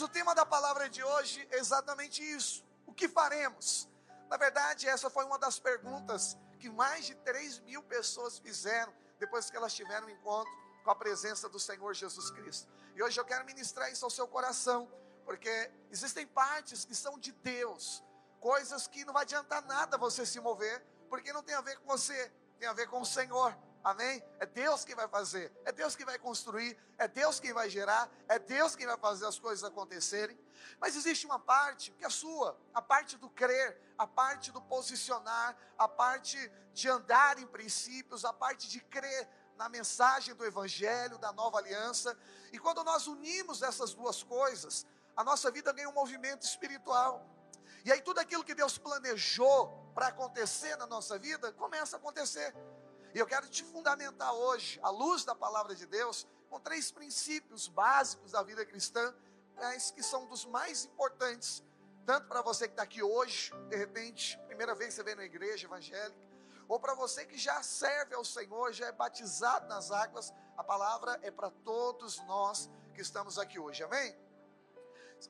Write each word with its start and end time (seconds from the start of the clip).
Mas 0.00 0.08
o 0.08 0.12
tema 0.12 0.34
da 0.34 0.46
palavra 0.46 0.88
de 0.88 1.04
hoje 1.04 1.46
é 1.50 1.58
exatamente 1.58 2.22
isso. 2.22 2.64
O 2.86 2.92
que 2.94 3.06
faremos? 3.06 3.86
Na 4.30 4.38
verdade, 4.38 4.88
essa 4.88 5.10
foi 5.10 5.26
uma 5.26 5.38
das 5.38 5.58
perguntas 5.58 6.38
que 6.58 6.70
mais 6.70 7.04
de 7.04 7.14
3 7.16 7.58
mil 7.58 7.82
pessoas 7.82 8.38
fizeram 8.38 8.90
depois 9.18 9.50
que 9.50 9.58
elas 9.58 9.74
tiveram 9.74 10.06
um 10.06 10.10
encontro 10.10 10.50
com 10.82 10.90
a 10.90 10.94
presença 10.94 11.50
do 11.50 11.60
Senhor 11.60 11.92
Jesus 11.92 12.30
Cristo. 12.30 12.66
E 12.96 13.02
hoje 13.02 13.20
eu 13.20 13.26
quero 13.26 13.44
ministrar 13.44 13.92
isso 13.92 14.02
ao 14.06 14.10
seu 14.10 14.26
coração, 14.26 14.90
porque 15.26 15.70
existem 15.90 16.26
partes 16.26 16.82
que 16.82 16.94
são 16.94 17.18
de 17.18 17.32
Deus, 17.32 18.02
coisas 18.40 18.86
que 18.86 19.04
não 19.04 19.12
vai 19.12 19.24
adiantar 19.24 19.62
nada 19.66 19.98
você 19.98 20.24
se 20.24 20.40
mover, 20.40 20.82
porque 21.10 21.30
não 21.30 21.42
tem 21.42 21.54
a 21.54 21.60
ver 21.60 21.78
com 21.78 21.86
você, 21.86 22.32
tem 22.58 22.66
a 22.66 22.72
ver 22.72 22.88
com 22.88 23.02
o 23.02 23.04
Senhor. 23.04 23.54
Amém? 23.82 24.22
É 24.38 24.44
Deus 24.44 24.84
quem 24.84 24.94
vai 24.94 25.08
fazer, 25.08 25.50
é 25.64 25.72
Deus 25.72 25.96
quem 25.96 26.04
vai 26.04 26.18
construir, 26.18 26.76
é 26.98 27.08
Deus 27.08 27.40
quem 27.40 27.52
vai 27.52 27.70
gerar, 27.70 28.10
é 28.28 28.38
Deus 28.38 28.76
quem 28.76 28.86
vai 28.86 28.98
fazer 28.98 29.26
as 29.26 29.38
coisas 29.38 29.64
acontecerem. 29.64 30.38
Mas 30.78 30.96
existe 30.96 31.24
uma 31.24 31.38
parte 31.38 31.90
que 31.92 32.04
é 32.04 32.10
sua, 32.10 32.58
a 32.74 32.82
parte 32.82 33.16
do 33.16 33.30
crer, 33.30 33.80
a 33.96 34.06
parte 34.06 34.52
do 34.52 34.60
posicionar, 34.60 35.56
a 35.78 35.88
parte 35.88 36.52
de 36.74 36.88
andar 36.88 37.38
em 37.38 37.46
princípios, 37.46 38.24
a 38.24 38.32
parte 38.32 38.68
de 38.68 38.80
crer 38.80 39.28
na 39.56 39.68
mensagem 39.68 40.34
do 40.34 40.44
Evangelho, 40.44 41.18
da 41.18 41.32
nova 41.32 41.58
aliança. 41.58 42.16
E 42.52 42.58
quando 42.58 42.84
nós 42.84 43.06
unimos 43.06 43.62
essas 43.62 43.94
duas 43.94 44.22
coisas, 44.22 44.86
a 45.16 45.24
nossa 45.24 45.50
vida 45.50 45.72
ganha 45.72 45.88
um 45.88 45.92
movimento 45.92 46.42
espiritual. 46.42 47.26
E 47.84 47.90
aí 47.90 48.00
tudo 48.02 48.20
aquilo 48.20 48.44
que 48.44 48.54
Deus 48.54 48.76
planejou 48.76 49.90
para 49.94 50.08
acontecer 50.08 50.76
na 50.76 50.86
nossa 50.86 51.18
vida 51.18 51.52
começa 51.52 51.96
a 51.96 51.98
acontecer. 51.98 52.54
E 53.12 53.18
eu 53.18 53.26
quero 53.26 53.48
te 53.48 53.64
fundamentar 53.64 54.32
hoje, 54.32 54.78
à 54.82 54.90
luz 54.90 55.24
da 55.24 55.34
palavra 55.34 55.74
de 55.74 55.84
Deus, 55.84 56.28
com 56.48 56.60
três 56.60 56.92
princípios 56.92 57.66
básicos 57.66 58.30
da 58.30 58.42
vida 58.42 58.64
cristã, 58.64 59.14
mas 59.56 59.90
que 59.90 60.02
são 60.02 60.26
dos 60.26 60.44
mais 60.44 60.84
importantes, 60.84 61.62
tanto 62.06 62.28
para 62.28 62.40
você 62.40 62.68
que 62.68 62.72
está 62.72 62.84
aqui 62.84 63.02
hoje, 63.02 63.52
de 63.68 63.76
repente, 63.76 64.38
primeira 64.46 64.74
vez 64.74 64.90
que 64.90 64.94
você 64.94 65.02
vem 65.02 65.16
na 65.16 65.24
igreja 65.24 65.66
evangélica, 65.66 66.18
ou 66.68 66.78
para 66.78 66.94
você 66.94 67.26
que 67.26 67.36
já 67.36 67.60
serve 67.64 68.14
ao 68.14 68.24
Senhor, 68.24 68.72
já 68.72 68.86
é 68.86 68.92
batizado 68.92 69.66
nas 69.66 69.90
águas, 69.90 70.32
a 70.56 70.62
palavra 70.62 71.18
é 71.22 71.32
para 71.32 71.50
todos 71.50 72.18
nós 72.26 72.70
que 72.94 73.00
estamos 73.00 73.38
aqui 73.38 73.58
hoje, 73.58 73.82
amém? 73.82 74.16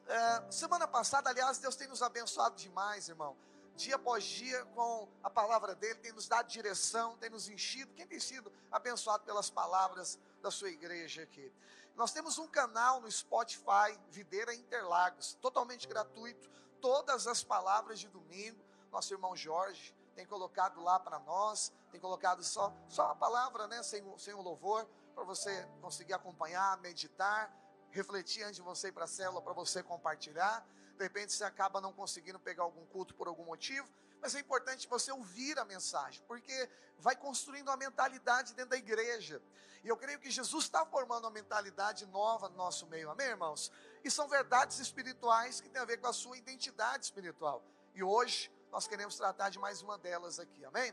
É, 0.06 0.52
semana 0.52 0.86
passada, 0.86 1.30
aliás, 1.30 1.58
Deus 1.58 1.76
tem 1.76 1.88
nos 1.88 2.02
abençoado 2.02 2.56
demais, 2.56 3.08
irmão 3.08 3.36
dia 3.80 3.96
após 3.96 4.24
dia, 4.24 4.64
com 4.74 5.08
a 5.22 5.30
palavra 5.30 5.74
dele, 5.74 5.94
tem 5.96 6.12
nos 6.12 6.28
dado 6.28 6.46
direção, 6.48 7.16
tem 7.16 7.30
nos 7.30 7.48
enchido. 7.48 7.92
Quem 7.94 8.06
tem 8.06 8.20
sido 8.20 8.52
abençoado 8.70 9.24
pelas 9.24 9.48
palavras 9.48 10.18
da 10.42 10.50
sua 10.50 10.68
igreja 10.68 11.22
aqui? 11.22 11.52
Nós 11.96 12.12
temos 12.12 12.38
um 12.38 12.46
canal 12.46 13.00
no 13.00 13.10
Spotify, 13.10 13.98
Videira 14.10 14.54
Interlagos, 14.54 15.34
totalmente 15.40 15.88
gratuito. 15.88 16.48
Todas 16.80 17.26
as 17.26 17.42
palavras 17.42 17.98
de 17.98 18.08
domingo, 18.08 18.62
nosso 18.92 19.12
irmão 19.14 19.34
Jorge 19.34 19.94
tem 20.14 20.26
colocado 20.26 20.82
lá 20.82 21.00
para 21.00 21.18
nós, 21.20 21.72
tem 21.90 21.98
colocado 22.00 22.44
só, 22.44 22.74
só 22.88 23.10
a 23.10 23.14
palavra, 23.14 23.66
né, 23.66 23.82
sem, 23.82 24.04
sem 24.18 24.34
o 24.34 24.42
louvor, 24.42 24.86
para 25.14 25.24
você 25.24 25.66
conseguir 25.80 26.12
acompanhar, 26.12 26.76
meditar, 26.78 27.50
refletir 27.90 28.42
antes 28.42 28.56
de 28.56 28.62
você 28.62 28.88
ir 28.88 28.92
para 28.92 29.04
a 29.04 29.08
célula, 29.08 29.40
para 29.40 29.54
você 29.54 29.82
compartilhar. 29.82 30.66
De 31.00 31.04
repente 31.04 31.32
você 31.32 31.44
acaba 31.44 31.80
não 31.80 31.94
conseguindo 31.94 32.38
pegar 32.38 32.62
algum 32.62 32.84
culto 32.84 33.14
por 33.14 33.26
algum 33.26 33.42
motivo, 33.42 33.88
mas 34.20 34.34
é 34.34 34.40
importante 34.40 34.86
você 34.86 35.10
ouvir 35.10 35.58
a 35.58 35.64
mensagem, 35.64 36.22
porque 36.28 36.68
vai 36.98 37.16
construindo 37.16 37.68
uma 37.68 37.76
mentalidade 37.78 38.52
dentro 38.52 38.72
da 38.72 38.76
igreja. 38.76 39.40
E 39.82 39.88
eu 39.88 39.96
creio 39.96 40.20
que 40.20 40.30
Jesus 40.30 40.64
está 40.64 40.84
formando 40.84 41.24
uma 41.24 41.30
mentalidade 41.30 42.04
nova 42.04 42.50
no 42.50 42.56
nosso 42.56 42.86
meio, 42.86 43.08
amém, 43.08 43.28
irmãos? 43.28 43.72
E 44.04 44.10
são 44.10 44.28
verdades 44.28 44.78
espirituais 44.78 45.58
que 45.58 45.70
têm 45.70 45.80
a 45.80 45.86
ver 45.86 45.96
com 45.96 46.06
a 46.06 46.12
sua 46.12 46.36
identidade 46.36 47.06
espiritual. 47.06 47.64
E 47.94 48.02
hoje 48.02 48.52
nós 48.70 48.86
queremos 48.86 49.16
tratar 49.16 49.48
de 49.48 49.58
mais 49.58 49.80
uma 49.80 49.96
delas 49.96 50.38
aqui, 50.38 50.62
amém? 50.66 50.92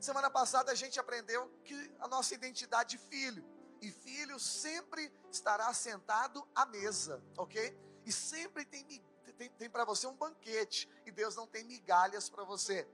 Semana 0.00 0.30
passada 0.30 0.70
a 0.70 0.74
gente 0.76 1.00
aprendeu 1.00 1.50
que 1.64 1.92
a 1.98 2.06
nossa 2.06 2.32
identidade 2.32 2.90
de 2.90 2.98
filho, 2.98 3.44
e 3.82 3.90
filho 3.90 4.38
sempre 4.38 5.12
estará 5.32 5.74
sentado 5.74 6.46
à 6.54 6.64
mesa, 6.64 7.20
ok? 7.36 7.76
E 8.06 8.12
sempre 8.12 8.64
tem 8.64 8.86
tem, 9.38 9.48
tem 9.50 9.70
para 9.70 9.84
você 9.84 10.06
um 10.06 10.14
banquete 10.14 10.90
e 11.06 11.12
Deus 11.12 11.36
não 11.36 11.46
tem 11.46 11.62
migalhas 11.64 12.28
para 12.28 12.42
você. 12.42 12.86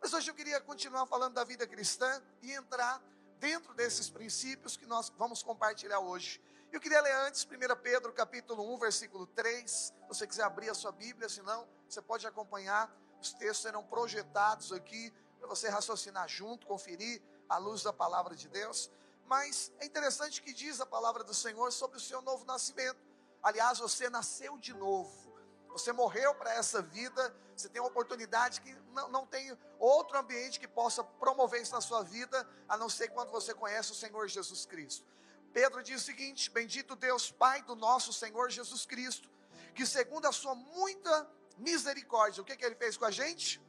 Mas 0.00 0.12
hoje 0.12 0.30
eu 0.30 0.34
queria 0.34 0.60
continuar 0.60 1.04
falando 1.06 1.34
da 1.34 1.42
vida 1.42 1.66
cristã 1.66 2.22
e 2.40 2.52
entrar 2.52 3.02
dentro 3.40 3.74
desses 3.74 4.08
princípios 4.08 4.76
que 4.76 4.86
nós 4.86 5.10
vamos 5.18 5.42
compartilhar 5.42 5.98
hoje. 5.98 6.40
Eu 6.70 6.80
queria 6.80 7.00
ler 7.00 7.14
antes 7.26 7.44
1 7.44 7.48
Pedro 7.82 8.12
capítulo 8.12 8.72
1, 8.74 8.78
versículo 8.78 9.26
3. 9.26 9.70
Se 9.70 9.94
você 10.06 10.26
quiser 10.26 10.44
abrir 10.44 10.70
a 10.70 10.74
sua 10.74 10.92
Bíblia, 10.92 11.28
senão 11.28 11.68
você 11.88 12.00
pode 12.00 12.26
acompanhar. 12.26 12.94
Os 13.20 13.32
textos 13.32 13.62
serão 13.62 13.82
projetados 13.82 14.72
aqui 14.72 15.12
para 15.36 15.48
você 15.48 15.68
raciocinar 15.68 16.28
junto, 16.28 16.66
conferir 16.66 17.20
a 17.48 17.58
luz 17.58 17.82
da 17.82 17.92
palavra 17.92 18.36
de 18.36 18.48
Deus. 18.48 18.88
Mas 19.26 19.72
é 19.80 19.86
interessante 19.86 20.40
que 20.40 20.52
diz 20.52 20.80
a 20.80 20.86
palavra 20.86 21.24
do 21.24 21.34
Senhor 21.34 21.72
sobre 21.72 21.96
o 21.96 22.00
seu 22.00 22.22
novo 22.22 22.44
nascimento. 22.44 23.00
Aliás, 23.42 23.78
você 23.80 24.08
nasceu 24.08 24.56
de 24.58 24.72
novo. 24.74 25.27
Você 25.68 25.92
morreu 25.92 26.34
para 26.34 26.52
essa 26.54 26.82
vida, 26.82 27.34
você 27.56 27.68
tem 27.68 27.80
uma 27.80 27.88
oportunidade 27.88 28.60
que 28.60 28.74
não, 28.92 29.08
não 29.08 29.26
tem 29.26 29.56
outro 29.78 30.18
ambiente 30.18 30.58
que 30.58 30.68
possa 30.68 31.04
promover 31.04 31.62
isso 31.62 31.72
na 31.72 31.80
sua 31.80 32.02
vida, 32.02 32.48
a 32.68 32.76
não 32.76 32.88
ser 32.88 33.08
quando 33.08 33.30
você 33.30 33.54
conhece 33.54 33.92
o 33.92 33.94
Senhor 33.94 34.26
Jesus 34.28 34.66
Cristo. 34.66 35.06
Pedro 35.52 35.82
diz 35.82 36.02
o 36.02 36.04
seguinte: 36.04 36.50
Bendito 36.50 36.94
Deus, 36.96 37.30
Pai 37.30 37.62
do 37.62 37.74
nosso 37.74 38.12
Senhor 38.12 38.50
Jesus 38.50 38.84
Cristo, 38.86 39.30
que 39.74 39.86
segundo 39.86 40.26
a 40.26 40.32
sua 40.32 40.54
muita 40.54 41.30
misericórdia, 41.56 42.42
o 42.42 42.44
que, 42.44 42.56
que 42.56 42.64
ele 42.64 42.74
fez 42.74 42.96
com 42.96 43.04
a 43.04 43.10
gente? 43.10 43.60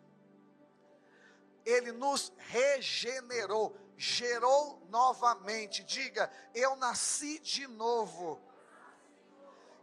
Ele 1.65 1.91
nos 1.91 2.31
regenerou, 2.38 3.77
gerou 3.97 4.85
novamente. 4.89 5.83
Diga, 5.83 6.31
eu 6.53 6.75
nasci 6.75 7.39
de 7.39 7.67
novo. 7.67 8.41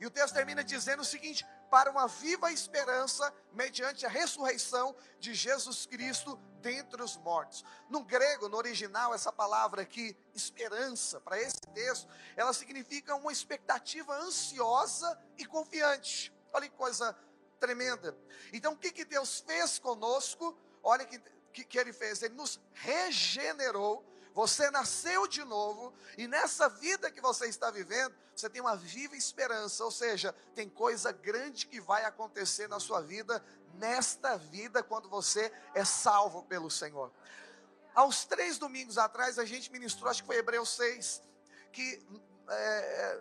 E 0.00 0.06
o 0.06 0.10
texto 0.10 0.34
termina 0.34 0.62
dizendo 0.62 1.00
o 1.00 1.04
seguinte: 1.04 1.46
para 1.76 1.90
uma 1.90 2.08
viva 2.08 2.50
esperança 2.50 3.30
mediante 3.52 4.06
a 4.06 4.08
ressurreição 4.08 4.96
de 5.20 5.34
Jesus 5.34 5.84
Cristo 5.84 6.40
dentre 6.62 7.02
os 7.02 7.18
mortos. 7.18 7.62
No 7.90 8.02
grego, 8.02 8.48
no 8.48 8.56
original, 8.56 9.12
essa 9.12 9.30
palavra 9.30 9.82
aqui, 9.82 10.16
esperança, 10.34 11.20
para 11.20 11.38
esse 11.38 11.60
texto, 11.74 12.08
ela 12.34 12.54
significa 12.54 13.14
uma 13.14 13.30
expectativa 13.30 14.16
ansiosa 14.20 15.20
e 15.36 15.44
confiante. 15.44 16.32
Olha 16.50 16.66
que 16.66 16.74
coisa 16.74 17.14
tremenda. 17.60 18.16
Então, 18.54 18.72
o 18.72 18.78
que, 18.78 18.90
que 18.90 19.04
Deus 19.04 19.40
fez 19.40 19.78
conosco? 19.78 20.58
Olha 20.82 21.04
que, 21.04 21.18
que, 21.52 21.62
que 21.62 21.78
Ele 21.78 21.92
fez, 21.92 22.22
Ele 22.22 22.36
nos 22.36 22.58
regenerou 22.72 24.02
você 24.36 24.70
nasceu 24.70 25.26
de 25.26 25.42
novo 25.44 25.94
e 26.18 26.28
nessa 26.28 26.68
vida 26.68 27.10
que 27.10 27.22
você 27.22 27.46
está 27.46 27.70
vivendo, 27.70 28.14
você 28.36 28.50
tem 28.50 28.60
uma 28.60 28.76
viva 28.76 29.16
esperança, 29.16 29.82
ou 29.82 29.90
seja, 29.90 30.34
tem 30.54 30.68
coisa 30.68 31.10
grande 31.10 31.66
que 31.66 31.80
vai 31.80 32.04
acontecer 32.04 32.68
na 32.68 32.78
sua 32.78 33.00
vida, 33.00 33.42
nesta 33.76 34.36
vida, 34.36 34.82
quando 34.82 35.08
você 35.08 35.50
é 35.74 35.86
salvo 35.86 36.42
pelo 36.42 36.70
Senhor. 36.70 37.10
Uns 37.96 38.26
três 38.26 38.58
domingos 38.58 38.98
atrás, 38.98 39.38
a 39.38 39.46
gente 39.46 39.72
ministrou, 39.72 40.10
acho 40.10 40.20
que 40.20 40.26
foi 40.26 40.36
Hebreus 40.36 40.68
6, 40.68 41.22
que 41.72 42.06
é, 42.50 43.20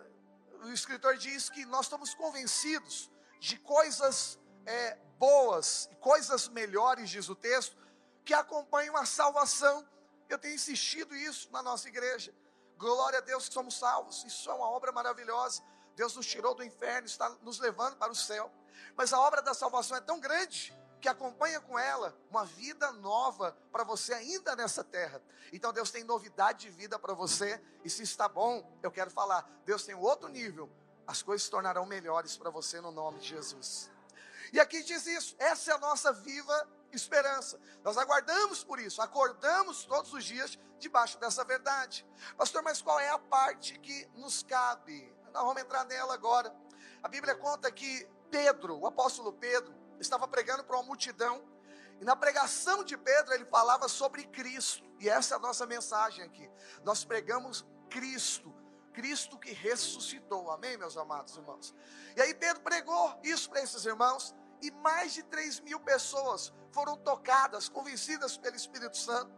o 0.64 0.68
escritor 0.68 1.16
diz 1.16 1.48
que 1.48 1.64
nós 1.64 1.86
estamos 1.86 2.12
convencidos 2.12 3.10
de 3.40 3.58
coisas 3.60 4.38
é, 4.66 4.98
boas, 5.18 5.88
coisas 5.98 6.46
melhores, 6.48 7.08
diz 7.08 7.30
o 7.30 7.34
texto, 7.34 7.74
que 8.22 8.34
acompanham 8.34 8.94
a 8.98 9.06
salvação 9.06 9.82
eu 10.28 10.38
tenho 10.38 10.54
insistido 10.54 11.14
isso 11.14 11.50
na 11.50 11.62
nossa 11.62 11.88
igreja. 11.88 12.34
Glória 12.76 13.18
a 13.18 13.22
Deus 13.22 13.48
que 13.48 13.54
somos 13.54 13.78
salvos. 13.78 14.24
Isso 14.24 14.50
é 14.50 14.54
uma 14.54 14.68
obra 14.68 14.92
maravilhosa. 14.92 15.62
Deus 15.94 16.14
nos 16.14 16.26
tirou 16.26 16.54
do 16.54 16.62
inferno, 16.62 17.06
está 17.06 17.28
nos 17.42 17.58
levando 17.58 17.96
para 17.96 18.12
o 18.12 18.14
céu. 18.14 18.52
Mas 18.94 19.12
a 19.12 19.20
obra 19.20 19.40
da 19.40 19.54
salvação 19.54 19.96
é 19.96 20.00
tão 20.00 20.20
grande 20.20 20.76
que 21.00 21.08
acompanha 21.08 21.60
com 21.60 21.78
ela 21.78 22.16
uma 22.30 22.44
vida 22.44 22.92
nova 22.92 23.56
para 23.70 23.84
você 23.84 24.12
ainda 24.12 24.56
nessa 24.56 24.82
terra. 24.82 25.22
Então 25.52 25.72
Deus 25.72 25.90
tem 25.90 26.04
novidade 26.04 26.66
de 26.66 26.70
vida 26.70 26.98
para 26.98 27.14
você. 27.14 27.62
E 27.84 27.88
se 27.90 28.02
está 28.02 28.28
bom, 28.28 28.78
eu 28.82 28.90
quero 28.90 29.10
falar, 29.10 29.48
Deus 29.64 29.84
tem 29.84 29.94
outro 29.94 30.28
nível. 30.28 30.70
As 31.06 31.22
coisas 31.22 31.44
se 31.44 31.50
tornarão 31.50 31.86
melhores 31.86 32.36
para 32.36 32.50
você 32.50 32.80
no 32.80 32.90
nome 32.90 33.20
de 33.20 33.28
Jesus. 33.28 33.90
E 34.52 34.60
aqui 34.60 34.82
diz 34.82 35.06
isso, 35.06 35.34
essa 35.38 35.72
é 35.72 35.74
a 35.74 35.78
nossa 35.78 36.12
viva 36.12 36.68
esperança. 36.96 37.60
Nós 37.84 37.96
aguardamos 37.96 38.64
por 38.64 38.80
isso, 38.80 39.00
acordamos 39.02 39.84
todos 39.84 40.12
os 40.12 40.24
dias 40.24 40.58
debaixo 40.78 41.18
dessa 41.18 41.44
verdade. 41.44 42.06
Pastor, 42.36 42.62
mas 42.62 42.82
qual 42.82 42.98
é 42.98 43.08
a 43.08 43.18
parte 43.18 43.78
que 43.78 44.06
nos 44.14 44.42
cabe? 44.42 45.14
Nós 45.32 45.42
vamos 45.44 45.62
entrar 45.62 45.84
nela 45.84 46.14
agora. 46.14 46.54
A 47.02 47.08
Bíblia 47.08 47.34
conta 47.34 47.70
que 47.70 48.08
Pedro, 48.30 48.78
o 48.78 48.86
apóstolo 48.86 49.32
Pedro, 49.32 49.74
estava 50.00 50.26
pregando 50.26 50.64
para 50.64 50.76
uma 50.76 50.84
multidão, 50.84 51.42
e 52.00 52.04
na 52.04 52.14
pregação 52.14 52.84
de 52.84 52.96
Pedro 52.96 53.32
ele 53.32 53.46
falava 53.46 53.88
sobre 53.88 54.24
Cristo, 54.24 54.84
e 54.98 55.08
essa 55.08 55.34
é 55.34 55.36
a 55.36 55.40
nossa 55.40 55.66
mensagem 55.66 56.24
aqui. 56.24 56.50
Nós 56.84 57.04
pregamos 57.04 57.64
Cristo, 57.88 58.54
Cristo 58.92 59.38
que 59.38 59.52
ressuscitou, 59.52 60.50
amém, 60.50 60.76
meus 60.76 60.96
amados 60.96 61.36
irmãos? 61.36 61.74
E 62.16 62.20
aí 62.20 62.34
Pedro 62.34 62.62
pregou 62.62 63.18
isso 63.22 63.48
para 63.48 63.62
esses 63.62 63.84
irmãos 63.84 64.34
e 64.62 64.70
mais 64.70 65.12
de 65.12 65.22
3 65.22 65.60
mil 65.60 65.80
pessoas 65.80 66.52
foram 66.70 66.96
tocadas, 66.96 67.68
convencidas 67.68 68.36
pelo 68.36 68.56
Espírito 68.56 68.96
Santo. 68.96 69.32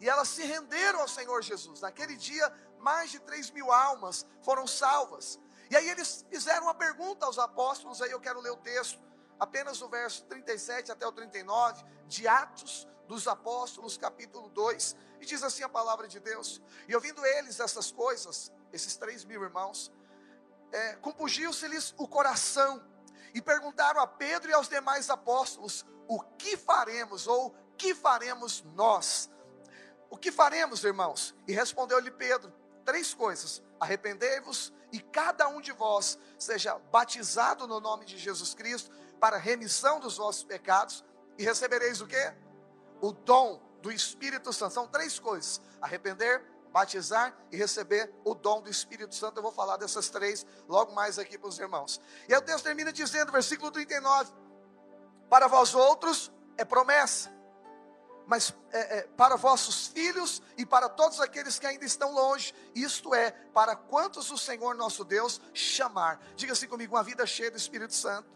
E 0.00 0.08
elas 0.08 0.28
se 0.28 0.42
renderam 0.44 1.00
ao 1.00 1.08
Senhor 1.08 1.42
Jesus. 1.42 1.80
Naquele 1.80 2.16
dia, 2.16 2.52
mais 2.78 3.10
de 3.10 3.18
3 3.20 3.50
mil 3.50 3.72
almas 3.72 4.26
foram 4.42 4.66
salvas. 4.66 5.40
E 5.70 5.76
aí 5.76 5.88
eles 5.88 6.24
fizeram 6.30 6.64
uma 6.64 6.74
pergunta 6.74 7.26
aos 7.26 7.38
apóstolos, 7.38 8.02
aí 8.02 8.10
eu 8.10 8.20
quero 8.20 8.40
ler 8.40 8.50
o 8.50 8.56
texto, 8.56 9.00
apenas 9.38 9.80
o 9.80 9.88
verso 9.88 10.24
37 10.26 10.92
até 10.92 11.06
o 11.06 11.12
39, 11.12 11.84
de 12.06 12.28
Atos 12.28 12.86
dos 13.08 13.26
Apóstolos, 13.26 13.96
capítulo 13.96 14.48
2, 14.50 14.96
e 15.20 15.26
diz 15.26 15.42
assim 15.42 15.62
a 15.62 15.68
palavra 15.68 16.06
de 16.06 16.20
Deus: 16.20 16.60
E 16.86 16.94
ouvindo 16.94 17.24
eles 17.24 17.60
essas 17.60 17.90
coisas, 17.90 18.52
esses 18.72 18.96
três 18.96 19.24
mil 19.24 19.42
irmãos, 19.42 19.90
é, 20.72 20.96
compungiu-se-lhes 20.96 21.94
o 21.96 22.06
coração, 22.06 22.82
e 23.34 23.42
perguntaram 23.42 24.00
a 24.00 24.06
Pedro 24.06 24.50
e 24.50 24.54
aos 24.54 24.68
demais 24.68 25.10
apóstolos: 25.10 25.84
O 26.06 26.20
que 26.20 26.56
faremos, 26.56 27.26
ou 27.26 27.54
que 27.76 27.94
faremos 27.94 28.62
nós? 28.74 29.28
O 30.08 30.16
que 30.16 30.30
faremos, 30.30 30.84
irmãos? 30.84 31.34
E 31.46 31.52
respondeu-lhe 31.52 32.12
Pedro: 32.12 32.52
Três 32.84 33.12
coisas: 33.12 33.60
arrependei-vos 33.80 34.72
e 34.92 35.00
cada 35.00 35.48
um 35.48 35.60
de 35.60 35.72
vós 35.72 36.16
seja 36.38 36.78
batizado 36.78 37.66
no 37.66 37.80
nome 37.80 38.04
de 38.04 38.16
Jesus 38.16 38.54
Cristo 38.54 38.94
para 39.18 39.36
remissão 39.36 39.98
dos 39.98 40.16
vossos 40.16 40.44
pecados 40.44 41.04
e 41.36 41.42
recebereis 41.42 42.00
o 42.00 42.06
quê? 42.06 42.32
O 43.00 43.10
dom 43.10 43.60
do 43.82 43.90
Espírito 43.90 44.52
Santo. 44.52 44.74
São 44.74 44.86
três 44.86 45.18
coisas: 45.18 45.60
arrepender, 45.80 46.44
batizar 46.74 47.32
e 47.52 47.56
receber 47.56 48.12
o 48.24 48.34
dom 48.34 48.60
do 48.60 48.68
Espírito 48.68 49.14
Santo. 49.14 49.38
Eu 49.38 49.44
vou 49.44 49.52
falar 49.52 49.76
dessas 49.76 50.08
três 50.08 50.44
logo 50.68 50.92
mais 50.92 51.20
aqui 51.20 51.38
para 51.38 51.48
os 51.48 51.56
irmãos. 51.56 52.00
E 52.28 52.34
aí 52.34 52.40
o 52.40 52.42
texto 52.42 52.64
termina 52.64 52.92
dizendo, 52.92 53.30
versículo 53.30 53.70
39: 53.70 54.32
Para 55.30 55.46
vós 55.46 55.72
outros 55.72 56.32
é 56.56 56.64
promessa, 56.64 57.32
mas 58.26 58.52
é, 58.72 58.98
é, 58.98 59.02
para 59.02 59.36
vossos 59.36 59.86
filhos 59.86 60.42
e 60.56 60.66
para 60.66 60.88
todos 60.88 61.20
aqueles 61.20 61.60
que 61.60 61.66
ainda 61.68 61.84
estão 61.84 62.12
longe, 62.12 62.52
isto 62.74 63.14
é, 63.14 63.30
para 63.30 63.76
quantos 63.76 64.32
o 64.32 64.36
Senhor 64.36 64.74
nosso 64.74 65.04
Deus 65.04 65.40
chamar. 65.52 66.18
Diga 66.34 66.54
assim 66.54 66.66
comigo: 66.66 66.96
uma 66.96 67.04
vida 67.04 67.24
cheia 67.24 67.52
do 67.52 67.56
Espírito 67.56 67.94
Santo. 67.94 68.28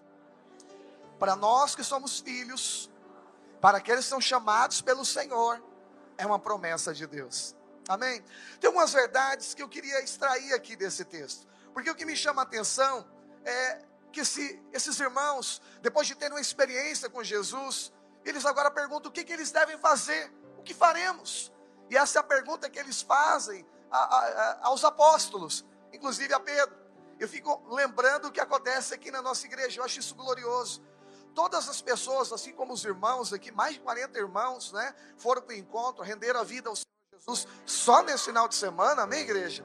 Para 1.19 1.35
nós 1.35 1.75
que 1.75 1.83
somos 1.83 2.21
filhos, 2.21 2.89
para 3.61 3.79
aqueles 3.79 4.05
que 4.05 4.11
são 4.11 4.21
chamados 4.21 4.81
pelo 4.81 5.05
Senhor, 5.05 5.61
é 6.17 6.25
uma 6.25 6.39
promessa 6.39 6.95
de 6.95 7.05
Deus. 7.05 7.58
Amém? 7.89 8.23
Tem 8.61 8.69
algumas 8.69 8.93
verdades 8.93 9.55
que 9.55 9.63
eu 9.63 9.69
queria 9.69 10.05
extrair 10.05 10.53
aqui 10.53 10.77
desse 10.77 11.07
texto, 11.07 11.47
porque 11.73 11.91
o 11.91 11.95
que 11.95 12.05
me 12.05 12.15
chama 12.15 12.43
a 12.43 12.45
atenção 12.45 13.09
é 13.43 13.83
que 14.13 14.27
se, 14.27 14.63
esses 14.75 15.01
irmãos, 15.01 15.63
depois 15.81 16.07
de 16.07 16.15
terem 16.15 16.35
uma 16.35 16.41
experiência 16.41 17.09
com 17.09 17.25
Jesus, 17.25 17.91
eles 18.27 18.45
agora 18.45 18.71
perguntam 18.71 19.11
o 19.11 19.13
que, 19.13 19.25
que 19.25 19.33
eles 19.33 19.51
devem 19.51 19.79
fazer, 19.79 20.31
o 20.59 20.63
que 20.63 20.75
faremos? 20.75 21.51
E 21.89 21.97
essa 21.97 22.19
é 22.19 22.21
a 22.21 22.23
pergunta 22.23 22.69
que 22.69 22.79
eles 22.79 23.01
fazem 23.01 23.67
a, 23.91 23.99
a, 23.99 24.19
a, 24.19 24.67
aos 24.67 24.85
apóstolos, 24.85 25.65
inclusive 25.91 26.35
a 26.35 26.41
Pedro. 26.41 26.77
Eu 27.19 27.27
fico 27.27 27.65
lembrando 27.75 28.29
o 28.29 28.31
que 28.31 28.41
acontece 28.41 28.93
aqui 28.93 29.11
na 29.11 29.23
nossa 29.23 29.47
igreja, 29.47 29.81
eu 29.81 29.85
acho 29.85 29.99
isso 29.99 30.15
glorioso. 30.15 30.83
Todas 31.35 31.69
as 31.71 31.81
pessoas, 31.81 32.33
assim 32.33 32.53
como 32.53 32.75
os 32.75 32.85
irmãos 32.85 33.33
aqui, 33.33 33.51
mais 33.51 33.75
de 33.75 33.81
40 33.81 34.19
irmãos, 34.19 34.73
né, 34.73 34.95
foram 35.17 35.41
para 35.41 35.55
o 35.55 35.57
encontro, 35.57 36.03
renderam 36.03 36.41
a 36.41 36.45
vida 36.45 36.69
ao 36.69 36.77
Senhor 36.77 36.98
Jesus 37.19 37.47
só 37.67 38.03
nesse 38.03 38.25
final 38.25 38.49
de 38.49 38.55
semana, 38.55 39.03
amém, 39.03 39.21
igreja? 39.21 39.65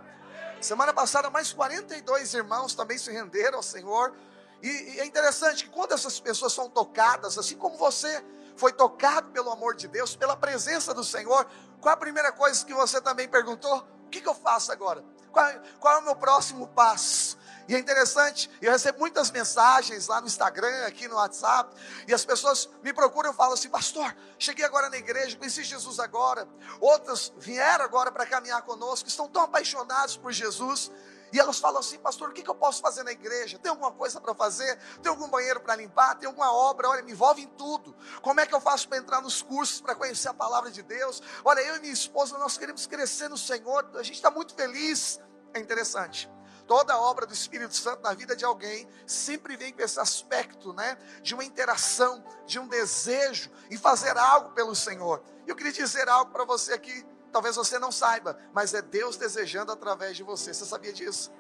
Semana 0.62 0.94
passada, 0.94 1.30
mais 1.30 1.52
42 1.52 2.34
irmãos 2.34 2.74
também 2.74 2.98
se 2.98 3.12
renderam 3.12 3.58
ao 3.58 3.64
Senhor. 3.64 4.14
E, 4.62 4.68
e 4.68 5.00
é 5.02 5.06
interessante 5.06 5.66
que 5.66 5.70
quando 5.70 5.92
essas 5.92 6.20
pessoas 6.20 6.54
são 6.54 6.70
tocadas, 6.70 7.38
assim 7.38 7.58
como 7.58 7.78
você, 7.78 8.24
foi 8.56 8.72
tocado 8.72 9.30
pelo 9.32 9.52
amor 9.52 9.76
de 9.76 9.88
Deus, 9.88 10.16
pela 10.16 10.38
presença 10.38 10.94
do 10.94 11.04
Senhor, 11.04 11.46
qual 11.82 11.94
a 11.94 11.98
primeira 11.98 12.32
coisa 12.32 12.66
que 12.66 12.74
você 12.74 13.02
também 13.02 13.28
perguntou? 13.28 13.86
O 14.06 14.10
que, 14.10 14.22
que 14.22 14.30
eu 14.30 14.34
faço 14.34 14.72
agora? 14.72 15.04
Qual, 15.32 15.46
qual 15.80 15.96
é 15.96 15.98
o 16.00 16.04
meu 16.04 16.16
próximo 16.16 16.68
passo? 16.68 17.33
E 17.68 17.76
é 17.76 17.80
interessante, 17.80 18.50
eu 18.62 18.72
recebo 18.72 19.00
muitas 19.00 19.32
mensagens 19.32 20.08
lá 20.08 20.20
no 20.20 20.28
Instagram, 20.28 20.86
aqui 20.86 21.08
no 21.08 21.16
WhatsApp, 21.16 21.74
e 22.08 22.14
as 22.14 22.26
pessoas 22.26 22.70
me 22.84 22.94
procuram 22.94 23.32
e 23.32 23.34
falam 23.34 23.54
assim: 23.54 23.70
Pastor, 23.70 24.16
cheguei 24.38 24.66
agora 24.66 24.90
na 24.90 24.98
igreja, 24.98 25.38
conheci 25.38 25.64
Jesus 25.64 26.00
agora. 26.00 26.48
Outras 26.82 27.32
vieram 27.38 27.86
agora 27.86 28.12
para 28.12 28.26
caminhar 28.26 28.62
conosco, 28.64 29.08
estão 29.08 29.28
tão 29.28 29.44
apaixonados 29.44 30.18
por 30.18 30.32
Jesus, 30.32 30.92
e 31.34 31.40
elas 31.40 31.58
falam 31.58 31.80
assim, 31.80 31.98
pastor, 31.98 32.30
o 32.30 32.32
que, 32.32 32.48
eu 32.48 32.54
posso 32.54 32.80
fazer 32.80 33.02
na 33.02 33.12
igreja? 33.12 33.58
Tem 33.58 33.72
alguma 33.72 33.92
coisa 33.92 34.22
para 34.22 34.36
fazer? 34.36 34.78
Tem 35.02 35.10
algum 35.10 35.28
banheiro 35.28 35.60
para 35.62 35.76
limpar? 35.76 36.14
Tem 36.14 36.28
alguma 36.28 36.54
obra? 36.54 36.88
Olha, 36.88 37.02
me 37.02 37.12
envolve 37.12 37.42
em 37.42 37.48
tudo. 37.48 37.96
Como 38.22 38.40
é 38.40 38.46
que 38.46 38.54
eu 38.54 38.62
faço 38.62 38.88
para 38.88 39.00
entrar 39.00 39.20
nos 39.20 39.42
cursos, 39.42 39.82
para 39.82 39.96
conhecer 39.96 40.28
a 40.28 40.34
palavra 40.34 40.70
de 40.70 40.84
Deus? 40.84 41.24
Olha, 41.44 41.60
eu 41.62 41.78
e 41.78 41.80
minha 41.80 41.92
esposa, 41.92 42.38
nós 42.38 42.56
queremos 42.56 42.86
crescer 42.86 43.30
no 43.30 43.38
Senhor, 43.38 43.90
a 43.96 44.04
gente 44.04 44.18
está 44.18 44.30
muito 44.30 44.54
feliz. 44.54 45.20
É 45.56 45.60
interessante. 45.60 46.30
Toda 46.68 46.98
obra 46.98 47.26
do 47.26 47.34
Espírito 47.34 47.76
Santo 47.76 48.02
na 48.02 48.14
vida 48.14 48.36
de 48.36 48.46
alguém 48.46 48.88
sempre 49.06 49.58
vem 49.58 49.74
com 49.74 49.82
esse 49.82 50.00
aspecto, 50.00 50.74
né? 50.74 50.98
De 51.22 51.34
uma 51.34 51.44
interação, 51.44 52.24
de 52.46 52.60
um 52.60 52.68
desejo 52.68 53.52
em 53.70 53.78
fazer 53.78 54.18
algo 54.18 54.52
pelo 54.52 54.76
Senhor. 54.76 55.22
Eu 55.46 55.56
queria 55.56 55.74
dizer 55.74 56.08
algo 56.08 56.32
para 56.32 56.46
você 56.46 56.74
aqui 56.74 57.06
Talvez 57.34 57.56
você 57.56 57.80
não 57.80 57.92
saiba, 57.92 58.38
mas 58.54 58.76
é 58.76 58.82
Deus 58.82 59.18
desejando 59.18 59.72
através 59.72 60.16
de 60.16 60.22
você. 60.22 60.54
Você 60.54 60.66
sabia 60.66 60.94
disso? 60.94 61.34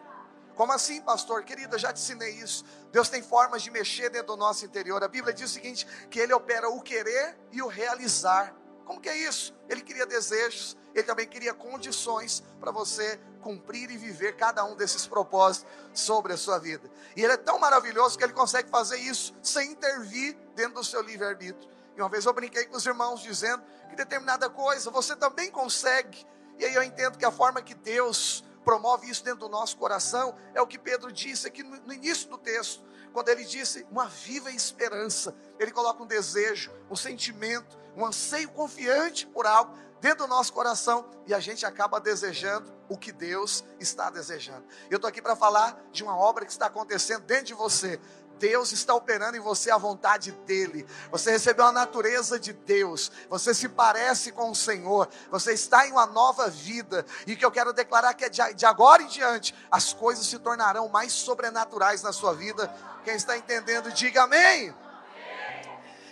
Como 0.56 0.74
assim, 0.74 1.00
pastor? 1.00 1.44
Querida, 1.44 1.78
já 1.78 1.94
te 1.94 2.02
ensinei 2.02 2.31
isso. 2.31 2.66
Deus 2.92 3.10
tem 3.10 3.22
formas 3.22 3.62
de 3.62 3.70
mexer 3.70 4.10
dentro 4.10 4.30
do 4.30 4.38
nosso 4.38 4.66
interior. 4.66 5.04
A 5.04 5.08
Bíblia 5.08 5.31
diz 5.31 5.52
o 5.52 5.54
seguinte: 5.54 5.86
que 6.10 6.20
Ele 6.20 6.34
opera 6.34 6.68
o 6.68 6.81
querer 6.81 7.38
e 7.52 7.62
o 7.62 7.68
realizar. 7.68 8.56
Como 8.85 9.00
que 9.00 9.09
é 9.09 9.18
isso? 9.18 9.53
Ele 9.69 9.81
queria 9.81 10.06
desejos, 10.06 10.77
ele 10.94 11.03
também 11.03 11.27
queria 11.27 11.53
condições 11.53 12.44
para 12.59 12.71
você 12.71 13.19
cumprir 13.41 13.91
e 13.91 13.97
viver 13.97 14.35
cada 14.35 14.63
um 14.63 14.75
desses 14.75 15.06
propósitos 15.06 15.69
sobre 15.94 16.33
a 16.33 16.38
sua 16.38 16.57
vida. 16.59 16.89
E 17.15 17.24
ele 17.24 17.33
é 17.33 17.38
tão 17.38 17.59
maravilhoso 17.59 18.18
que 18.18 18.24
ele 18.24 18.33
consegue 18.33 18.69
fazer 18.69 18.97
isso 18.97 19.33
sem 19.41 19.71
intervir 19.71 20.38
dentro 20.56 20.75
do 20.75 20.83
seu 20.83 21.01
livre-arbítrio. 21.01 21.69
E 21.95 22.01
uma 22.01 22.09
vez 22.09 22.25
eu 22.25 22.33
brinquei 22.33 22.65
com 22.65 22.75
os 22.75 22.85
irmãos 22.85 23.21
dizendo 23.21 23.63
que 23.89 23.95
determinada 23.95 24.50
coisa 24.50 24.89
você 24.89 25.15
também 25.15 25.51
consegue. 25.51 26.25
E 26.57 26.65
aí 26.65 26.74
eu 26.74 26.83
entendo 26.83 27.18
que 27.18 27.25
a 27.25 27.31
forma 27.31 27.62
que 27.62 27.74
Deus 27.74 28.44
promove 28.63 29.09
isso 29.09 29.24
dentro 29.24 29.41
do 29.41 29.50
nosso 29.50 29.77
coração 29.77 30.36
é 30.53 30.62
o 30.62 30.68
que 30.68 30.79
Pedro 30.79 31.12
disse 31.12 31.47
aqui 31.47 31.62
no, 31.62 31.94
início 31.94 32.29
do 32.29 32.38
texto, 32.38 32.83
quando 33.13 33.30
ele 33.30 33.45
disse 33.45 33.86
uma 33.92 34.07
viva 34.07 34.51
esperança. 34.51 35.33
Ele 35.60 35.72
coloca 35.72 36.01
um 36.01 36.08
desejo, 36.08 36.72
um 36.89 36.96
sentimento, 36.96 37.77
um 37.96 38.05
anseio 38.05 38.50
confiante 38.50 39.27
por 39.27 39.46
algo 39.46 39.77
dentro 40.01 40.25
do 40.25 40.27
nosso 40.27 40.51
coração 40.51 41.10
e 41.25 41.34
a 41.34 41.39
gente 41.39 41.65
acaba 41.65 41.98
desejando 41.98 42.74
o 42.89 42.98
que 42.98 43.12
Deus 43.12 43.63
está 43.79 44.10
desejando. 44.10 44.65
Eu 44.89 44.98
estou 44.98 45.08
aqui 45.08 45.22
para 45.22 45.36
falar 45.36 45.82
de 45.93 46.03
uma 46.03 46.17
obra 46.17 46.46
que 46.46 46.51
está 46.51 46.65
acontecendo 46.65 47.24
dentro 47.24 47.46
de 47.46 47.53
você. 47.53 48.01
Deus 48.40 48.72
está 48.72 48.94
operando 48.94 49.38
em 49.38 49.40
você 49.40 49.72
a 49.72 49.78
vontade 49.78 50.32
dEle. 50.46 50.86
Você 51.12 51.32
recebeu 51.32 51.66
a 51.66 51.72
natureza 51.72 52.40
de 52.40 52.54
Deus. 52.54 53.12
Você 53.30 53.54
se 53.54 53.70
parece 53.70 54.32
com 54.32 54.52
o 54.52 54.56
Senhor. 54.56 55.10
Você 55.32 55.54
está 55.54 55.88
em 55.88 55.92
uma 55.92 56.06
nova 56.06 56.50
vida. 56.50 57.06
E 57.25 57.36
que 57.36 57.46
eu 57.46 57.52
quero 57.52 57.74
declarar 57.74 58.13
que 58.13 58.25
é 58.25 58.30
de 58.30 58.66
agora 58.66 59.02
em 59.02 59.08
diante 59.08 59.56
as 59.72 59.94
coisas 59.94 60.25
se 60.25 60.40
tornarão 60.40 60.90
mais 60.90 61.12
sobrenaturais 61.12 62.02
na 62.02 62.12
sua 62.12 62.34
vida. 62.34 62.74
Quem 63.04 63.16
está 63.16 63.38
entendendo, 63.38 63.92
diga 63.92 64.24
amém. 64.24 64.74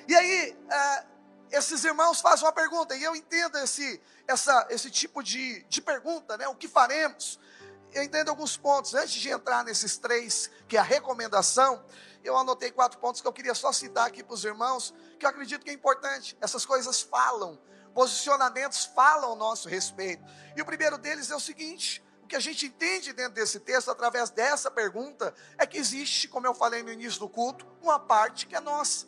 E 0.07 0.15
aí, 0.15 0.57
é, 0.69 1.05
esses 1.51 1.83
irmãos 1.83 2.21
fazem 2.21 2.45
uma 2.45 2.51
pergunta, 2.51 2.95
e 2.95 3.03
eu 3.03 3.15
entendo 3.15 3.57
esse, 3.57 4.01
essa, 4.27 4.67
esse 4.69 4.89
tipo 4.89 5.21
de, 5.21 5.63
de 5.63 5.81
pergunta, 5.81 6.37
né? 6.37 6.47
O 6.47 6.55
que 6.55 6.67
faremos? 6.67 7.39
Eu 7.93 8.03
entendo 8.03 8.29
alguns 8.29 8.55
pontos. 8.55 8.93
Antes 8.93 9.13
de 9.13 9.29
entrar 9.29 9.63
nesses 9.63 9.97
três, 9.97 10.49
que 10.67 10.77
é 10.77 10.79
a 10.79 10.83
recomendação, 10.83 11.83
eu 12.23 12.37
anotei 12.37 12.71
quatro 12.71 12.99
pontos 12.99 13.21
que 13.21 13.27
eu 13.27 13.33
queria 13.33 13.55
só 13.55 13.71
citar 13.71 14.07
aqui 14.07 14.23
para 14.23 14.33
os 14.33 14.43
irmãos, 14.43 14.93
que 15.19 15.25
eu 15.25 15.29
acredito 15.29 15.63
que 15.63 15.69
é 15.69 15.73
importante. 15.73 16.37
Essas 16.41 16.65
coisas 16.65 17.01
falam, 17.01 17.59
posicionamentos 17.93 18.85
falam 18.85 19.31
ao 19.31 19.35
nosso 19.35 19.67
respeito. 19.67 20.23
E 20.55 20.61
o 20.61 20.65
primeiro 20.65 20.97
deles 20.97 21.31
é 21.31 21.35
o 21.35 21.39
seguinte: 21.39 22.03
o 22.23 22.27
que 22.27 22.35
a 22.35 22.39
gente 22.39 22.65
entende 22.65 23.13
dentro 23.13 23.33
desse 23.33 23.59
texto, 23.59 23.89
através 23.89 24.29
dessa 24.29 24.69
pergunta, 24.69 25.33
é 25.57 25.65
que 25.65 25.77
existe, 25.77 26.27
como 26.27 26.47
eu 26.47 26.53
falei 26.53 26.83
no 26.83 26.91
início 26.91 27.19
do 27.19 27.29
culto, 27.29 27.65
uma 27.81 27.99
parte 27.99 28.47
que 28.47 28.55
é 28.55 28.59
nossa. 28.59 29.07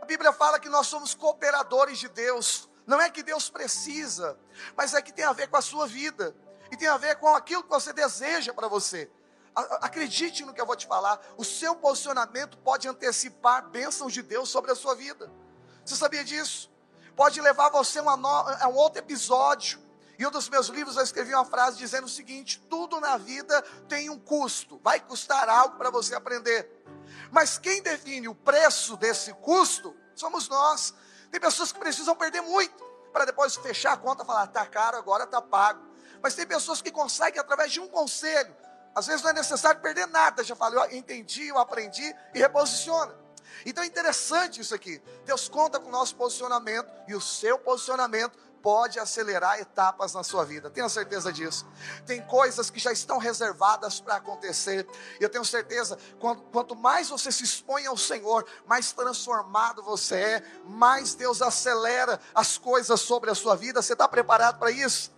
A 0.00 0.04
Bíblia 0.04 0.32
fala 0.32 0.60
que 0.60 0.68
nós 0.68 0.86
somos 0.86 1.14
cooperadores 1.14 1.98
de 1.98 2.08
Deus. 2.08 2.68
Não 2.86 3.00
é 3.00 3.08
que 3.08 3.22
Deus 3.22 3.48
precisa, 3.48 4.38
mas 4.76 4.92
é 4.92 5.00
que 5.00 5.12
tem 5.12 5.24
a 5.24 5.32
ver 5.32 5.48
com 5.48 5.56
a 5.56 5.62
sua 5.62 5.86
vida. 5.86 6.36
E 6.70 6.76
tem 6.76 6.88
a 6.88 6.98
ver 6.98 7.16
com 7.16 7.34
aquilo 7.34 7.62
que 7.62 7.70
você 7.70 7.92
deseja 7.92 8.52
para 8.52 8.68
você. 8.68 9.10
Acredite 9.54 10.44
no 10.44 10.52
que 10.52 10.60
eu 10.60 10.66
vou 10.66 10.74
te 10.74 10.86
falar. 10.86 11.20
O 11.36 11.44
seu 11.44 11.76
posicionamento 11.76 12.58
pode 12.58 12.88
antecipar 12.88 13.68
bênçãos 13.68 14.12
de 14.12 14.22
Deus 14.22 14.48
sobre 14.48 14.72
a 14.72 14.74
sua 14.74 14.94
vida. 14.94 15.30
Você 15.84 15.94
sabia 15.94 16.24
disso? 16.24 16.70
Pode 17.14 17.40
levar 17.40 17.70
você 17.70 18.00
a, 18.00 18.68
um 18.68 18.74
outro 18.74 18.98
episódio 18.98 19.80
Em 20.18 20.26
um 20.26 20.30
dos 20.30 20.48
meus 20.48 20.66
livros 20.68 20.96
eu 20.96 21.02
escrevi 21.02 21.32
uma 21.34 21.44
frase 21.44 21.78
dizendo 21.78 22.04
o 22.04 22.10
seguinte: 22.10 22.58
tudo 22.68 23.00
na 23.00 23.16
vida 23.16 23.62
tem 23.88 24.10
um 24.10 24.18
custo, 24.18 24.80
vai 24.82 24.98
custar 25.00 25.48
algo 25.48 25.76
para 25.76 25.90
você 25.90 26.14
aprender. 26.14 26.68
Mas 27.30 27.58
quem 27.58 27.82
define 27.82 28.28
o 28.28 28.34
preço 28.34 28.96
desse 28.96 29.32
custo 29.34 29.94
somos 30.14 30.48
nós. 30.48 30.94
Tem 31.30 31.40
pessoas 31.40 31.72
que 31.72 31.78
precisam 31.78 32.14
perder 32.14 32.42
muito 32.42 32.84
para 33.12 33.24
depois 33.24 33.56
fechar 33.56 33.92
a 33.92 33.96
conta 33.96 34.22
e 34.22 34.26
falar, 34.26 34.46
tá 34.48 34.66
caro, 34.66 34.96
agora 34.96 35.26
tá 35.26 35.40
pago. 35.40 35.84
Mas 36.22 36.34
tem 36.34 36.46
pessoas 36.46 36.80
que 36.80 36.90
conseguem 36.90 37.40
através 37.40 37.72
de 37.72 37.80
um 37.80 37.88
conselho. 37.88 38.54
Às 38.94 39.06
vezes 39.06 39.22
não 39.22 39.30
é 39.30 39.34
necessário 39.34 39.80
perder 39.80 40.06
nada, 40.06 40.44
já 40.44 40.54
falei, 40.54 40.78
eu 40.78 40.96
entendi, 40.98 41.48
eu 41.48 41.58
aprendi 41.58 42.14
e 42.32 42.38
reposiciona. 42.38 43.14
Então 43.66 43.82
é 43.82 43.86
interessante 43.86 44.60
isso 44.60 44.74
aqui. 44.74 45.02
Deus 45.24 45.48
conta 45.48 45.80
com 45.80 45.88
o 45.88 45.92
nosso 45.92 46.14
posicionamento 46.16 46.90
e 47.08 47.14
o 47.14 47.20
seu 47.20 47.58
posicionamento 47.58 48.38
pode 48.64 48.98
acelerar 48.98 49.60
etapas 49.60 50.14
na 50.14 50.24
sua 50.24 50.42
vida. 50.42 50.70
Tenha 50.70 50.88
certeza 50.88 51.30
disso. 51.30 51.66
Tem 52.06 52.22
coisas 52.22 52.70
que 52.70 52.80
já 52.80 52.90
estão 52.90 53.18
reservadas 53.18 54.00
para 54.00 54.16
acontecer. 54.16 54.88
Eu 55.20 55.28
tenho 55.28 55.44
certeza, 55.44 55.98
quanto, 56.18 56.42
quanto 56.44 56.74
mais 56.74 57.10
você 57.10 57.30
se 57.30 57.44
expõe 57.44 57.84
ao 57.84 57.96
Senhor, 57.96 58.46
mais 58.66 58.90
transformado 58.92 59.82
você 59.82 60.14
é, 60.16 60.42
mais 60.64 61.14
Deus 61.14 61.42
acelera 61.42 62.18
as 62.34 62.56
coisas 62.56 62.98
sobre 63.00 63.30
a 63.30 63.34
sua 63.34 63.54
vida. 63.54 63.82
Você 63.82 63.92
está 63.92 64.08
preparado 64.08 64.58
para 64.58 64.70
isso? 64.70 65.12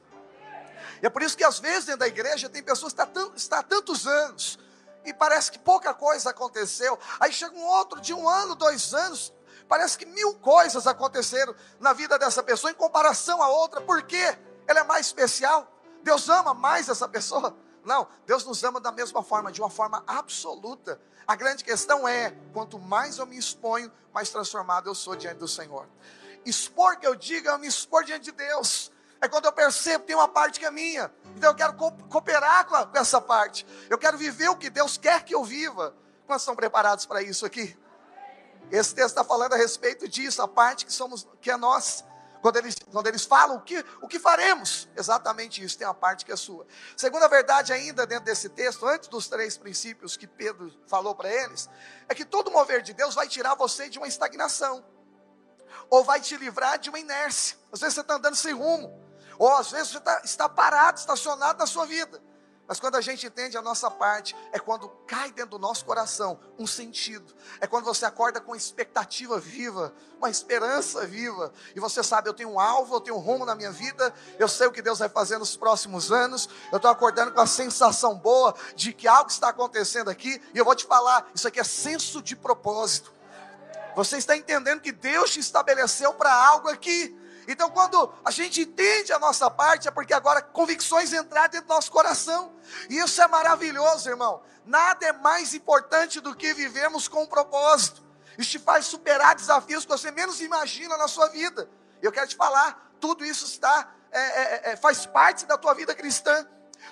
E 1.03 1.07
é 1.07 1.11
por 1.11 1.23
isso 1.23 1.37
que 1.37 1.45
às 1.45 1.59
vezes 1.59 1.85
dentro 1.85 2.01
da 2.01 2.09
igreja 2.09 2.49
tem 2.49 2.63
pessoas 2.63 2.93
que 2.93 3.03
estão 3.03 3.31
tá 3.31 3.37
está 3.37 3.59
há 3.59 3.63
tantos 3.63 4.07
anos 4.07 4.59
e 5.05 5.15
parece 5.15 5.53
que 5.53 5.59
pouca 5.59 5.95
coisa 5.95 6.31
aconteceu. 6.31 6.99
Aí 7.21 7.33
chega 7.33 7.55
um 7.55 7.65
outro 7.65 8.01
de 8.01 8.13
um 8.13 8.29
ano, 8.29 8.55
dois 8.55 8.93
anos, 8.93 9.33
Parece 9.69 9.99
que 9.99 10.07
mil 10.07 10.35
coisas 10.35 10.87
aconteceram 10.87 11.55
na 11.81 11.93
vida 11.93 12.19
dessa 12.19 12.43
pessoa 12.43 12.71
em 12.71 12.75
comparação 12.75 13.43
a 13.43 13.49
outra. 13.49 13.81
Por 13.81 14.03
quê? 14.03 14.37
Ela 14.67 14.81
é 14.81 14.85
mais 14.85 15.07
especial? 15.07 15.73
Deus 16.03 16.29
ama 16.29 16.55
mais 16.55 16.89
essa 16.89 17.09
pessoa? 17.09 17.57
Não, 17.85 18.07
Deus 18.27 18.45
nos 18.45 18.63
ama 18.65 18.81
da 18.81 18.93
mesma 18.93 19.23
forma, 19.23 19.51
de 19.51 19.61
uma 19.61 19.71
forma 19.71 20.03
absoluta. 20.07 21.01
A 21.27 21.35
grande 21.35 21.65
questão 21.65 22.07
é: 22.07 22.31
quanto 22.53 22.79
mais 22.79 23.19
eu 23.19 23.27
me 23.27 23.37
exponho, 23.37 23.91
mais 24.13 24.31
transformado 24.31 24.89
eu 24.89 24.95
sou 24.95 25.17
diante 25.17 25.39
do 25.39 25.49
Senhor. 25.49 25.89
Expor 26.45 26.99
que 26.99 27.07
eu 27.07 27.17
diga, 27.17 27.51
eu 27.51 27.59
me 27.59 27.67
expor 27.67 28.05
diante 28.05 28.27
de 28.27 28.33
Deus. 28.33 28.93
É 29.21 29.29
quando 29.29 29.47
eu 29.47 29.53
percebo 29.53 30.01
que 30.01 30.09
tem 30.09 30.17
uma 30.17 30.29
parte 30.29 30.61
que 30.61 30.67
é 30.67 30.71
minha. 30.71 31.13
Então 31.37 31.51
eu 31.51 31.55
quero 31.55 31.75
cooperar 31.75 32.67
com, 32.67 32.75
a, 32.75 32.87
com 32.87 32.99
essa 32.99 33.21
parte. 33.21 33.67
Eu 33.89 33.99
quero 33.99 34.17
viver 34.17 34.49
o 34.49 34.57
que 34.57 34.71
Deus 34.71 34.97
quer 34.97 35.25
que 35.25 35.35
eu 35.35 35.45
viva. 35.45 35.95
Quantos 36.27 36.43
estão 36.43 36.57
preparados 36.57 37.07
para 37.07 37.23
isso 37.23 37.47
aqui? 37.47 37.77
Esse 38.71 38.95
texto 38.95 39.11
está 39.11 39.25
falando 39.25 39.53
a 39.53 39.57
respeito 39.57 40.09
disso, 40.09 40.43
a 40.43 40.49
parte 40.49 40.85
que 40.85 40.93
somos, 40.93 41.27
que 41.41 41.51
é 41.51 41.57
nós. 41.57 42.05
Quando 42.43 42.57
eles, 42.57 42.77
quando 42.93 43.07
eles 43.07 43.25
falam 43.25 43.57
o 43.57 43.61
que, 43.61 43.85
o 44.01 44.07
que 44.07 44.19
faremos, 44.19 44.89
exatamente 44.97 45.65
isso, 45.65 45.77
tem 45.79 45.87
a 45.87 45.95
parte 45.95 46.25
que 46.25 46.33
é 46.33 46.37
sua. 46.37 46.67
Segunda 46.97 47.29
verdade, 47.29 47.73
ainda 47.73 48.07
dentro 48.07 48.25
desse 48.25 48.49
texto, 48.49 48.87
antes 48.87 49.09
dos 49.09 49.29
três 49.29 49.57
princípios 49.57 50.17
que 50.17 50.27
Pedro 50.27 50.73
falou 50.87 51.15
para 51.15 51.29
eles, 51.29 51.69
é 52.09 52.15
que 52.15 52.25
todo 52.25 52.51
mover 52.51 52.83
de 52.83 52.93
Deus 52.93 53.15
vai 53.15 53.27
tirar 53.27 53.55
você 53.55 53.89
de 53.89 53.99
uma 53.99 54.07
estagnação, 54.07 54.85
ou 55.91 56.05
vai 56.05 56.21
te 56.21 56.37
livrar 56.37 56.79
de 56.79 56.89
uma 56.89 56.99
inércia. 56.99 57.57
Às 57.73 57.81
vezes 57.81 57.95
você 57.95 58.01
está 58.03 58.15
andando 58.15 58.37
sem 58.37 58.53
rumo, 58.53 59.06
ou 59.39 59.55
às 59.55 59.71
vezes 59.71 59.89
você 59.89 59.99
está, 59.99 60.21
está 60.25 60.49
parado, 60.49 60.99
estacionado 60.99 61.59
na 61.59 61.67
sua 61.67 61.87
vida. 61.87 62.21
Mas 62.69 62.81
quando 62.81 62.97
a 62.97 63.01
gente 63.01 63.25
entende 63.25 63.57
a 63.57 63.63
nossa 63.63 63.89
parte, 63.89 64.35
é 64.51 64.59
quando 64.59 64.89
cai 65.07 65.31
dentro 65.31 65.53
do 65.53 65.59
nosso 65.59 65.85
coração 65.85 66.39
um 66.59 66.67
sentido. 66.67 67.33
É 67.61 67.67
quando 67.67 67.85
você 67.85 68.05
acorda 68.05 68.41
com 68.41 68.57
expectativa 68.57 69.39
viva, 69.39 69.95
uma 70.19 70.29
esperança 70.29 71.07
viva. 71.07 71.53
E 71.77 71.81
você 71.81 72.03
sabe, 72.03 72.29
eu 72.29 72.35
tenho 72.35 72.51
um 72.51 72.59
alvo, 72.59 72.97
eu 72.97 73.01
tenho 73.01 73.17
um 73.17 73.21
rumo 73.21 73.47
na 73.47 73.55
minha 73.55 73.71
vida, 73.71 74.13
eu 74.37 74.49
sei 74.49 74.67
o 74.67 74.73
que 74.73 74.83
Deus 74.83 74.99
vai 74.99 75.09
fazer 75.09 75.39
nos 75.39 75.57
próximos 75.57 76.11
anos. 76.11 76.49
Eu 76.73 76.79
estou 76.79 76.91
acordando 76.91 77.31
com 77.31 77.41
a 77.41 77.47
sensação 77.47 78.17
boa 78.17 78.53
de 78.75 78.93
que 78.93 79.07
algo 79.07 79.31
está 79.31 79.51
acontecendo 79.51 80.11
aqui. 80.11 80.43
E 80.53 80.59
eu 80.59 80.65
vou 80.65 80.75
te 80.75 80.87
falar, 80.87 81.31
isso 81.33 81.47
aqui 81.47 81.61
é 81.61 81.65
senso 81.65 82.21
de 82.21 82.35
propósito. 82.35 83.13
Você 83.95 84.17
está 84.17 84.37
entendendo 84.37 84.81
que 84.81 84.91
Deus 84.91 85.31
te 85.31 85.39
estabeleceu 85.39 86.13
para 86.15 86.35
algo 86.35 86.69
aqui. 86.69 87.17
Então, 87.49 87.71
quando 87.71 88.13
a 88.25 88.31
gente 88.31 88.63
entende 88.63 89.13
a 89.13 89.19
nossa 89.19 89.51
parte, 89.51 89.87
é 89.87 89.91
porque 89.91 90.13
agora 90.13 90.43
convicções 90.43 91.13
entraram 91.13 91.51
dentro 91.51 91.69
do 91.69 91.75
nosso 91.75 91.91
coração. 91.91 92.53
E 92.91 92.99
isso 92.99 93.23
é 93.23 93.29
maravilhoso, 93.29 94.09
irmão. 94.09 94.43
Nada 94.65 95.07
é 95.07 95.13
mais 95.13 95.55
importante 95.55 96.21
do 96.21 96.35
que 96.35 96.53
vivermos 96.53 97.07
com 97.07 97.23
um 97.23 97.27
propósito. 97.27 98.05
Isso 98.37 98.51
te 98.51 98.59
faz 98.59 98.87
superar 98.87 99.35
desafios 99.35 99.85
que 99.85 99.91
você 99.91 100.11
menos 100.11 100.41
imagina 100.41 100.97
na 100.97 101.09
sua 101.09 101.29
vida. 101.29 101.71
Eu 102.03 102.13
quero 102.13 102.27
te 102.27 102.37
falar, 102.37 102.93
tudo 103.01 103.25
isso 103.25 103.45
está, 103.45 103.95
é, 104.11 104.21
é, 104.21 104.73
é, 104.73 104.77
faz 104.77 105.07
parte 105.07 105.47
da 105.47 105.57
tua 105.57 105.75
vida 105.75 105.95
cristã. 105.95 106.47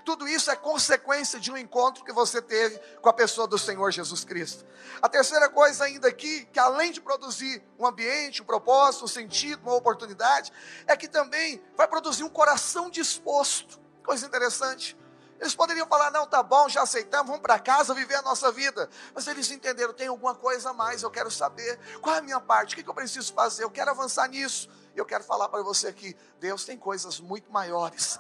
Tudo 0.04 0.26
isso 0.26 0.50
é 0.50 0.56
consequência 0.56 1.38
de 1.38 1.50
um 1.52 1.56
encontro 1.56 2.04
que 2.04 2.12
você 2.12 2.40
teve 2.40 2.78
com 3.00 3.08
a 3.08 3.12
pessoa 3.12 3.46
do 3.46 3.58
Senhor 3.58 3.90
Jesus 3.90 4.24
Cristo. 4.24 4.64
A 5.00 5.08
terceira 5.08 5.48
coisa 5.48 5.84
ainda 5.84 6.08
aqui, 6.08 6.46
que 6.46 6.58
além 6.58 6.92
de 6.92 7.00
produzir 7.00 7.62
um 7.78 7.86
ambiente, 7.86 8.42
um 8.42 8.44
propósito, 8.44 9.04
um 9.04 9.08
sentido, 9.08 9.62
uma 9.62 9.74
oportunidade, 9.74 10.52
é 10.86 10.96
que 10.96 11.08
também 11.08 11.62
vai 11.76 11.86
produzir 11.86 12.24
um 12.24 12.28
coração 12.28 12.90
disposto. 12.90 13.80
Coisa 14.04 14.26
interessante. 14.26 14.96
Eles 15.40 15.54
poderiam 15.54 15.86
falar: 15.86 16.10
não, 16.10 16.26
tá 16.26 16.42
bom, 16.42 16.68
já 16.68 16.82
aceitamos, 16.82 17.26
vamos 17.26 17.42
para 17.42 17.58
casa 17.58 17.92
viver 17.92 18.14
a 18.14 18.22
nossa 18.22 18.50
vida. 18.52 18.88
Mas 19.14 19.26
eles 19.26 19.50
entenderam: 19.50 19.92
tem 19.92 20.06
alguma 20.06 20.34
coisa 20.34 20.70
a 20.70 20.72
mais, 20.72 21.02
eu 21.02 21.10
quero 21.10 21.30
saber 21.30 21.78
qual 22.00 22.14
é 22.16 22.18
a 22.18 22.22
minha 22.22 22.40
parte, 22.40 22.74
o 22.74 22.82
que 22.82 22.88
eu 22.88 22.94
preciso 22.94 23.32
fazer, 23.32 23.64
eu 23.64 23.70
quero 23.70 23.90
avançar 23.90 24.28
nisso. 24.28 24.68
E 24.94 24.98
eu 24.98 25.04
quero 25.04 25.24
falar 25.24 25.48
para 25.48 25.62
você 25.62 25.88
aqui: 25.88 26.16
Deus 26.38 26.64
tem 26.64 26.78
coisas 26.78 27.20
muito 27.20 27.50
maiores 27.50 28.18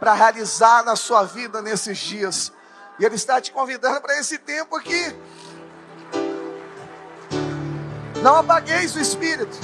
para 0.00 0.14
realizar 0.14 0.84
na 0.84 0.96
sua 0.96 1.24
vida 1.24 1.62
nesses 1.62 1.98
dias. 1.98 2.52
E 2.98 3.04
Ele 3.04 3.14
está 3.14 3.40
te 3.40 3.52
convidando 3.52 4.00
para 4.00 4.18
esse 4.18 4.38
tempo 4.38 4.76
aqui. 4.76 5.16
Não 8.22 8.36
apagueis 8.36 8.94
o 8.94 9.00
espírito. 9.00 9.58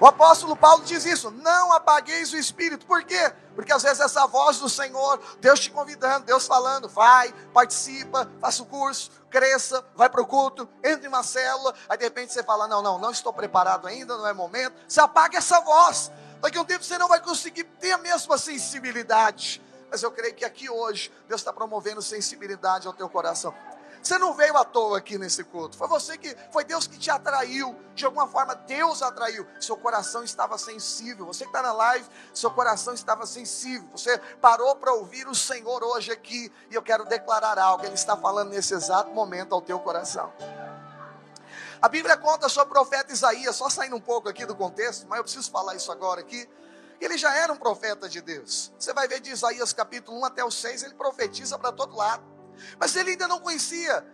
O 0.00 0.06
apóstolo 0.06 0.54
Paulo 0.54 0.84
diz 0.84 1.04
isso: 1.04 1.30
não 1.30 1.72
apagueis 1.72 2.32
o 2.32 2.36
espírito. 2.36 2.86
Por 2.86 3.02
quê? 3.02 3.32
Porque 3.54 3.72
às 3.72 3.82
vezes 3.82 3.98
essa 3.98 4.26
voz 4.26 4.60
do 4.60 4.68
Senhor, 4.68 5.20
Deus 5.40 5.58
te 5.58 5.70
convidando, 5.70 6.26
Deus 6.26 6.46
falando, 6.46 6.88
vai, 6.88 7.34
participa, 7.52 8.30
faça 8.40 8.62
o 8.62 8.66
curso, 8.66 9.10
cresça, 9.28 9.84
vai 9.96 10.08
para 10.08 10.22
o 10.22 10.26
culto, 10.26 10.68
entre 10.84 11.06
em 11.06 11.08
uma 11.08 11.24
célula. 11.24 11.74
Aí 11.88 11.98
de 11.98 12.04
repente 12.04 12.32
você 12.32 12.44
fala: 12.44 12.68
não, 12.68 12.80
não, 12.80 12.98
não 12.98 13.10
estou 13.10 13.32
preparado 13.32 13.88
ainda, 13.88 14.16
não 14.16 14.26
é 14.26 14.32
momento. 14.32 14.76
Você 14.86 15.00
apaga 15.00 15.38
essa 15.38 15.60
voz. 15.60 16.12
Daqui 16.40 16.56
a 16.58 16.62
um 16.62 16.64
tempo 16.64 16.84
você 16.84 16.96
não 16.98 17.08
vai 17.08 17.20
conseguir 17.20 17.64
ter 17.64 17.92
a 17.92 17.98
mesma 17.98 18.38
sensibilidade. 18.38 19.62
Mas 19.90 20.02
eu 20.02 20.10
creio 20.10 20.34
que 20.34 20.44
aqui 20.44 20.68
hoje 20.68 21.12
Deus 21.26 21.40
está 21.40 21.52
promovendo 21.52 22.02
sensibilidade 22.02 22.86
ao 22.86 22.92
teu 22.92 23.08
coração. 23.08 23.54
Você 24.02 24.16
não 24.16 24.32
veio 24.32 24.56
à 24.56 24.64
toa 24.64 24.98
aqui 24.98 25.18
nesse 25.18 25.42
culto. 25.42 25.76
Foi 25.76 25.88
você 25.88 26.16
que 26.16 26.34
foi 26.52 26.64
Deus 26.64 26.86
que 26.86 26.98
te 26.98 27.10
atraiu. 27.10 27.76
De 27.94 28.04
alguma 28.04 28.28
forma 28.28 28.54
Deus 28.54 29.02
atraiu. 29.02 29.46
Seu 29.60 29.76
coração 29.76 30.22
estava 30.22 30.56
sensível. 30.56 31.26
Você 31.26 31.44
que 31.44 31.50
está 31.50 31.62
na 31.62 31.72
live, 31.72 32.08
seu 32.32 32.50
coração 32.50 32.94
estava 32.94 33.26
sensível. 33.26 33.88
Você 33.90 34.16
parou 34.40 34.76
para 34.76 34.92
ouvir 34.92 35.26
o 35.26 35.34
Senhor 35.34 35.82
hoje 35.82 36.12
aqui. 36.12 36.52
E 36.70 36.74
eu 36.74 36.82
quero 36.82 37.04
declarar 37.04 37.58
algo. 37.58 37.84
Ele 37.84 37.94
está 37.94 38.16
falando 38.16 38.50
nesse 38.50 38.72
exato 38.72 39.10
momento 39.10 39.54
ao 39.54 39.60
teu 39.60 39.78
coração. 39.80 40.32
A 41.80 41.88
Bíblia 41.88 42.16
conta 42.16 42.48
sobre 42.48 42.70
o 42.70 42.72
profeta 42.72 43.12
Isaías, 43.12 43.54
só 43.54 43.68
saindo 43.68 43.94
um 43.94 44.00
pouco 44.00 44.28
aqui 44.28 44.44
do 44.44 44.54
contexto, 44.54 45.06
mas 45.08 45.18
eu 45.18 45.24
preciso 45.24 45.48
falar 45.50 45.76
isso 45.76 45.92
agora 45.92 46.20
aqui. 46.20 46.48
Ele 47.00 47.16
já 47.16 47.32
era 47.36 47.52
um 47.52 47.56
profeta 47.56 48.08
de 48.08 48.20
Deus. 48.20 48.72
Você 48.76 48.92
vai 48.92 49.06
ver 49.06 49.20
de 49.20 49.30
Isaías 49.30 49.72
capítulo 49.72 50.18
1 50.18 50.24
até 50.24 50.44
o 50.44 50.50
6, 50.50 50.82
ele 50.82 50.94
profetiza 50.94 51.56
para 51.56 51.70
todo 51.70 51.94
lado. 51.94 52.24
Mas 52.80 52.96
ele 52.96 53.10
ainda 53.10 53.28
não 53.28 53.38
conhecia, 53.38 54.04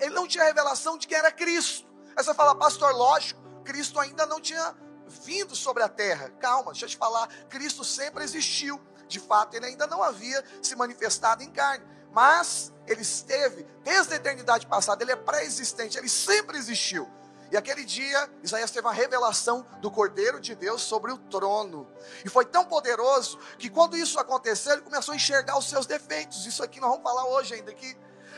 ele 0.00 0.14
não 0.14 0.26
tinha 0.26 0.44
revelação 0.44 0.96
de 0.96 1.06
que 1.06 1.14
era 1.14 1.30
Cristo. 1.30 1.86
Aí 2.16 2.24
você 2.24 2.32
fala, 2.32 2.54
pastor, 2.54 2.94
lógico, 2.94 3.38
Cristo 3.64 4.00
ainda 4.00 4.24
não 4.24 4.40
tinha 4.40 4.74
vindo 5.06 5.54
sobre 5.54 5.82
a 5.82 5.88
terra. 5.88 6.30
Calma, 6.40 6.72
deixa 6.72 6.86
eu 6.86 6.88
te 6.88 6.96
falar, 6.96 7.28
Cristo 7.50 7.84
sempre 7.84 8.24
existiu. 8.24 8.80
De 9.06 9.20
fato, 9.20 9.54
ele 9.54 9.66
ainda 9.66 9.86
não 9.86 10.02
havia 10.02 10.42
se 10.62 10.74
manifestado 10.74 11.42
em 11.42 11.50
carne 11.50 11.84
mas 12.12 12.72
ele 12.86 13.02
esteve 13.02 13.66
desde 13.84 14.14
a 14.14 14.16
eternidade 14.16 14.66
passada, 14.66 15.02
ele 15.02 15.12
é 15.12 15.16
pré-existente, 15.16 15.96
ele 15.96 16.08
sempre 16.08 16.58
existiu. 16.58 17.08
E 17.50 17.56
aquele 17.56 17.84
dia, 17.84 18.30
Isaías 18.44 18.70
teve 18.70 18.86
a 18.86 18.92
revelação 18.92 19.66
do 19.80 19.90
Cordeiro 19.90 20.38
de 20.38 20.54
Deus 20.54 20.82
sobre 20.82 21.10
o 21.10 21.18
trono. 21.18 21.86
E 22.24 22.28
foi 22.28 22.44
tão 22.44 22.64
poderoso 22.64 23.38
que 23.58 23.68
quando 23.68 23.96
isso 23.96 24.20
aconteceu, 24.20 24.74
ele 24.74 24.82
começou 24.82 25.12
a 25.12 25.16
enxergar 25.16 25.58
os 25.58 25.68
seus 25.68 25.84
defeitos. 25.84 26.46
Isso 26.46 26.62
aqui 26.62 26.78
nós 26.78 26.90
vamos 26.90 27.02
falar 27.02 27.24
hoje 27.26 27.54
ainda 27.54 27.72
aqui. 27.72 27.96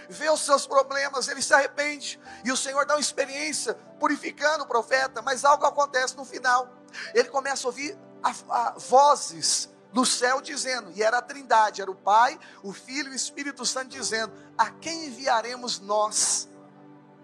Vê 0.09 0.31
os 0.31 0.41
seus 0.41 0.67
problemas, 0.67 1.29
ele 1.29 1.43
se 1.43 1.53
arrepende. 1.53 2.19
E 2.43 2.51
o 2.51 2.57
Senhor 2.57 2.87
dá 2.87 2.95
uma 2.95 3.01
experiência 3.01 3.75
purificando 4.01 4.65
o 4.65 4.67
profeta, 4.67 5.21
mas 5.21 5.45
algo 5.45 5.67
acontece 5.67 6.17
no 6.17 6.25
final. 6.25 6.75
Ele 7.15 7.29
começa 7.29 7.67
a 7.67 7.69
ouvir 7.69 7.99
a, 8.23 8.35
a, 8.49 8.71
vozes 8.79 9.69
no 9.93 10.07
céu 10.07 10.41
dizendo, 10.41 10.91
e 10.95 11.03
era 11.03 11.19
a 11.19 11.23
trindade, 11.23 11.83
era 11.83 11.91
o 11.91 11.95
Pai, 11.95 12.39
o 12.63 12.73
Filho 12.73 13.11
e 13.11 13.13
o 13.13 13.17
Espírito 13.17 13.65
Santo 13.67 13.89
dizendo: 13.89 14.33
A 14.57 14.71
quem 14.71 15.07
enviaremos 15.07 15.81
nós? 15.81 16.49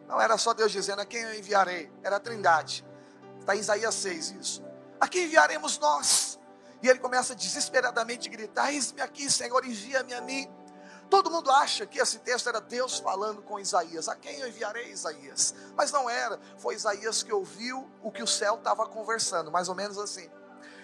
Não 0.06 0.20
era 0.20 0.36
só 0.36 0.52
Deus 0.52 0.70
dizendo: 0.70 1.00
A 1.00 1.06
quem 1.06 1.22
eu 1.22 1.34
enviarei? 1.34 1.90
Era 2.02 2.16
a 2.16 2.20
trindade. 2.20 2.84
Está 3.40 3.56
em 3.56 3.60
Isaías 3.60 3.94
6 3.94 4.30
isso. 4.32 4.64
A 5.00 5.08
quem 5.08 5.24
enviaremos 5.24 5.78
nós? 5.78 6.38
E 6.82 6.88
ele 6.88 6.98
começa 6.98 7.34
desesperadamente 7.34 8.28
a 8.28 8.32
gritar: 8.32 8.72
Eis-me 8.72 9.00
aqui, 9.00 9.30
Senhor, 9.30 9.64
envia-me 9.64 10.12
a 10.12 10.20
mim. 10.20 10.50
Todo 11.08 11.30
mundo 11.30 11.50
acha 11.50 11.86
que 11.86 11.98
esse 11.98 12.18
texto 12.18 12.50
era 12.50 12.60
Deus 12.60 12.98
falando 12.98 13.40
com 13.40 13.58
Isaías. 13.58 14.08
A 14.08 14.14
quem 14.14 14.40
eu 14.40 14.48
enviarei 14.48 14.90
Isaías? 14.90 15.54
Mas 15.74 15.90
não 15.90 16.08
era. 16.08 16.38
Foi 16.58 16.74
Isaías 16.74 17.22
que 17.22 17.32
ouviu 17.32 17.90
o 18.02 18.12
que 18.12 18.22
o 18.22 18.26
céu 18.26 18.56
estava 18.56 18.86
conversando, 18.86 19.50
mais 19.50 19.70
ou 19.70 19.74
menos 19.74 19.96
assim. 19.96 20.28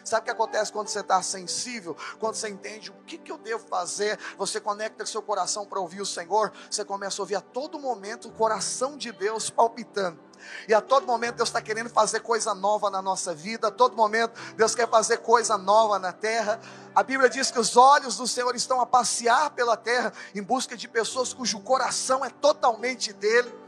Sabe 0.05 0.23
o 0.23 0.25
que 0.25 0.31
acontece 0.31 0.71
quando 0.71 0.89
você 0.89 1.01
está 1.01 1.23
sensível? 1.23 1.97
Quando 2.21 2.35
você 2.35 2.49
entende 2.49 2.91
o 2.91 2.95
que, 3.07 3.17
que 3.17 3.33
eu 3.33 3.39
devo 3.39 3.67
fazer, 3.67 4.19
você 4.37 4.61
conecta 4.61 5.07
seu 5.07 5.23
coração 5.23 5.65
para 5.65 5.81
ouvir 5.81 6.03
o 6.03 6.07
Senhor, 6.07 6.53
você 6.71 6.85
começa 6.85 7.21
a 7.21 7.23
ouvir 7.23 7.37
a 7.37 7.41
todo 7.41 7.79
momento 7.79 8.29
o 8.29 8.33
coração 8.33 8.99
de 8.99 9.11
Deus 9.11 9.49
palpitando. 9.49 10.19
E 10.69 10.75
a 10.75 10.81
todo 10.81 11.07
momento 11.07 11.37
Deus 11.37 11.49
está 11.49 11.63
querendo 11.63 11.89
fazer 11.89 12.21
coisa 12.21 12.55
nova 12.55 12.91
na 12.91 13.01
nossa 13.01 13.35
vida, 13.35 13.69
a 13.69 13.71
todo 13.71 13.97
momento 13.97 14.39
Deus 14.57 14.75
quer 14.75 14.89
fazer 14.89 15.19
coisa 15.19 15.57
nova 15.57 15.99
na 15.99 16.13
terra. 16.13 16.61
A 16.95 17.03
Bíblia 17.03 17.31
diz 17.31 17.51
que 17.51 17.59
os 17.59 17.77
olhos 17.77 18.19
do 18.19 18.27
Senhor 18.27 18.55
estão 18.55 18.81
a 18.81 18.87
passear 18.87 19.51
pela 19.51 19.77
terra 19.77 20.13
em 20.35 20.43
busca 20.43 20.77
de 20.77 20.87
pessoas 20.87 21.33
cujo 21.33 21.61
coração 21.61 22.23
é 22.23 22.29
totalmente 22.29 23.13
dele. 23.13 23.64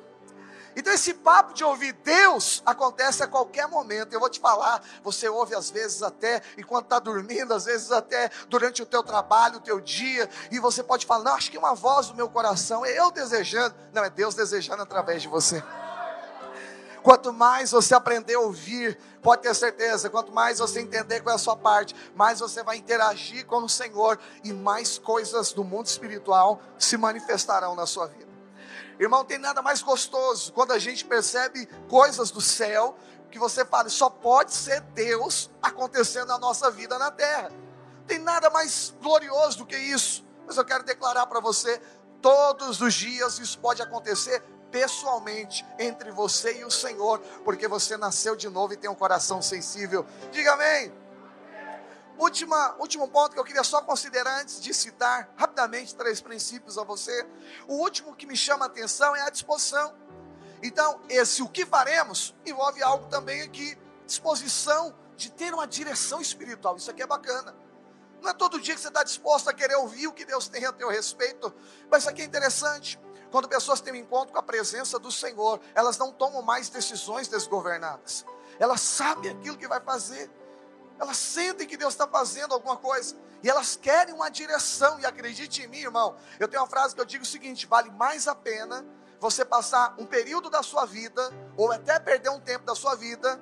Então 0.77 0.93
esse 0.93 1.15
papo 1.15 1.55
de 1.55 1.65
ouvir 1.65 1.95
Deus 2.05 2.63
acontece 2.67 3.23
a 3.23 3.27
qualquer 3.27 3.67
momento. 3.67 4.13
Eu 4.13 4.21
vou 4.21 4.29
te 4.29 4.39
falar, 4.39 4.83
você 5.03 5.27
ouve 5.27 5.55
às 5.55 5.71
vezes 5.71 6.03
até 6.03 6.43
enquanto 6.59 6.85
está 6.85 6.99
dormindo, 6.99 7.55
às 7.55 7.65
vezes 7.65 7.91
até 7.91 8.31
durante 8.47 8.83
o 8.83 8.87
teu 8.87 9.03
trabalho, 9.03 9.57
o 9.57 9.61
teu 9.61 9.81
dia, 9.81 10.29
e 10.51 10.59
você 10.61 10.83
pode 10.83 11.07
falar, 11.07 11.25
não, 11.25 11.35
acho 11.35 11.51
que 11.51 11.57
é 11.57 11.61
uma 11.61 11.75
voz 11.75 12.09
do 12.09 12.15
meu 12.15 12.29
coração, 12.29 12.85
é 12.85 12.93
eu 12.93 13.11
desejando. 13.11 13.75
Não, 13.95 14.05
é 14.05 14.11
Deus 14.11 14.35
desejando 14.35 14.83
através 14.83 15.23
de 15.23 15.29
você. 15.29 15.65
Quanto 17.03 17.33
mais 17.33 17.71
você 17.71 17.95
aprender 17.95 18.35
a 18.35 18.41
ouvir, 18.41 18.99
pode 19.23 19.43
ter 19.43 19.55
certeza, 19.55 20.11
quanto 20.11 20.31
mais 20.31 20.59
você 20.59 20.81
entender 20.81 21.21
qual 21.21 21.33
é 21.33 21.37
a 21.37 21.39
sua 21.39 21.57
parte, 21.57 21.95
mais 22.15 22.41
você 22.41 22.63
vai 22.63 22.77
interagir 22.77 23.47
com 23.47 23.59
o 23.59 23.69
Senhor 23.69 24.19
e 24.45 24.53
mais 24.53 24.99
coisas 24.99 25.53
do 25.53 25.65
mundo 25.65 25.87
espiritual 25.87 26.61
se 26.77 26.99
manifestarão 26.99 27.75
na 27.75 27.87
sua 27.87 28.09
vida. 28.09 28.36
Irmão, 28.99 29.25
tem 29.25 29.39
nada 29.39 29.61
mais 29.61 29.83
gostoso 29.83 30.53
quando 30.53 30.73
a 30.73 30.79
gente 30.79 31.05
percebe 31.05 31.67
coisas 31.89 32.31
do 32.31 32.41
céu 32.41 32.97
que 33.31 33.39
você 33.39 33.65
fala, 33.65 33.89
só 33.89 34.09
pode 34.09 34.55
ser 34.55 34.81
Deus 34.81 35.51
acontecendo 35.61 36.29
na 36.29 36.39
nossa 36.39 36.71
vida 36.71 36.99
na 36.99 37.11
terra. 37.11 37.51
Tem 38.07 38.19
nada 38.19 38.49
mais 38.49 38.95
glorioso 39.03 39.59
do 39.59 39.67
que 39.67 39.77
isso. 39.77 40.25
Mas 40.47 40.57
eu 40.57 40.65
quero 40.65 40.85
declarar 40.85 41.27
para 41.27 41.41
você, 41.41 41.81
todos 42.23 42.81
os 42.81 42.95
dias 42.95 43.39
isso 43.39 43.59
pode 43.59 43.83
acontecer 43.83 44.43
pessoalmente 44.71 45.67
entre 45.79 46.11
você 46.11 46.61
e 46.61 46.65
o 46.65 46.71
Senhor, 46.71 47.19
porque 47.45 47.69
você 47.69 47.97
nasceu 47.97 48.37
de 48.37 48.49
novo 48.49 48.73
e 48.73 48.77
tem 48.77 48.89
um 48.89 48.95
coração 48.95 49.43
sensível. 49.43 50.07
Diga 50.31 50.55
amém. 50.55 50.93
Última, 52.19 52.77
último 52.79 53.09
ponto 53.09 53.35
que 53.35 53.39
eu 53.39 53.45
queria 53.45 53.63
só 53.63 53.83
considerar 53.83 54.41
antes 54.41 54.61
de 54.61 54.73
citar 54.73 55.31
rapidamente 55.37 55.95
três 55.95 56.21
princípios 56.21 56.79
a 56.79 56.85
você. 56.85 57.27
O 57.69 57.75
último 57.75 58.15
que 58.15 58.27
me 58.27 58.37
chama 58.37 58.65
a 58.65 58.69
atenção 58.69 59.15
é 59.15 59.23
a 59.23 59.31
disposição. 59.31 59.95
Então, 60.63 61.01
esse 61.09 61.43
o 61.43 61.49
que 61.49 61.67
faremos 61.67 62.35
envolve 62.45 62.83
algo 62.83 63.07
também 63.09 63.43
aqui, 63.43 63.77
disposição 64.07 64.95
de 65.15 65.31
ter 65.31 65.53
uma 65.53 65.67
direção 65.67 66.21
espiritual. 66.21 66.77
Isso 66.77 66.91
aqui 66.91 67.03
é 67.03 67.07
bacana. 67.07 67.55
Não 68.23 68.31
é 68.31 68.35
todo 68.35 68.61
dia 68.61 68.75
que 68.75 68.81
você 68.81 68.89
está 68.89 69.03
disposto 69.03 69.49
a 69.49 69.53
querer 69.53 69.77
ouvir 69.77 70.07
o 70.07 70.13
que 70.13 70.25
Deus 70.25 70.49
tem 70.49 70.65
a 70.65 70.73
teu 70.73 70.89
respeito, 70.89 71.55
mas 71.91 72.03
isso 72.03 72.11
aqui 72.11 72.23
é 72.23 72.25
interessante. 72.25 72.99
Quando 73.31 73.49
pessoas 73.49 73.81
têm 73.81 73.93
um 73.93 73.97
encontro 73.97 74.33
com 74.33 74.39
a 74.39 74.43
presença 74.43 74.99
do 74.99 75.13
Senhor, 75.13 75.61
elas 75.75 75.99
não 75.99 76.11
tomam 76.13 76.41
mais 76.41 76.71
decisões 76.71 77.29
desgovernadas. 77.29 78.25
Elas 78.59 78.81
sabem 78.81 79.31
aquilo 79.31 79.59
que 79.59 79.69
vai 79.69 79.81
fazer. 79.81 80.31
Elas 80.99 81.17
sentem 81.17 81.67
que 81.67 81.77
Deus 81.77 81.95
está 81.95 82.07
fazendo 82.07 82.55
alguma 82.55 82.77
coisa. 82.77 83.17
E 83.43 83.51
elas 83.51 83.77
querem 83.77 84.15
uma 84.15 84.29
direção. 84.29 84.99
E 85.01 85.07
acredite 85.07 85.63
em 85.63 85.67
mim, 85.67 85.79
irmão. 85.79 86.17
Eu 86.39 86.49
tenho 86.49 86.63
uma 86.63 86.69
frase 86.69 86.95
que 86.95 87.01
eu 87.01 87.05
digo 87.05 87.25
o 87.25 87.27
seguinte: 87.27 87.67
vale 87.67 87.91
mais 87.91 88.27
a 88.29 88.35
pena 88.35 88.85
você 89.21 89.45
passar 89.45 89.95
um 89.99 90.07
período 90.07 90.51
da 90.51 90.63
sua 90.63 90.85
vida, 90.85 91.33
ou 91.57 91.73
até 91.73 91.99
perder 91.99 92.29
um 92.31 92.41
tempo 92.41 92.65
da 92.65 92.75
sua 92.75 92.95
vida, 92.95 93.41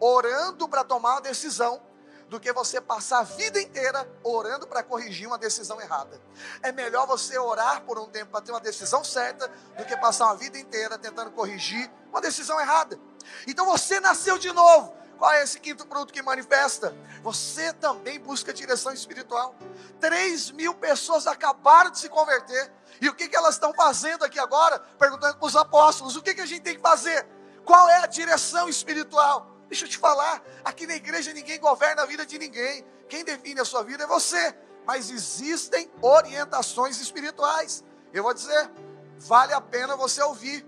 orando 0.00 0.68
para 0.68 0.82
tomar 0.82 1.12
uma 1.12 1.20
decisão, 1.20 1.80
do 2.28 2.40
que 2.40 2.50
você 2.52 2.80
passar 2.80 3.18
a 3.18 3.22
vida 3.22 3.60
inteira 3.60 4.10
orando 4.24 4.66
para 4.66 4.82
corrigir 4.82 5.26
uma 5.26 5.36
decisão 5.36 5.78
errada. 5.80 6.18
É 6.62 6.72
melhor 6.72 7.06
você 7.06 7.38
orar 7.38 7.82
por 7.82 7.98
um 7.98 8.06
tempo 8.06 8.32
para 8.32 8.40
ter 8.40 8.52
uma 8.52 8.60
decisão 8.60 9.04
certa, 9.04 9.48
do 9.76 9.84
que 9.84 9.94
passar 9.98 10.24
uma 10.26 10.36
vida 10.36 10.58
inteira 10.58 10.96
tentando 10.96 11.30
corrigir 11.30 11.90
uma 12.10 12.22
decisão 12.22 12.58
errada. 12.58 12.98
Então 13.46 13.66
você 13.66 14.00
nasceu 14.00 14.38
de 14.38 14.50
novo. 14.50 14.94
É 15.30 15.42
esse 15.44 15.60
quinto 15.60 15.86
fruto 15.86 16.12
que 16.12 16.20
manifesta? 16.20 16.96
Você 17.22 17.72
também 17.74 18.18
busca 18.18 18.52
direção 18.52 18.92
espiritual. 18.92 19.54
Três 20.00 20.50
mil 20.50 20.74
pessoas 20.74 21.26
acabaram 21.26 21.90
de 21.90 21.98
se 21.98 22.08
converter. 22.08 22.72
E 23.00 23.08
o 23.08 23.14
que, 23.14 23.28
que 23.28 23.36
elas 23.36 23.54
estão 23.54 23.72
fazendo 23.72 24.24
aqui 24.24 24.38
agora? 24.38 24.80
Perguntando 24.98 25.36
para 25.36 25.46
os 25.46 25.54
apóstolos: 25.54 26.16
o 26.16 26.22
que, 26.22 26.34
que 26.34 26.40
a 26.40 26.46
gente 26.46 26.62
tem 26.62 26.74
que 26.74 26.80
fazer? 26.80 27.26
Qual 27.64 27.88
é 27.88 27.98
a 27.98 28.06
direção 28.06 28.68
espiritual? 28.68 29.52
Deixa 29.68 29.84
eu 29.84 29.88
te 29.88 29.96
falar, 29.96 30.42
aqui 30.64 30.86
na 30.86 30.94
igreja 30.94 31.32
ninguém 31.32 31.58
governa 31.58 32.02
a 32.02 32.06
vida 32.06 32.26
de 32.26 32.38
ninguém. 32.38 32.84
Quem 33.08 33.24
define 33.24 33.60
a 33.60 33.64
sua 33.64 33.82
vida 33.82 34.04
é 34.04 34.06
você. 34.06 34.54
Mas 34.84 35.10
existem 35.10 35.90
orientações 36.00 37.00
espirituais. 37.00 37.84
Eu 38.12 38.22
vou 38.22 38.34
dizer, 38.34 38.70
vale 39.18 39.52
a 39.52 39.60
pena 39.60 39.96
você 39.96 40.20
ouvir. 40.22 40.66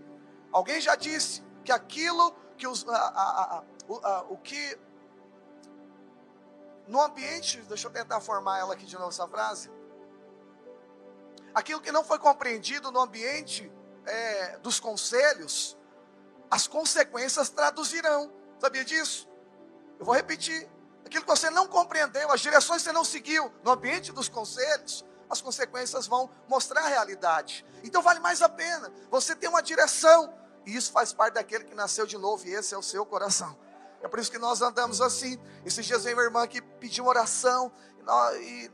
Alguém 0.52 0.80
já 0.80 0.94
disse 0.94 1.42
que 1.64 1.72
aquilo 1.72 2.34
que 2.56 2.66
os, 2.66 2.86
a, 2.88 2.96
a, 2.96 3.56
a, 3.58 3.62
o, 3.88 4.34
o 4.34 4.38
que 4.38 4.78
no 6.86 7.00
ambiente, 7.00 7.60
deixa 7.62 7.86
eu 7.86 7.90
tentar 7.92 8.20
formar 8.20 8.58
ela 8.58 8.74
aqui 8.74 8.84
de 8.84 8.94
novo 8.94 9.08
essa 9.08 9.26
frase. 9.26 9.70
Aquilo 11.54 11.80
que 11.80 11.92
não 11.92 12.04
foi 12.04 12.18
compreendido 12.18 12.90
no 12.90 13.00
ambiente 13.00 13.72
é, 14.04 14.58
dos 14.58 14.80
conselhos, 14.80 15.78
as 16.50 16.66
consequências 16.66 17.48
traduzirão. 17.48 18.30
Sabia 18.58 18.84
disso? 18.84 19.28
Eu 19.98 20.04
vou 20.04 20.14
repetir. 20.14 20.68
Aquilo 21.04 21.24
que 21.24 21.30
você 21.30 21.50
não 21.50 21.66
compreendeu, 21.66 22.30
as 22.30 22.40
direções 22.40 22.82
que 22.82 22.88
você 22.88 22.92
não 22.92 23.04
seguiu 23.04 23.52
no 23.62 23.70
ambiente 23.70 24.10
dos 24.12 24.28
conselhos, 24.28 25.04
as 25.28 25.40
consequências 25.40 26.06
vão 26.06 26.30
mostrar 26.48 26.82
a 26.82 26.88
realidade. 26.88 27.64
Então 27.82 28.02
vale 28.02 28.20
mais 28.20 28.42
a 28.42 28.48
pena 28.48 28.92
você 29.10 29.34
ter 29.34 29.48
uma 29.48 29.62
direção. 29.62 30.34
E 30.66 30.74
isso 30.74 30.92
faz 30.92 31.12
parte 31.12 31.34
daquele 31.34 31.64
que 31.64 31.74
nasceu 31.74 32.06
de 32.06 32.16
novo, 32.16 32.46
e 32.46 32.54
esse 32.54 32.74
é 32.74 32.78
o 32.78 32.82
seu 32.82 33.04
coração. 33.04 33.56
É 34.04 34.08
por 34.08 34.18
isso 34.18 34.30
que 34.30 34.38
nós 34.38 34.60
andamos 34.60 35.00
assim. 35.00 35.40
Esses 35.64 35.86
dias 35.86 36.04
veio 36.04 36.14
uma 36.14 36.22
irmã 36.22 36.46
que 36.46 36.60
pediu 36.60 37.06
oração, 37.06 37.72
e 38.38 38.70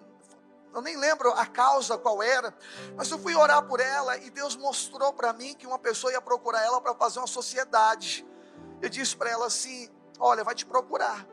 eu 0.74 0.82
nem 0.82 0.96
lembro 0.96 1.30
a 1.34 1.46
causa 1.46 1.96
qual 1.96 2.20
era, 2.20 2.52
mas 2.96 3.08
eu 3.12 3.18
fui 3.18 3.36
orar 3.36 3.62
por 3.62 3.78
ela 3.78 4.16
e 4.16 4.28
Deus 4.28 4.56
mostrou 4.56 5.12
para 5.12 5.32
mim 5.32 5.54
que 5.54 5.68
uma 5.68 5.78
pessoa 5.78 6.12
ia 6.12 6.20
procurar 6.20 6.64
ela 6.64 6.80
para 6.80 6.96
fazer 6.96 7.20
uma 7.20 7.28
sociedade. 7.28 8.26
Eu 8.82 8.88
disse 8.88 9.16
para 9.16 9.30
ela 9.30 9.46
assim: 9.46 9.88
Olha, 10.18 10.42
vai 10.42 10.54
te 10.54 10.66
procurar. 10.66 11.24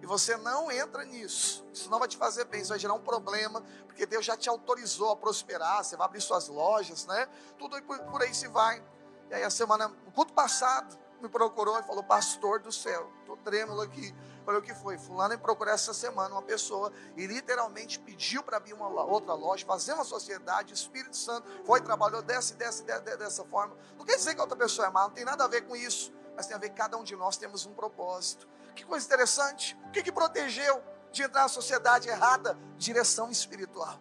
E 0.00 0.06
você 0.06 0.36
não 0.36 0.70
entra 0.70 1.04
nisso. 1.04 1.66
Isso 1.72 1.90
não 1.90 1.98
vai 1.98 2.06
te 2.06 2.16
fazer 2.16 2.44
bem, 2.44 2.60
isso 2.60 2.70
vai 2.70 2.78
gerar 2.78 2.94
um 2.94 3.02
problema, 3.02 3.64
porque 3.84 4.06
Deus 4.06 4.24
já 4.24 4.36
te 4.36 4.48
autorizou 4.48 5.10
a 5.10 5.16
prosperar, 5.16 5.82
você 5.82 5.96
vai 5.96 6.06
abrir 6.06 6.20
suas 6.20 6.46
lojas, 6.46 7.04
né? 7.04 7.28
Tudo 7.58 7.82
por, 7.82 7.98
por 8.04 8.22
aí 8.22 8.32
se 8.32 8.46
vai. 8.46 8.80
E 9.28 9.34
aí 9.34 9.42
a 9.42 9.50
semana, 9.50 9.88
no 9.88 10.12
culto 10.12 10.32
passado, 10.32 10.96
me 11.20 11.28
procurou 11.28 11.78
e 11.78 11.82
falou: 11.82 12.02
Pastor 12.02 12.60
do 12.60 12.72
céu, 12.72 13.10
estou 13.20 13.36
trêmulo 13.36 13.80
aqui. 13.80 14.14
Falei: 14.44 14.60
O 14.60 14.62
que 14.62 14.74
foi? 14.74 14.98
Fulano 14.98 15.34
me 15.34 15.40
procurou 15.40 15.72
essa 15.72 15.92
semana 15.94 16.34
uma 16.34 16.42
pessoa 16.42 16.92
e 17.16 17.26
literalmente 17.26 17.98
pediu 17.98 18.42
para 18.42 18.56
abrir 18.56 18.72
uma 18.72 18.88
outra 18.88 19.34
loja, 19.34 19.64
fazer 19.66 19.92
uma 19.92 20.04
sociedade. 20.04 20.72
Espírito 20.72 21.16
Santo 21.16 21.48
foi, 21.64 21.80
trabalhou 21.80 22.22
dessa, 22.22 22.54
dessa, 22.54 22.82
dessa, 22.82 23.16
dessa 23.16 23.44
forma. 23.44 23.76
Não 23.98 24.04
quer 24.04 24.16
dizer 24.16 24.34
que 24.34 24.40
a 24.40 24.44
outra 24.44 24.56
pessoa 24.56 24.88
é 24.88 24.90
má, 24.90 25.02
não 25.02 25.10
tem 25.10 25.24
nada 25.24 25.44
a 25.44 25.48
ver 25.48 25.62
com 25.62 25.76
isso. 25.76 26.12
Mas 26.36 26.46
tem 26.46 26.56
a 26.56 26.58
ver 26.58 26.70
que 26.70 26.76
cada 26.76 26.96
um 26.96 27.04
de 27.04 27.14
nós 27.16 27.36
temos 27.36 27.66
um 27.66 27.74
propósito. 27.74 28.48
Que 28.74 28.84
coisa 28.84 29.04
interessante. 29.04 29.76
O 29.86 29.90
que, 29.90 30.02
que 30.02 30.12
protegeu 30.12 30.82
de 31.12 31.22
entrar 31.22 31.42
na 31.42 31.48
sociedade 31.48 32.08
errada? 32.08 32.58
Direção 32.78 33.30
espiritual. 33.30 33.98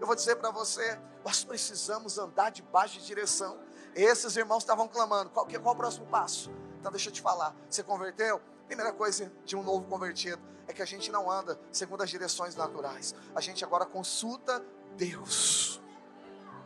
Eu 0.00 0.06
vou 0.06 0.16
dizer 0.16 0.36
para 0.36 0.50
você, 0.50 0.98
nós 1.24 1.44
precisamos 1.44 2.18
andar 2.18 2.50
debaixo 2.50 2.98
de 2.98 3.06
direção. 3.06 3.58
Esses 3.94 4.36
irmãos 4.36 4.62
estavam 4.62 4.88
clamando. 4.88 5.30
Qual, 5.30 5.46
qual 5.46 5.74
o 5.74 5.78
próximo 5.78 6.06
passo? 6.06 6.50
Então 6.80 6.90
deixa 6.90 7.08
eu 7.08 7.12
te 7.12 7.22
falar. 7.22 7.54
Você 7.68 7.82
converteu? 7.82 8.40
Primeira 8.66 8.92
coisa 8.92 9.32
de 9.44 9.56
um 9.56 9.62
novo 9.62 9.86
convertido 9.86 10.42
é 10.66 10.72
que 10.72 10.82
a 10.82 10.86
gente 10.86 11.10
não 11.10 11.30
anda 11.30 11.58
segundo 11.70 12.02
as 12.02 12.10
direções 12.10 12.56
naturais. 12.56 13.14
A 13.34 13.40
gente 13.40 13.64
agora 13.64 13.84
consulta 13.84 14.64
Deus. 14.96 15.80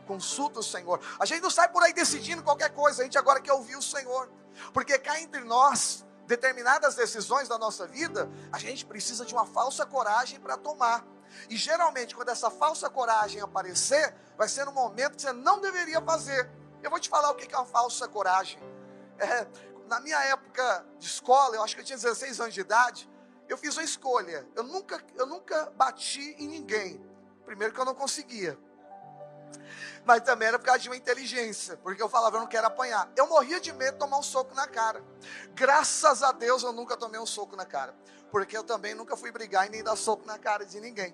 Consulta 0.07 0.59
o 0.59 0.63
Senhor. 0.63 0.99
A 1.19 1.25
gente 1.25 1.41
não 1.41 1.51
sai 1.51 1.69
por 1.69 1.83
aí 1.83 1.93
decidindo 1.93 2.41
qualquer 2.41 2.73
coisa. 2.73 3.01
A 3.01 3.05
gente 3.05 3.17
agora 3.17 3.39
quer 3.39 3.53
ouvir 3.53 3.75
o 3.75 3.81
Senhor. 3.81 4.31
Porque 4.73 4.97
cá 4.97 5.21
entre 5.21 5.41
nós, 5.41 6.05
determinadas 6.25 6.95
decisões 6.95 7.47
da 7.47 7.57
nossa 7.57 7.85
vida, 7.85 8.29
a 8.51 8.57
gente 8.57 8.85
precisa 8.85 9.25
de 9.25 9.33
uma 9.33 9.45
falsa 9.45 9.85
coragem 9.85 10.39
para 10.39 10.57
tomar. 10.57 11.05
E 11.49 11.55
geralmente, 11.55 12.15
quando 12.15 12.29
essa 12.29 12.49
falsa 12.49 12.89
coragem 12.89 13.41
aparecer, 13.41 14.15
vai 14.37 14.47
ser 14.47 14.65
no 14.65 14.71
momento 14.71 15.15
que 15.15 15.21
você 15.21 15.31
não 15.31 15.59
deveria 15.59 16.01
fazer. 16.01 16.49
Eu 16.81 16.89
vou 16.89 16.99
te 16.99 17.09
falar 17.09 17.31
o 17.31 17.35
que 17.35 17.53
é 17.53 17.57
uma 17.57 17.65
falsa 17.65 18.07
coragem. 18.07 18.59
É, 19.17 19.45
na 19.87 19.99
minha 19.99 20.17
época 20.25 20.85
de 20.97 21.05
escola, 21.05 21.55
eu 21.55 21.63
acho 21.63 21.75
que 21.75 21.81
eu 21.81 21.85
tinha 21.85 21.97
16 21.97 22.39
anos 22.39 22.53
de 22.53 22.61
idade, 22.61 23.09
eu 23.49 23.57
fiz 23.57 23.75
uma 23.75 23.83
escolha. 23.83 24.47
Eu 24.55 24.63
nunca, 24.63 25.03
eu 25.15 25.25
nunca 25.25 25.69
bati 25.71 26.35
em 26.39 26.47
ninguém. 26.47 27.03
Primeiro 27.45 27.73
que 27.73 27.79
eu 27.79 27.85
não 27.85 27.95
conseguia. 27.95 28.57
Mas 30.05 30.21
também 30.21 30.47
era 30.47 30.57
por 30.57 30.65
causa 30.65 30.79
de 30.79 30.89
uma 30.89 30.95
inteligência, 30.95 31.75
porque 31.77 32.01
eu 32.01 32.07
falava, 32.07 32.37
eu 32.37 32.41
não 32.41 32.47
quero 32.47 32.67
apanhar. 32.67 33.11
Eu 33.15 33.27
morria 33.27 33.59
de 33.59 33.73
medo 33.73 33.93
de 33.93 33.99
tomar 33.99 34.19
um 34.19 34.23
soco 34.23 34.55
na 34.55 34.67
cara. 34.67 35.03
Graças 35.53 36.23
a 36.23 36.31
Deus 36.31 36.63
eu 36.63 36.71
nunca 36.71 36.95
tomei 36.95 37.19
um 37.19 37.25
soco 37.25 37.55
na 37.55 37.65
cara, 37.65 37.93
porque 38.31 38.55
eu 38.55 38.63
também 38.63 38.93
nunca 38.93 39.17
fui 39.17 39.31
brigar 39.31 39.67
e 39.67 39.69
nem 39.69 39.83
dar 39.83 39.95
soco 39.95 40.25
na 40.25 40.37
cara 40.37 40.65
de 40.65 40.79
ninguém. 40.79 41.13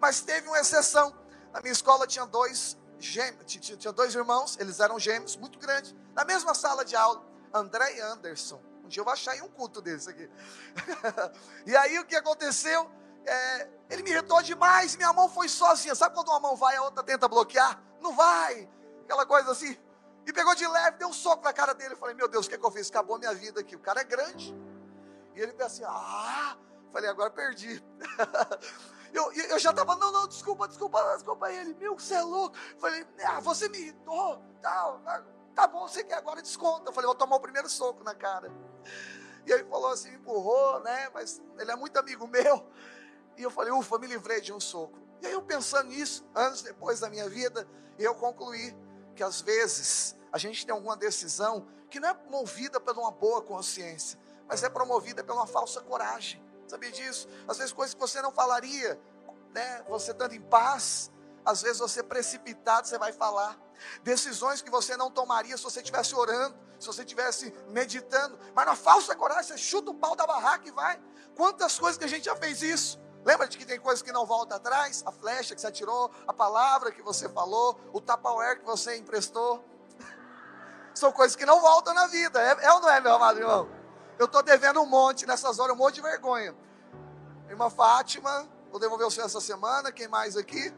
Mas 0.00 0.20
teve 0.20 0.48
uma 0.48 0.58
exceção. 0.58 1.14
Na 1.52 1.60
minha 1.60 1.72
escola 1.72 2.06
tinha 2.06 2.26
dois 2.26 2.76
gêmeos, 3.04 3.44
tinha 3.46 3.92
dois 3.92 4.14
irmãos, 4.14 4.56
eles 4.58 4.80
eram 4.80 4.98
gêmeos, 4.98 5.36
muito 5.36 5.58
grandes, 5.58 5.94
na 6.14 6.24
mesma 6.24 6.54
sala 6.54 6.84
de 6.84 6.96
aula, 6.96 7.24
André 7.52 7.96
e 7.96 8.00
Anderson. 8.00 8.60
Um 8.84 8.88
dia 8.88 9.00
eu 9.00 9.04
vou 9.04 9.12
achar 9.12 9.32
aí 9.32 9.42
um 9.42 9.48
culto 9.48 9.80
desse 9.80 10.10
aqui. 10.10 10.28
e 11.66 11.76
aí 11.76 11.98
o 11.98 12.04
que 12.04 12.14
aconteceu? 12.16 12.90
É, 13.26 13.68
ele 13.88 14.02
me 14.02 14.10
irritou 14.10 14.42
demais, 14.42 14.96
minha 14.96 15.12
mão 15.12 15.28
foi 15.28 15.48
sozinha. 15.48 15.94
Sabe 15.94 16.14
quando 16.14 16.28
uma 16.28 16.40
mão 16.40 16.56
vai 16.56 16.76
a 16.76 16.82
outra 16.82 17.02
tenta 17.02 17.26
bloquear? 17.26 17.82
Não 18.00 18.14
vai. 18.14 18.68
Aquela 19.04 19.24
coisa 19.24 19.50
assim. 19.52 19.78
E 20.26 20.32
pegou 20.32 20.54
de 20.54 20.66
leve, 20.66 20.98
deu 20.98 21.08
um 21.08 21.12
soco 21.12 21.44
na 21.44 21.52
cara 21.52 21.74
dele. 21.74 21.94
Eu 21.94 21.98
falei, 21.98 22.14
meu 22.14 22.28
Deus, 22.28 22.46
o 22.46 22.48
que, 22.48 22.54
é 22.54 22.58
que 22.58 22.64
eu 22.64 22.70
fiz? 22.70 22.90
Acabou 22.90 23.18
minha 23.18 23.34
vida 23.34 23.60
aqui. 23.60 23.76
O 23.76 23.80
cara 23.80 24.00
é 24.00 24.04
grande. 24.04 24.54
E 25.34 25.40
ele 25.40 25.52
pensou 25.52 25.66
assim, 25.66 25.84
ah. 25.86 26.56
Falei, 26.92 27.08
agora 27.08 27.30
perdi. 27.30 27.82
eu, 29.14 29.32
eu 29.32 29.58
já 29.60 29.70
estava, 29.70 29.94
não, 29.94 30.10
não, 30.10 30.26
desculpa, 30.26 30.66
desculpa, 30.66 31.00
desculpa. 31.14 31.52
ele, 31.52 31.72
meu, 31.74 31.96
você 31.96 32.14
é 32.14 32.22
louco. 32.22 32.56
Falei, 32.78 33.06
ah, 33.24 33.40
você 33.40 33.68
me 33.68 33.78
irritou. 33.78 34.42
Tá, 34.60 35.22
tá 35.54 35.68
bom, 35.68 35.86
você 35.86 36.02
quer 36.02 36.16
agora 36.16 36.42
desconta. 36.42 36.90
Eu 36.90 36.92
falei, 36.92 37.06
vou 37.06 37.14
tomar 37.14 37.36
o 37.36 37.40
primeiro 37.40 37.68
soco 37.68 38.02
na 38.02 38.14
cara. 38.14 38.50
E 39.46 39.52
ele 39.52 39.64
falou 39.64 39.90
assim, 39.90 40.10
me 40.10 40.16
empurrou, 40.16 40.80
né? 40.80 41.10
Mas 41.14 41.40
ele 41.58 41.70
é 41.70 41.76
muito 41.76 41.96
amigo 41.96 42.26
meu. 42.26 42.66
E 43.36 43.42
eu 43.42 43.50
falei, 43.50 43.72
ufa, 43.72 43.98
me 43.98 44.08
livrei 44.08 44.40
de 44.40 44.52
um 44.52 44.58
soco. 44.58 44.98
E 45.22 45.26
aí 45.26 45.32
eu 45.32 45.42
pensando 45.42 45.90
nisso, 45.90 46.26
anos 46.34 46.62
depois 46.62 47.00
da 47.00 47.08
minha 47.08 47.28
vida, 47.28 47.68
eu 47.98 48.14
concluí 48.14 48.76
que 49.14 49.22
às 49.22 49.40
vezes 49.40 50.16
a 50.32 50.38
gente 50.38 50.66
tem 50.66 50.74
alguma 50.74 50.96
decisão 50.96 51.68
que 51.88 52.00
não 52.00 52.08
é 52.08 52.16
movida 52.28 52.80
por 52.80 52.98
uma 52.98 53.12
boa 53.12 53.40
consciência, 53.40 54.18
mas 54.48 54.64
é 54.64 54.68
promovida 54.68 55.24
uma 55.32 55.46
falsa 55.46 55.80
coragem. 55.80 56.43
Sabia 56.66 56.90
disso? 56.90 57.28
Às 57.46 57.58
vezes 57.58 57.72
coisas 57.72 57.94
que 57.94 58.00
você 58.00 58.20
não 58.22 58.32
falaria, 58.32 59.00
né? 59.52 59.82
Você 59.88 60.12
estando 60.12 60.32
em 60.32 60.40
paz, 60.40 61.10
às 61.44 61.62
vezes 61.62 61.78
você 61.78 62.02
precipitado, 62.02 62.88
você 62.88 62.98
vai 62.98 63.12
falar. 63.12 63.58
Decisões 64.02 64.62
que 64.62 64.70
você 64.70 64.96
não 64.96 65.10
tomaria 65.10 65.56
se 65.56 65.62
você 65.62 65.80
estivesse 65.80 66.14
orando, 66.14 66.56
se 66.78 66.86
você 66.86 67.02
estivesse 67.02 67.52
meditando. 67.68 68.38
Mas 68.54 68.66
na 68.66 68.74
falsa 68.74 69.14
coragem, 69.14 69.44
você 69.44 69.58
chuta 69.58 69.90
o 69.90 69.94
pau 69.94 70.16
da 70.16 70.26
barraca 70.26 70.66
e 70.66 70.70
vai. 70.70 71.00
Quantas 71.36 71.78
coisas 71.78 71.98
que 71.98 72.04
a 72.04 72.08
gente 72.08 72.24
já 72.24 72.36
fez 72.36 72.62
isso? 72.62 73.00
Lembra 73.24 73.48
de 73.48 73.56
que 73.56 73.64
tem 73.64 73.80
coisas 73.80 74.02
que 74.02 74.12
não 74.12 74.26
voltam 74.26 74.56
atrás? 74.56 75.02
A 75.06 75.12
flecha 75.12 75.54
que 75.54 75.60
você 75.60 75.66
atirou, 75.66 76.10
a 76.26 76.32
palavra 76.32 76.92
que 76.92 77.02
você 77.02 77.28
falou, 77.28 77.78
o 77.92 78.00
tapauer 78.00 78.58
que 78.58 78.64
você 78.64 78.96
emprestou. 78.96 79.64
São 80.94 81.10
coisas 81.10 81.34
que 81.34 81.44
não 81.44 81.60
voltam 81.60 81.94
na 81.94 82.06
vida. 82.06 82.40
É, 82.40 82.66
é 82.66 82.72
ou 82.72 82.80
não 82.80 82.90
é, 82.90 83.00
meu 83.00 83.14
amado 83.14 83.38
irmão? 83.38 83.83
Eu 84.18 84.26
estou 84.26 84.42
devendo 84.42 84.80
um 84.80 84.86
monte 84.86 85.26
nessas 85.26 85.58
horas, 85.58 85.74
um 85.74 85.78
monte 85.78 85.96
de 85.96 86.02
vergonha. 86.02 86.54
Irmã 87.48 87.68
Fátima, 87.68 88.48
vou 88.70 88.80
devolver 88.80 89.06
o 89.06 89.10
senhor 89.10 89.26
essa 89.26 89.40
semana. 89.40 89.92
Quem 89.92 90.08
mais 90.08 90.36
aqui? 90.36 90.74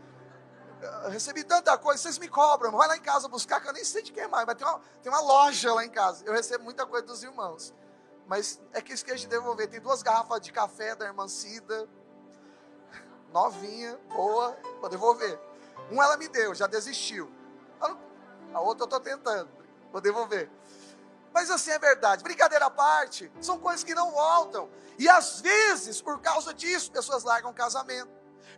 Eu 1.05 1.11
recebi 1.11 1.43
tanta 1.43 1.77
coisa, 1.79 2.03
vocês 2.03 2.19
me 2.19 2.29
cobram. 2.29 2.73
Vai 2.73 2.89
lá 2.89 2.97
em 2.97 3.01
casa 3.01 3.29
buscar, 3.29 3.61
que 3.61 3.69
eu 3.69 3.73
nem 3.73 3.85
sei 3.85 4.03
de 4.03 4.13
quem 4.13 4.29
mais. 4.29 4.47
Mas 4.47 4.57
tem 4.57 4.67
uma, 4.67 4.81
tem 5.03 5.13
uma 5.13 5.21
loja 5.21 5.73
lá 5.75 5.85
em 5.85 5.91
casa. 5.91 6.25
Eu 6.25 6.33
recebo 6.33 6.65
muita 6.65 6.87
coisa 6.87 7.07
dos 7.07 7.23
irmãos. 7.23 7.75
Mas 8.27 8.61
é 8.73 8.83
que 8.83 8.93
esqueci 8.93 9.21
de 9.21 9.29
devolver. 9.29 9.69
Tem 9.69 9.81
duas 9.81 10.03
garrafas 10.03 10.41
de 10.41 10.53
café 10.53 10.95
da 10.95 11.07
irmã 11.07 11.29
Cida 11.29 11.89
novinha, 13.37 13.99
boa, 14.15 14.57
vou 14.81 14.89
devolver. 14.89 15.39
Um 15.91 16.03
ela 16.03 16.17
me 16.17 16.27
deu, 16.27 16.55
já 16.55 16.67
desistiu. 16.67 17.31
A 18.53 18.61
outra 18.61 18.85
eu 18.85 18.87
estou 18.87 19.01
tentando, 19.01 19.51
vou 19.93 20.01
devolver. 20.01 20.51
Mas 21.37 21.51
assim 21.51 21.71
é 21.71 21.79
verdade, 21.79 22.23
brincadeira 22.23 22.65
à 22.65 22.71
parte, 22.71 23.31
são 23.43 23.59
coisas 23.59 23.85
que 23.85 23.95
não 23.95 24.11
voltam. 24.11 24.71
E 24.99 25.07
às 25.07 25.43
vezes, 25.43 26.01
por 26.01 26.19
causa 26.19 26.55
disso, 26.55 26.91
pessoas 26.91 27.25
largam 27.25 27.53
casamento, 27.53 28.09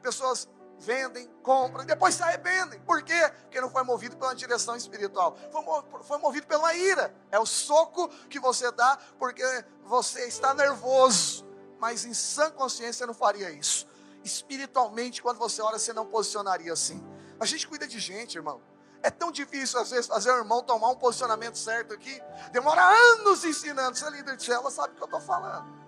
pessoas 0.00 0.48
vendem, 0.78 1.28
compram 1.42 1.84
depois 1.84 2.14
se 2.14 2.22
arrependem. 2.22 2.78
Por 2.82 3.02
quê? 3.02 3.32
Porque 3.42 3.60
não 3.60 3.68
foi 3.68 3.82
movido 3.82 4.16
pela 4.16 4.32
direção 4.32 4.76
espiritual, 4.76 5.36
foi, 5.50 6.04
foi 6.04 6.18
movido 6.18 6.46
pela 6.46 6.72
ira. 6.72 7.12
É 7.32 7.38
o 7.40 7.44
soco 7.44 8.06
que 8.30 8.38
você 8.38 8.70
dá 8.70 8.96
porque 9.18 9.42
você 9.82 10.28
está 10.28 10.54
nervoso, 10.54 11.44
mas 11.80 12.04
em 12.04 12.14
sã 12.14 12.48
consciência 12.48 13.04
não 13.08 13.12
faria 13.12 13.50
isso 13.50 13.88
espiritualmente, 14.22 15.20
quando 15.20 15.38
você 15.38 15.60
ora, 15.62 15.80
você 15.80 15.92
não 15.92 16.06
posicionaria 16.06 16.72
assim. 16.72 17.04
A 17.40 17.44
gente 17.44 17.66
cuida 17.66 17.88
de 17.88 17.98
gente, 17.98 18.36
irmão. 18.36 18.60
É 19.02 19.10
tão 19.10 19.30
difícil, 19.30 19.78
às 19.80 19.90
vezes, 19.90 20.06
fazer 20.06 20.30
o 20.32 20.38
irmão 20.38 20.62
tomar 20.62 20.90
um 20.90 20.96
posicionamento 20.96 21.56
certo 21.56 21.94
aqui. 21.94 22.20
Demora 22.50 22.82
anos 22.82 23.44
ensinando. 23.44 23.96
Você 23.96 24.06
é 24.06 24.10
líder 24.10 24.36
de 24.36 24.44
célula, 24.44 24.70
sabe 24.70 24.92
o 24.92 24.96
que 24.96 25.02
eu 25.02 25.06
estou 25.06 25.20
falando. 25.20 25.78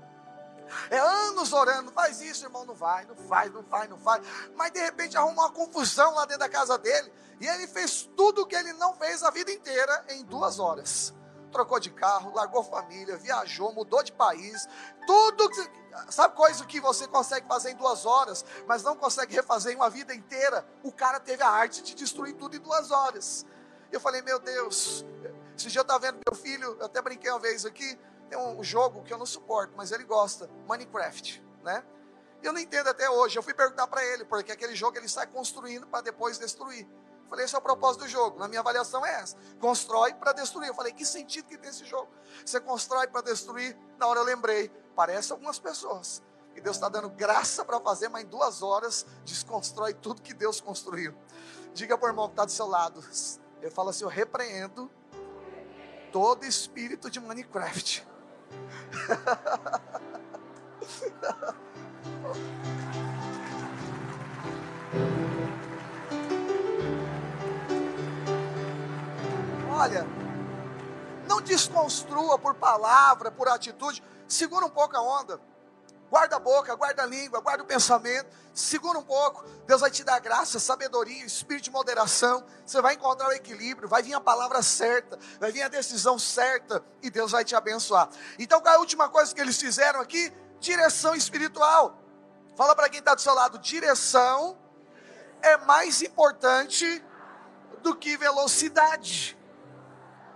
É 0.88 0.98
anos 0.98 1.52
orando, 1.52 1.90
faz 1.90 2.20
isso, 2.20 2.44
irmão, 2.44 2.64
não 2.64 2.74
vai, 2.74 3.04
não 3.04 3.16
faz, 3.16 3.52
não 3.52 3.64
faz, 3.64 3.90
não 3.90 3.98
faz. 3.98 4.24
Mas 4.54 4.70
de 4.70 4.80
repente 4.80 5.16
arruma 5.16 5.42
uma 5.42 5.52
confusão 5.52 6.14
lá 6.14 6.24
dentro 6.24 6.40
da 6.40 6.48
casa 6.48 6.78
dele. 6.78 7.12
E 7.40 7.46
ele 7.46 7.66
fez 7.66 8.08
tudo 8.16 8.42
o 8.42 8.46
que 8.46 8.54
ele 8.54 8.72
não 8.74 8.94
fez 8.94 9.22
a 9.22 9.30
vida 9.30 9.50
inteira 9.50 10.04
em 10.10 10.24
duas 10.24 10.58
horas. 10.58 11.12
Trocou 11.50 11.80
de 11.80 11.90
carro, 11.90 12.32
largou 12.34 12.62
família, 12.62 13.16
viajou, 13.16 13.72
mudou 13.72 14.02
de 14.02 14.12
país. 14.12 14.68
Tudo 15.06 15.48
que 15.50 15.79
Sabe 16.08 16.34
coisa 16.34 16.64
que 16.64 16.80
você 16.80 17.06
consegue 17.06 17.46
fazer 17.46 17.70
em 17.70 17.76
duas 17.76 18.06
horas, 18.06 18.44
mas 18.66 18.82
não 18.82 18.96
consegue 18.96 19.34
refazer 19.34 19.72
em 19.72 19.76
uma 19.76 19.90
vida 19.90 20.14
inteira? 20.14 20.66
O 20.82 20.92
cara 20.92 21.18
teve 21.18 21.42
a 21.42 21.48
arte 21.48 21.82
de 21.82 21.94
destruir 21.94 22.34
tudo 22.34 22.56
em 22.56 22.60
duas 22.60 22.90
horas. 22.90 23.44
Eu 23.90 24.00
falei, 24.00 24.22
meu 24.22 24.38
Deus, 24.38 25.04
esse 25.56 25.68
dia 25.68 25.80
eu 25.80 25.82
estava 25.82 25.98
vendo 25.98 26.20
meu 26.28 26.40
filho, 26.40 26.76
eu 26.78 26.86
até 26.86 27.02
brinquei 27.02 27.30
uma 27.30 27.40
vez 27.40 27.66
aqui, 27.66 27.98
tem 28.28 28.38
um 28.38 28.62
jogo 28.62 29.02
que 29.02 29.12
eu 29.12 29.18
não 29.18 29.26
suporto, 29.26 29.74
mas 29.76 29.90
ele 29.90 30.04
gosta, 30.04 30.48
Minecraft, 30.68 31.44
né? 31.64 31.84
Eu 32.42 32.52
não 32.52 32.60
entendo 32.60 32.88
até 32.88 33.10
hoje. 33.10 33.36
Eu 33.36 33.42
fui 33.42 33.52
perguntar 33.52 33.86
para 33.86 34.04
ele, 34.04 34.24
porque 34.24 34.52
aquele 34.52 34.74
jogo 34.74 34.96
ele 34.96 35.08
sai 35.08 35.26
construindo 35.26 35.86
para 35.86 36.00
depois 36.00 36.38
destruir. 36.38 36.88
Falei, 37.30 37.46
esse 37.46 37.54
é 37.54 37.58
o 37.58 37.62
propósito 37.62 38.02
do 38.02 38.08
jogo. 38.08 38.38
Na 38.38 38.48
minha 38.48 38.60
avaliação 38.60 39.06
é 39.06 39.20
essa: 39.20 39.36
constrói 39.58 40.12
para 40.12 40.32
destruir. 40.32 40.68
Eu 40.68 40.74
falei, 40.74 40.92
que 40.92 41.06
sentido 41.06 41.46
que 41.46 41.56
tem 41.56 41.70
esse 41.70 41.86
jogo? 41.86 42.08
Você 42.44 42.60
constrói 42.60 43.06
para 43.06 43.22
destruir. 43.22 43.78
Na 43.96 44.06
hora 44.06 44.20
eu 44.20 44.24
lembrei, 44.24 44.70
Parece 45.00 45.32
algumas 45.32 45.58
pessoas. 45.58 46.22
Que 46.54 46.60
Deus 46.60 46.76
está 46.76 46.90
dando 46.90 47.08
graça 47.08 47.64
para 47.64 47.80
fazer, 47.80 48.10
mas 48.10 48.22
em 48.22 48.26
duas 48.26 48.62
horas 48.62 49.06
desconstrói 49.24 49.94
tudo 49.94 50.20
que 50.20 50.34
Deus 50.34 50.60
construiu. 50.60 51.14
Diga 51.72 51.96
para 51.96 52.08
o 52.08 52.10
irmão 52.10 52.26
que 52.26 52.34
está 52.34 52.44
do 52.44 52.50
seu 52.50 52.66
lado. 52.66 53.02
Eu 53.62 53.70
falo 53.70 53.88
assim: 53.88 54.04
eu 54.04 54.10
repreendo 54.10 54.90
todo 56.12 56.44
espírito 56.44 57.08
de 57.08 57.18
Minecraft. 57.18 58.06
Olha, 69.80 70.06
não 71.26 71.40
desconstrua 71.40 72.38
por 72.38 72.54
palavra, 72.54 73.30
por 73.30 73.48
atitude. 73.48 74.04
Segura 74.28 74.66
um 74.66 74.68
pouco 74.68 74.94
a 74.94 75.00
onda. 75.00 75.40
Guarda 76.10 76.36
a 76.36 76.38
boca, 76.38 76.74
guarda 76.74 77.02
a 77.04 77.06
língua, 77.06 77.40
guarda 77.40 77.62
o 77.62 77.66
pensamento. 77.66 78.28
Segura 78.52 78.98
um 78.98 79.02
pouco. 79.02 79.42
Deus 79.66 79.80
vai 79.80 79.90
te 79.90 80.04
dar 80.04 80.18
graça, 80.18 80.60
sabedoria, 80.60 81.24
espírito 81.24 81.64
de 81.64 81.70
moderação. 81.70 82.44
Você 82.66 82.82
vai 82.82 82.92
encontrar 82.92 83.28
o 83.28 83.32
equilíbrio. 83.32 83.88
Vai 83.88 84.02
vir 84.02 84.12
a 84.12 84.20
palavra 84.20 84.60
certa. 84.60 85.18
Vai 85.38 85.50
vir 85.50 85.62
a 85.62 85.68
decisão 85.68 86.18
certa. 86.18 86.84
E 87.00 87.08
Deus 87.08 87.32
vai 87.32 87.42
te 87.42 87.56
abençoar. 87.56 88.10
Então, 88.38 88.60
qual 88.60 88.74
é 88.74 88.76
a 88.76 88.80
última 88.80 89.08
coisa 89.08 89.34
que 89.34 89.40
eles 89.40 89.56
fizeram 89.58 89.98
aqui? 89.98 90.30
Direção 90.60 91.14
espiritual. 91.14 91.98
Fala 92.54 92.76
para 92.76 92.90
quem 92.90 92.98
está 92.98 93.14
do 93.14 93.20
seu 93.22 93.32
lado: 93.32 93.58
direção 93.58 94.58
é 95.40 95.56
mais 95.56 96.02
importante 96.02 97.02
do 97.82 97.96
que 97.96 98.14
velocidade. 98.18 99.39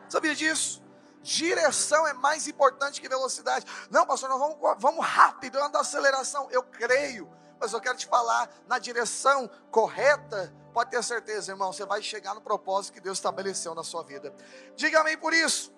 Sabia 0.08 0.34
disso? 0.34 0.82
Direção 1.22 2.06
é 2.06 2.12
mais 2.12 2.46
importante 2.46 3.00
que 3.00 3.08
velocidade. 3.08 3.64
Não, 3.90 4.06
pastor, 4.06 4.28
nós 4.28 4.38
vamos, 4.38 4.58
vamos 4.78 5.04
rápido, 5.04 5.58
anda 5.58 5.80
aceleração. 5.80 6.48
Eu 6.50 6.62
creio, 6.62 7.30
mas 7.58 7.72
eu 7.72 7.80
quero 7.80 7.96
te 7.96 8.06
falar 8.06 8.48
na 8.66 8.78
direção 8.78 9.48
correta. 9.70 10.54
Pode 10.72 10.90
ter 10.90 11.02
certeza, 11.02 11.52
irmão, 11.52 11.72
você 11.72 11.86
vai 11.86 12.02
chegar 12.02 12.34
no 12.34 12.40
propósito 12.40 12.94
que 12.94 13.00
Deus 13.00 13.18
estabeleceu 13.18 13.74
na 13.74 13.82
sua 13.82 14.02
vida. 14.02 14.34
Diga 14.76 15.00
amém 15.00 15.16
por 15.16 15.32
isso. 15.32 15.72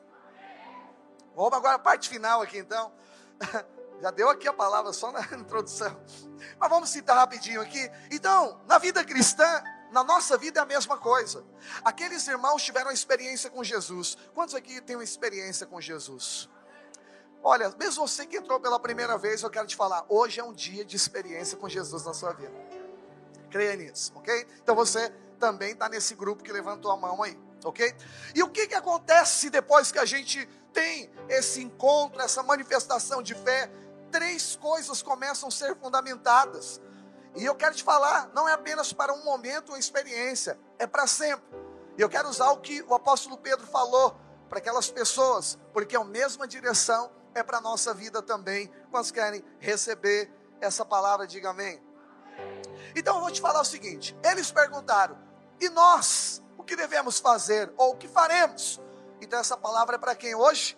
Vamos 1.36 1.52
agora 1.52 1.74
a 1.74 1.78
parte 1.78 2.08
final 2.08 2.42
aqui 2.42 2.58
então. 2.58 2.92
Já 4.00 4.10
deu 4.10 4.28
aqui 4.28 4.46
a 4.48 4.52
palavra 4.52 4.92
só 4.92 5.12
na 5.12 5.20
introdução. 5.36 5.96
Mas 6.58 6.68
vamos 6.68 6.90
citar 6.90 7.16
rapidinho 7.16 7.60
aqui. 7.60 7.90
Então, 8.10 8.60
na 8.66 8.78
vida 8.78 9.04
cristã, 9.04 9.62
na 9.96 10.04
nossa 10.04 10.36
vida 10.36 10.60
é 10.60 10.62
a 10.62 10.66
mesma 10.66 10.98
coisa. 10.98 11.42
Aqueles 11.82 12.28
irmãos 12.28 12.62
tiveram 12.62 12.90
experiência 12.90 13.48
com 13.48 13.64
Jesus. 13.64 14.18
Quantos 14.34 14.54
aqui 14.54 14.78
têm 14.82 14.94
uma 14.94 15.02
experiência 15.02 15.66
com 15.66 15.80
Jesus? 15.80 16.50
Olha, 17.42 17.74
mesmo 17.78 18.06
você 18.06 18.26
que 18.26 18.36
entrou 18.36 18.60
pela 18.60 18.78
primeira 18.78 19.16
vez, 19.16 19.42
eu 19.42 19.48
quero 19.48 19.66
te 19.66 19.74
falar, 19.74 20.04
hoje 20.06 20.38
é 20.38 20.44
um 20.44 20.52
dia 20.52 20.84
de 20.84 20.94
experiência 20.94 21.56
com 21.56 21.66
Jesus 21.66 22.04
na 22.04 22.12
sua 22.12 22.34
vida. 22.34 22.52
Creia 23.50 23.74
nisso, 23.74 24.12
ok? 24.14 24.46
Então 24.62 24.74
você 24.74 25.08
também 25.38 25.72
está 25.72 25.88
nesse 25.88 26.14
grupo 26.14 26.42
que 26.44 26.52
levantou 26.52 26.90
a 26.90 26.96
mão 26.98 27.22
aí, 27.22 27.38
ok? 27.64 27.96
E 28.34 28.42
o 28.42 28.50
que, 28.50 28.66
que 28.66 28.74
acontece 28.74 29.48
depois 29.48 29.90
que 29.90 29.98
a 29.98 30.04
gente 30.04 30.46
tem 30.74 31.10
esse 31.26 31.62
encontro, 31.62 32.20
essa 32.20 32.42
manifestação 32.42 33.22
de 33.22 33.34
fé? 33.34 33.70
Três 34.12 34.56
coisas 34.56 35.00
começam 35.00 35.48
a 35.48 35.52
ser 35.52 35.74
fundamentadas. 35.76 36.82
E 37.36 37.44
eu 37.44 37.54
quero 37.54 37.74
te 37.74 37.84
falar, 37.84 38.30
não 38.34 38.48
é 38.48 38.54
apenas 38.54 38.92
para 38.92 39.12
um 39.12 39.22
momento 39.22 39.68
uma 39.68 39.78
experiência, 39.78 40.58
é 40.78 40.86
para 40.86 41.06
sempre. 41.06 41.44
E 41.98 42.00
eu 42.00 42.08
quero 42.08 42.28
usar 42.28 42.50
o 42.50 42.58
que 42.58 42.82
o 42.82 42.94
apóstolo 42.94 43.36
Pedro 43.36 43.66
falou 43.66 44.16
para 44.48 44.58
aquelas 44.58 44.90
pessoas, 44.90 45.58
porque 45.72 45.94
é 45.94 46.00
a 46.00 46.04
mesma 46.04 46.46
direção 46.48 47.10
é 47.34 47.42
para 47.42 47.58
a 47.58 47.60
nossa 47.60 47.92
vida 47.92 48.22
também. 48.22 48.72
Quantos 48.90 49.10
querem 49.10 49.44
receber 49.58 50.30
essa 50.60 50.84
palavra? 50.84 51.26
Diga 51.26 51.50
amém. 51.50 51.82
Então 52.94 53.16
eu 53.16 53.20
vou 53.20 53.30
te 53.30 53.40
falar 53.40 53.60
o 53.60 53.64
seguinte: 53.64 54.16
eles 54.24 54.50
perguntaram, 54.50 55.18
e 55.60 55.68
nós? 55.68 56.42
O 56.56 56.62
que 56.62 56.74
devemos 56.74 57.18
fazer? 57.18 57.72
Ou 57.76 57.92
o 57.92 57.96
que 57.96 58.08
faremos? 58.08 58.80
Então 59.20 59.38
essa 59.38 59.56
palavra 59.56 59.96
é 59.96 59.98
para 59.98 60.14
quem 60.14 60.34
hoje? 60.34 60.76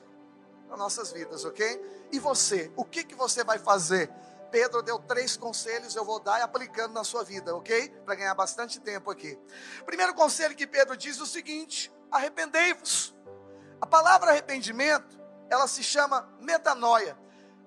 Para 0.67 0.77
nossas 0.77 1.13
vidas, 1.13 1.45
ok? 1.45 2.09
E 2.11 2.19
você? 2.19 2.73
O 2.77 2.85
que, 2.85 3.05
que 3.05 3.15
você 3.15 3.45
vai 3.45 3.59
fazer? 3.59 4.11
Pedro 4.51 4.83
deu 4.83 4.99
três 4.99 5.37
conselhos, 5.37 5.95
eu 5.95 6.05
vou 6.05 6.21
dar 6.21 6.43
aplicando 6.43 6.93
na 6.93 7.05
sua 7.05 7.23
vida, 7.23 7.55
ok? 7.55 7.89
Para 8.05 8.15
ganhar 8.15 8.35
bastante 8.35 8.81
tempo 8.81 9.11
aqui. 9.11 9.39
Primeiro 9.85 10.15
conselho 10.15 10.57
que 10.57 10.67
Pedro 10.67 10.97
diz 10.97 11.19
é 11.19 11.23
o 11.23 11.27
seguinte: 11.27 11.93
arrependei-vos. 12.11 13.15
A 13.81 13.87
palavra 13.87 14.31
arrependimento, 14.31 15.19
ela 15.51 15.69
se 15.69 15.83
chama 15.83 16.29
metanoia, 16.41 17.17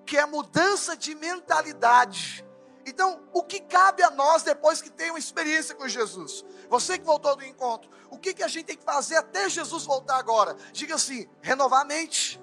que 0.04 0.18
é 0.18 0.26
mudança 0.26 0.96
de 0.96 1.14
mentalidade. 1.14 2.44
Então, 2.84 3.22
o 3.32 3.42
que 3.44 3.60
cabe 3.60 4.02
a 4.02 4.10
nós 4.10 4.42
depois 4.42 4.82
que 4.82 4.90
tem 4.90 5.10
uma 5.10 5.18
experiência 5.18 5.74
com 5.74 5.86
Jesus? 5.86 6.44
Você 6.68 6.98
que 6.98 7.04
voltou 7.04 7.36
do 7.36 7.44
encontro, 7.44 7.88
o 8.10 8.18
que, 8.18 8.34
que 8.34 8.42
a 8.42 8.48
gente 8.48 8.66
tem 8.66 8.76
que 8.76 8.84
fazer 8.84 9.16
até 9.16 9.48
Jesus 9.48 9.84
voltar 9.84 10.16
agora? 10.16 10.56
Diga 10.72 10.96
assim: 10.96 11.28
renovar 11.40 11.82
a 11.82 11.84
mente. 11.84 12.42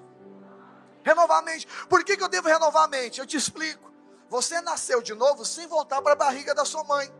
Renovar 1.02 1.38
a 1.38 1.42
mente. 1.42 1.66
Por 1.88 2.02
que, 2.04 2.16
que 2.16 2.22
eu 2.22 2.28
devo 2.28 2.48
renovar 2.48 2.84
a 2.84 2.88
mente? 2.88 3.20
Eu 3.20 3.26
te 3.26 3.36
explico. 3.36 3.89
Você 4.30 4.60
nasceu 4.60 5.02
de 5.02 5.12
novo 5.12 5.44
sem 5.44 5.66
voltar 5.66 6.00
para 6.00 6.12
a 6.12 6.16
barriga 6.16 6.54
da 6.54 6.64
sua 6.64 6.84
mãe. 6.84 7.12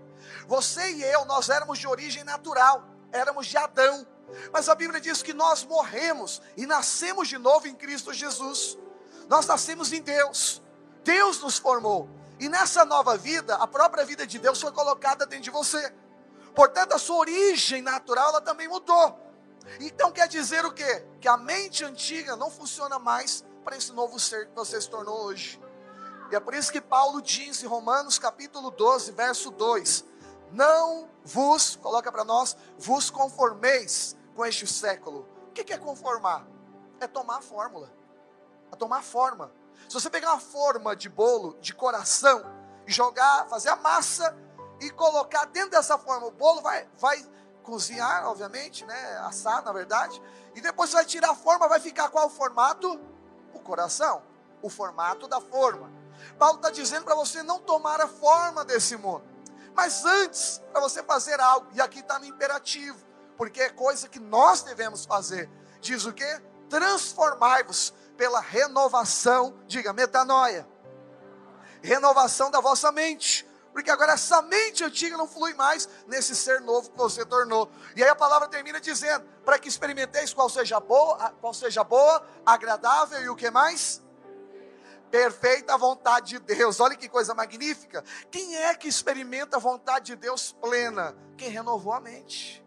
Você 0.46 0.92
e 0.92 1.02
eu, 1.02 1.24
nós 1.24 1.50
éramos 1.50 1.78
de 1.78 1.88
origem 1.88 2.22
natural, 2.22 2.84
éramos 3.10 3.48
de 3.48 3.56
Adão. 3.56 4.06
Mas 4.52 4.68
a 4.68 4.76
Bíblia 4.76 5.00
diz 5.00 5.20
que 5.20 5.34
nós 5.34 5.64
morremos 5.64 6.40
e 6.56 6.66
nascemos 6.66 7.28
de 7.28 7.36
novo 7.36 7.66
em 7.66 7.74
Cristo 7.74 8.12
Jesus. 8.12 8.78
Nós 9.28 9.44
nascemos 9.44 9.92
em 9.92 10.00
Deus. 10.00 10.62
Deus 11.02 11.40
nos 11.40 11.58
formou. 11.58 12.08
E 12.38 12.48
nessa 12.48 12.84
nova 12.84 13.16
vida, 13.16 13.56
a 13.56 13.66
própria 13.66 14.04
vida 14.04 14.24
de 14.24 14.38
Deus 14.38 14.60
foi 14.60 14.70
colocada 14.70 15.26
dentro 15.26 15.44
de 15.44 15.50
você. 15.50 15.92
Portanto, 16.54 16.94
a 16.94 16.98
sua 16.98 17.16
origem 17.16 17.82
natural 17.82 18.28
ela 18.28 18.40
também 18.40 18.68
mudou. 18.68 19.18
Então 19.80 20.12
quer 20.12 20.28
dizer 20.28 20.64
o 20.64 20.72
quê? 20.72 21.04
Que 21.20 21.28
a 21.28 21.36
mente 21.36 21.84
antiga 21.84 22.36
não 22.36 22.50
funciona 22.50 22.98
mais 23.00 23.44
para 23.64 23.76
esse 23.76 23.92
novo 23.92 24.18
ser 24.18 24.48
que 24.48 24.54
você 24.54 24.80
se 24.80 24.88
tornou 24.88 25.24
hoje. 25.24 25.60
E 26.30 26.36
é 26.36 26.40
por 26.40 26.54
isso 26.54 26.70
que 26.70 26.80
Paulo 26.80 27.20
diz 27.20 27.60
em 27.62 27.66
Romanos 27.66 28.16
capítulo 28.16 28.70
12, 28.70 29.10
verso 29.12 29.50
2: 29.50 30.04
Não 30.52 31.08
vos, 31.24 31.74
coloca 31.74 32.12
para 32.12 32.24
nós, 32.24 32.56
vos 32.78 33.10
conformeis 33.10 34.16
com 34.36 34.46
este 34.46 34.64
século. 34.64 35.28
O 35.48 35.52
que 35.52 35.72
é 35.72 35.76
conformar? 35.76 36.46
É 37.00 37.08
tomar 37.08 37.38
a 37.38 37.42
fórmula, 37.42 37.92
é 38.70 38.76
tomar 38.76 39.02
forma. 39.02 39.52
Se 39.88 39.94
você 39.94 40.08
pegar 40.08 40.30
uma 40.30 40.40
forma 40.40 40.94
de 40.94 41.08
bolo 41.08 41.58
de 41.60 41.74
coração 41.74 42.44
e 42.86 42.92
jogar, 42.92 43.48
fazer 43.48 43.70
a 43.70 43.76
massa 43.76 44.36
e 44.80 44.88
colocar 44.90 45.46
dentro 45.46 45.70
dessa 45.70 45.98
forma, 45.98 46.28
o 46.28 46.30
bolo 46.30 46.60
vai, 46.60 46.88
vai 46.96 47.26
cozinhar, 47.64 48.28
obviamente, 48.28 48.84
né? 48.84 49.18
Assar, 49.24 49.64
na 49.64 49.72
verdade. 49.72 50.22
E 50.54 50.60
depois 50.60 50.90
você 50.90 50.96
vai 50.96 51.04
tirar 51.04 51.30
a 51.30 51.34
forma, 51.34 51.66
vai 51.66 51.80
ficar 51.80 52.08
qual 52.08 52.26
o 52.26 52.30
formato? 52.30 53.00
O 53.52 53.58
coração. 53.58 54.22
O 54.62 54.70
formato 54.70 55.26
da 55.26 55.40
forma. 55.40 55.99
Paulo 56.38 56.56
está 56.56 56.70
dizendo 56.70 57.04
para 57.04 57.14
você 57.14 57.42
não 57.42 57.60
tomar 57.60 58.00
a 58.00 58.08
forma 58.08 58.64
desse 58.64 58.96
mundo. 58.96 59.22
Mas 59.74 60.04
antes, 60.04 60.60
para 60.72 60.80
você 60.80 61.02
fazer 61.02 61.40
algo, 61.40 61.66
e 61.72 61.80
aqui 61.80 62.00
está 62.00 62.18
no 62.18 62.24
imperativo, 62.24 62.98
porque 63.36 63.60
é 63.60 63.70
coisa 63.70 64.08
que 64.08 64.18
nós 64.18 64.62
devemos 64.62 65.04
fazer. 65.04 65.48
Diz 65.80 66.04
o 66.04 66.12
que? 66.12 66.40
Transformai-vos 66.68 67.94
pela 68.16 68.40
renovação, 68.40 69.56
diga, 69.66 69.92
metanoia. 69.92 70.68
Renovação 71.82 72.50
da 72.50 72.60
vossa 72.60 72.92
mente. 72.92 73.48
Porque 73.72 73.90
agora 73.90 74.12
essa 74.12 74.42
mente 74.42 74.84
antiga 74.84 75.16
não 75.16 75.28
flui 75.28 75.54
mais 75.54 75.88
nesse 76.06 76.34
ser 76.34 76.60
novo 76.60 76.90
que 76.90 76.98
você 76.98 77.24
tornou. 77.24 77.70
E 77.94 78.02
aí 78.02 78.08
a 78.08 78.14
palavra 78.16 78.48
termina 78.48 78.80
dizendo: 78.80 79.24
para 79.44 79.58
que 79.58 79.68
experimenteis 79.68 80.34
qual 80.34 80.50
seja 80.50 80.80
boa, 80.80 81.30
qual 81.40 81.54
seja 81.54 81.84
boa, 81.84 82.22
agradável 82.44 83.22
e 83.22 83.28
o 83.28 83.36
que 83.36 83.50
mais? 83.50 84.02
Perfeita 85.10 85.76
vontade 85.76 86.38
de 86.38 86.38
Deus. 86.38 86.80
Olha 86.80 86.96
que 86.96 87.08
coisa 87.08 87.34
magnífica. 87.34 88.04
Quem 88.30 88.56
é 88.56 88.74
que 88.74 88.88
experimenta 88.88 89.56
a 89.56 89.60
vontade 89.60 90.06
de 90.06 90.16
Deus 90.16 90.52
plena? 90.52 91.16
Quem 91.36 91.48
renovou 91.48 91.92
a 91.92 92.00
mente. 92.00 92.64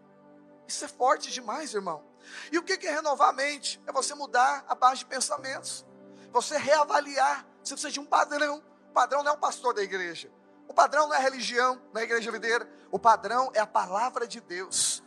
Isso 0.66 0.84
é 0.84 0.88
forte 0.88 1.30
demais, 1.30 1.74
irmão. 1.74 2.04
E 2.50 2.58
o 2.58 2.62
que 2.62 2.86
é 2.86 2.90
renovar 2.90 3.30
a 3.30 3.32
mente? 3.32 3.80
É 3.86 3.92
você 3.92 4.14
mudar 4.14 4.64
a 4.68 4.74
base 4.74 4.98
de 4.98 5.06
pensamentos. 5.06 5.84
Você 6.32 6.56
reavaliar. 6.56 7.46
Você 7.62 7.74
precisa 7.74 7.92
de 7.92 8.00
um 8.00 8.06
padrão. 8.06 8.62
O 8.90 8.92
padrão 8.92 9.22
não 9.22 9.32
é 9.32 9.34
o 9.34 9.38
pastor 9.38 9.74
da 9.74 9.82
igreja. 9.82 10.30
O 10.66 10.74
padrão 10.74 11.06
não 11.06 11.14
é 11.14 11.18
a 11.18 11.20
religião, 11.20 11.80
não 11.92 12.00
é 12.00 12.04
igreja 12.04 12.30
videira. 12.30 12.68
O 12.90 12.98
padrão 12.98 13.50
é 13.54 13.60
a 13.60 13.66
palavra 13.66 14.26
de 14.26 14.40
Deus. 14.40 15.02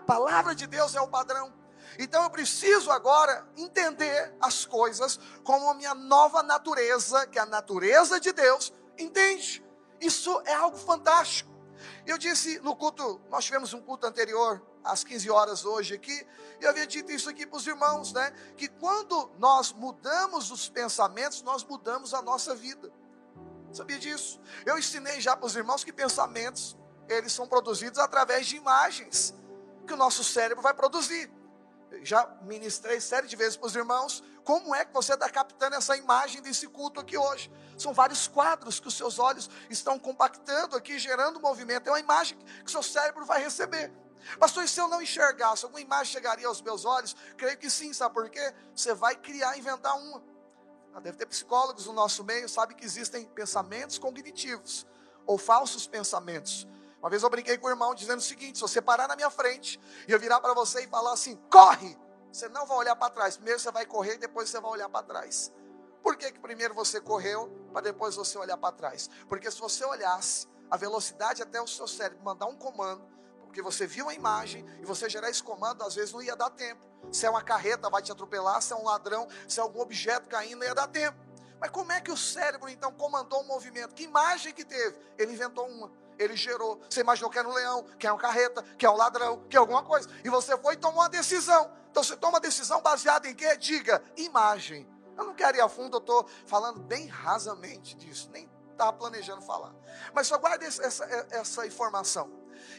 A 0.00 0.04
palavra 0.04 0.54
de 0.54 0.66
Deus 0.66 0.94
é 0.94 1.00
o 1.00 1.08
padrão. 1.08 1.52
Então 1.98 2.22
eu 2.22 2.30
preciso 2.30 2.90
agora 2.90 3.46
entender 3.56 4.34
as 4.40 4.64
coisas 4.64 5.18
como 5.44 5.70
a 5.70 5.74
minha 5.74 5.94
nova 5.94 6.42
natureza, 6.42 7.26
que 7.26 7.38
é 7.38 7.42
a 7.42 7.46
natureza 7.46 8.20
de 8.20 8.32
Deus, 8.32 8.72
entende? 8.98 9.64
Isso 10.00 10.40
é 10.44 10.54
algo 10.54 10.76
fantástico. 10.76 11.50
Eu 12.06 12.18
disse 12.18 12.58
no 12.60 12.74
culto, 12.76 13.20
nós 13.28 13.44
tivemos 13.44 13.72
um 13.72 13.80
culto 13.80 14.06
anterior, 14.06 14.62
às 14.84 15.02
15 15.02 15.30
horas 15.30 15.64
hoje 15.64 15.94
aqui, 15.94 16.26
eu 16.60 16.70
havia 16.70 16.86
dito 16.86 17.10
isso 17.10 17.28
aqui 17.28 17.44
para 17.44 17.56
os 17.56 17.66
irmãos, 17.66 18.12
né? 18.12 18.32
Que 18.56 18.68
quando 18.68 19.30
nós 19.38 19.72
mudamos 19.72 20.50
os 20.50 20.68
pensamentos, 20.68 21.42
nós 21.42 21.64
mudamos 21.64 22.14
a 22.14 22.22
nossa 22.22 22.54
vida. 22.54 22.92
Sabia 23.72 23.98
disso? 23.98 24.40
Eu 24.64 24.78
ensinei 24.78 25.20
já 25.20 25.36
para 25.36 25.46
os 25.46 25.56
irmãos 25.56 25.82
que 25.82 25.92
pensamentos, 25.92 26.76
eles 27.08 27.32
são 27.32 27.46
produzidos 27.46 27.98
através 27.98 28.46
de 28.46 28.56
imagens 28.56 29.34
que 29.86 29.92
o 29.92 29.96
nosso 29.96 30.24
cérebro 30.24 30.62
vai 30.62 30.72
produzir 30.72 31.30
já 32.02 32.26
ministrei 32.42 33.00
série 33.00 33.26
de 33.26 33.36
vezes 33.36 33.56
para 33.56 33.66
os 33.66 33.76
irmãos, 33.76 34.22
como 34.44 34.74
é 34.74 34.84
que 34.84 34.92
você 34.92 35.14
está 35.14 35.28
captando 35.28 35.76
essa 35.76 35.96
imagem 35.96 36.40
desse 36.40 36.66
culto 36.68 37.00
aqui 37.00 37.16
hoje? 37.16 37.50
São 37.76 37.92
vários 37.92 38.28
quadros 38.28 38.78
que 38.78 38.88
os 38.88 38.96
seus 38.96 39.18
olhos 39.18 39.50
estão 39.68 39.98
compactando 39.98 40.76
aqui, 40.76 40.98
gerando 40.98 41.40
movimento. 41.40 41.88
É 41.88 41.90
uma 41.90 42.00
imagem 42.00 42.38
que 42.64 42.70
seu 42.70 42.82
cérebro 42.82 43.24
vai 43.24 43.42
receber. 43.42 43.92
Pastor, 44.38 44.64
e 44.64 44.68
se 44.68 44.80
eu 44.80 44.88
não 44.88 45.00
enxergasse, 45.00 45.64
alguma 45.64 45.80
imagem 45.80 46.12
chegaria 46.12 46.48
aos 46.48 46.60
meus 46.60 46.84
olhos? 46.84 47.14
Creio 47.36 47.56
que 47.58 47.70
sim, 47.70 47.92
sabe 47.92 48.14
por 48.14 48.28
quê? 48.28 48.54
Você 48.74 48.94
vai 48.94 49.14
criar, 49.16 49.56
inventar 49.56 49.96
uma. 49.96 50.22
Ah, 50.94 51.00
deve 51.00 51.18
ter 51.18 51.26
psicólogos 51.26 51.86
no 51.86 51.92
nosso 51.92 52.24
meio, 52.24 52.48
sabe 52.48 52.74
que 52.74 52.84
existem 52.84 53.24
pensamentos 53.26 53.98
cognitivos 53.98 54.86
ou 55.26 55.36
falsos 55.36 55.86
pensamentos. 55.86 56.66
Uma 57.00 57.10
vez 57.10 57.22
eu 57.22 57.30
brinquei 57.30 57.58
com 57.58 57.66
o 57.66 57.70
irmão 57.70 57.94
dizendo 57.94 58.18
o 58.18 58.22
seguinte: 58.22 58.58
se 58.58 58.62
você 58.62 58.80
parar 58.80 59.08
na 59.08 59.16
minha 59.16 59.30
frente 59.30 59.80
e 60.08 60.12
eu 60.12 60.18
virar 60.18 60.40
para 60.40 60.54
você 60.54 60.84
e 60.84 60.86
falar 60.86 61.12
assim, 61.12 61.36
corre, 61.50 61.96
você 62.32 62.48
não 62.48 62.66
vai 62.66 62.78
olhar 62.78 62.96
para 62.96 63.10
trás. 63.10 63.36
Primeiro 63.36 63.60
você 63.60 63.70
vai 63.70 63.86
correr 63.86 64.14
e 64.14 64.18
depois 64.18 64.48
você 64.48 64.60
vai 64.60 64.70
olhar 64.70 64.88
para 64.88 65.02
trás. 65.02 65.52
Por 66.02 66.16
que, 66.16 66.30
que 66.30 66.38
primeiro 66.38 66.74
você 66.74 67.00
correu 67.00 67.48
para 67.72 67.82
depois 67.82 68.14
você 68.14 68.38
olhar 68.38 68.56
para 68.56 68.72
trás? 68.72 69.10
Porque 69.28 69.50
se 69.50 69.58
você 69.58 69.84
olhasse 69.84 70.46
a 70.70 70.76
velocidade 70.76 71.42
até 71.42 71.60
o 71.60 71.66
seu 71.66 71.88
cérebro 71.88 72.22
mandar 72.24 72.46
um 72.46 72.56
comando, 72.56 73.04
porque 73.44 73.62
você 73.62 73.86
viu 73.86 74.08
a 74.08 74.14
imagem 74.14 74.64
e 74.80 74.84
você 74.84 75.08
gerar 75.08 75.30
esse 75.30 75.42
comando, 75.42 75.82
às 75.82 75.94
vezes 75.94 76.12
não 76.12 76.22
ia 76.22 76.36
dar 76.36 76.50
tempo. 76.50 76.84
Se 77.10 77.26
é 77.26 77.30
uma 77.30 77.42
carreta, 77.42 77.88
vai 77.88 78.02
te 78.02 78.12
atropelar, 78.12 78.60
se 78.60 78.72
é 78.72 78.76
um 78.76 78.84
ladrão, 78.84 79.26
se 79.48 79.58
é 79.58 79.62
algum 79.62 79.80
objeto 79.80 80.28
caindo, 80.28 80.64
ia 80.64 80.74
dar 80.74 80.86
tempo. 80.88 81.18
Mas 81.58 81.70
como 81.70 81.90
é 81.90 82.00
que 82.00 82.10
o 82.10 82.16
cérebro 82.16 82.68
então 82.68 82.92
comandou 82.92 83.40
um 83.40 83.46
movimento? 83.46 83.94
Que 83.94 84.04
imagem 84.04 84.52
que 84.52 84.64
teve? 84.64 84.98
Ele 85.16 85.32
inventou 85.32 85.66
uma 85.66 85.90
ele 86.18 86.36
gerou. 86.36 86.80
Você 86.88 87.00
imaginou 87.00 87.30
que 87.30 87.38
era 87.38 87.48
um 87.48 87.52
leão, 87.52 87.84
que 87.98 88.06
é 88.06 88.12
uma 88.12 88.18
carreta, 88.18 88.62
que 88.78 88.86
é 88.86 88.90
um 88.90 88.96
ladrão, 88.96 89.44
que 89.48 89.56
é 89.56 89.60
alguma 89.60 89.82
coisa. 89.82 90.08
E 90.24 90.28
você 90.28 90.56
foi 90.58 90.74
e 90.74 90.76
tomou 90.76 91.00
uma 91.00 91.08
decisão. 91.08 91.70
Então 91.90 92.02
você 92.02 92.16
toma 92.16 92.34
uma 92.34 92.40
decisão 92.40 92.80
baseada 92.82 93.28
em 93.28 93.34
quê? 93.34 93.56
Diga, 93.56 94.02
imagem. 94.16 94.86
Eu 95.16 95.24
não 95.24 95.34
quero 95.34 95.56
ir 95.56 95.60
a 95.60 95.68
fundo, 95.68 95.96
eu 95.96 96.00
estou 96.00 96.28
falando 96.46 96.80
bem 96.80 97.06
rasamente 97.06 97.96
disso, 97.96 98.28
nem 98.30 98.48
estava 98.70 98.92
planejando 98.92 99.40
falar. 99.40 99.74
Mas 100.14 100.26
só 100.26 100.36
guarde 100.36 100.66
essa, 100.66 101.04
essa 101.30 101.66
informação. 101.66 102.30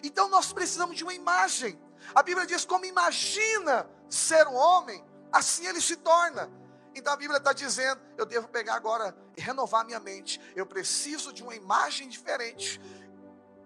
Então 0.03 0.29
nós 0.29 0.53
precisamos 0.53 0.95
de 0.95 1.03
uma 1.03 1.13
imagem. 1.13 1.79
A 2.13 2.21
Bíblia 2.21 2.45
diz: 2.45 2.63
como 2.63 2.85
imagina 2.85 3.89
ser 4.09 4.47
um 4.47 4.55
homem, 4.55 5.03
assim 5.31 5.65
ele 5.65 5.81
se 5.81 5.95
torna. 5.95 6.49
Então 6.93 7.13
a 7.13 7.17
Bíblia 7.17 7.37
está 7.37 7.53
dizendo: 7.53 7.99
eu 8.17 8.25
devo 8.25 8.47
pegar 8.47 8.75
agora 8.75 9.15
e 9.35 9.41
renovar 9.41 9.85
minha 9.85 9.99
mente. 9.99 10.39
Eu 10.55 10.65
preciso 10.65 11.33
de 11.33 11.43
uma 11.43 11.55
imagem 11.55 12.07
diferente. 12.07 12.79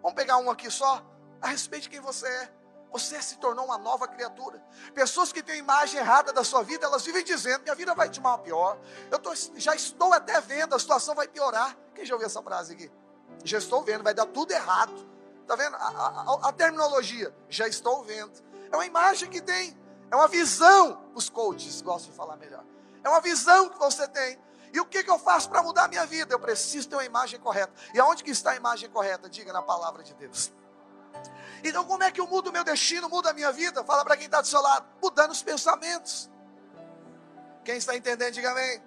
Vamos 0.02 0.16
pegar 0.16 0.38
um 0.38 0.50
aqui 0.50 0.70
só, 0.70 1.04
a 1.42 1.48
respeito 1.48 1.84
de 1.84 1.90
quem 1.90 2.00
você 2.00 2.28
é. 2.28 2.52
Você 2.92 3.22
se 3.22 3.38
tornou 3.38 3.66
uma 3.66 3.78
nova 3.78 4.06
criatura. 4.06 4.62
Pessoas 4.94 5.32
que 5.32 5.42
têm 5.42 5.60
imagem 5.60 6.00
errada 6.00 6.34
da 6.34 6.44
sua 6.44 6.62
vida, 6.62 6.86
elas 6.86 7.06
vivem 7.06 7.24
dizendo: 7.24 7.64
minha 7.64 7.76
vida 7.76 7.96
vai 7.96 8.10
de 8.10 8.20
mal 8.20 8.36
a 8.36 8.38
pior. 8.40 8.78
Eu 9.10 9.18
tô, 9.18 9.34
já 9.56 9.74
estou 9.74 10.12
até 10.12 10.42
vendo, 10.42 10.76
a 10.76 10.80
situação 10.80 11.16
vai 11.16 11.28
piorar. 11.28 11.78
Quem 11.96 12.06
já 12.06 12.14
ouviu 12.14 12.28
essa 12.28 12.44
frase 12.44 12.74
aqui? 12.74 12.92
Já 13.46 13.60
estou 13.60 13.82
vendo, 13.82 14.04
vai 14.04 14.14
dar 14.14 14.26
tudo 14.26 14.52
errado. 14.52 15.10
Está 15.42 15.56
vendo? 15.56 15.76
A, 15.76 15.80
a, 15.80 16.50
a, 16.50 16.52
terminologia, 16.52 17.34
já 17.48 17.66
estou 17.66 18.04
vendo. 18.04 18.32
É 18.70 18.76
uma 18.76 18.86
imagem 18.86 19.30
que 19.30 19.42
tem, 19.42 19.78
é 20.12 20.16
uma 20.16 20.28
visão. 20.28 21.02
Os 21.16 21.30
coaches 21.30 21.82
gostam 21.82 22.12
de 22.12 22.18
falar 22.18 22.36
melhor. 22.36 22.64
É 23.04 23.10
uma 23.10 23.22
visão 23.22 23.70
que 23.70 23.80
você 23.80 24.08
tem. 24.08 24.38
E 24.74 24.80
o 24.80 24.86
que, 24.86 25.04
que 25.04 25.10
eu 25.10 25.20
faço 25.20 25.50
para 25.50 25.62
mudar 25.62 25.86
a 25.86 25.88
minha 25.88 26.06
vida? 26.06 26.34
Eu 26.34 26.40
preciso 26.40 26.88
ter 26.88 26.96
uma 26.96 27.06
imagem 27.06 27.40
correta. 27.40 27.74
E 27.94 28.00
aonde 28.00 28.24
que 28.24 28.32
está 28.32 28.52
a 28.52 28.56
imagem 28.56 28.90
correta? 28.90 29.30
Diga 29.30 29.52
na 29.52 29.62
palavra 29.62 30.04
de 30.04 30.14
Deus. 30.14 30.52
Então, 31.64 31.84
como 31.86 32.04
é 32.04 32.12
que 32.12 32.20
eu 32.20 32.28
mudo 32.28 32.50
o 32.50 32.54
meu 32.54 32.64
destino, 32.64 33.10
muda 33.10 33.32
a 33.32 33.34
minha 33.34 33.52
vida? 33.52 33.84
Fala 33.84 34.04
para 34.04 34.16
quem 34.18 34.26
está 34.26 34.42
do 34.42 34.48
seu 34.48 34.62
lado, 34.62 34.86
mudando 35.02 35.32
os 35.32 35.44
pensamentos. 35.44 36.30
Quem 37.64 37.78
está 37.78 37.96
entendendo, 37.96 38.34
diga 38.34 38.52
amém. 38.52 38.82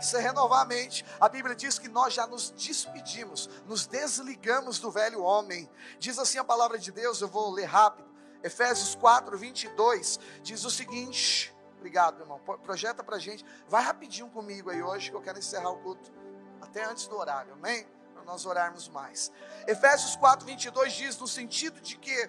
Você 0.00 0.20
renovar 0.20 0.62
a 0.62 0.64
mente. 0.64 1.06
A 1.18 1.28
Bíblia 1.28 1.54
diz 1.54 1.78
que 1.78 1.88
nós 1.88 2.12
já 2.12 2.26
nos 2.26 2.50
despedimos, 2.50 3.48
nos 3.66 3.86
desligamos 3.86 4.78
do 4.78 4.90
velho 4.90 5.22
homem. 5.22 5.70
Diz 5.98 6.18
assim 6.18 6.38
a 6.38 6.44
palavra 6.44 6.78
de 6.78 6.92
Deus, 6.92 7.20
eu 7.20 7.28
vou 7.28 7.50
ler 7.50 7.64
rápido. 7.64 8.06
Efésios 8.42 8.94
4, 8.94 9.36
22 9.38 10.20
diz 10.42 10.64
o 10.64 10.70
seguinte: 10.70 11.55
Obrigado, 11.86 12.20
irmão. 12.20 12.40
Projeta 12.64 13.04
para 13.04 13.16
gente. 13.16 13.46
Vai 13.68 13.80
rapidinho 13.80 14.28
comigo 14.28 14.70
aí 14.70 14.82
hoje, 14.82 15.08
que 15.08 15.16
eu 15.16 15.22
quero 15.22 15.38
encerrar 15.38 15.70
o 15.70 15.78
culto 15.78 16.12
até 16.60 16.84
antes 16.84 17.06
do 17.06 17.16
horário, 17.16 17.52
amém? 17.52 17.86
Para 18.12 18.24
nós 18.24 18.44
orarmos 18.44 18.88
mais. 18.88 19.30
Efésios 19.68 20.16
4, 20.16 20.44
22 20.44 20.92
diz: 20.92 21.16
no 21.16 21.28
sentido 21.28 21.80
de 21.80 21.96
que, 21.96 22.28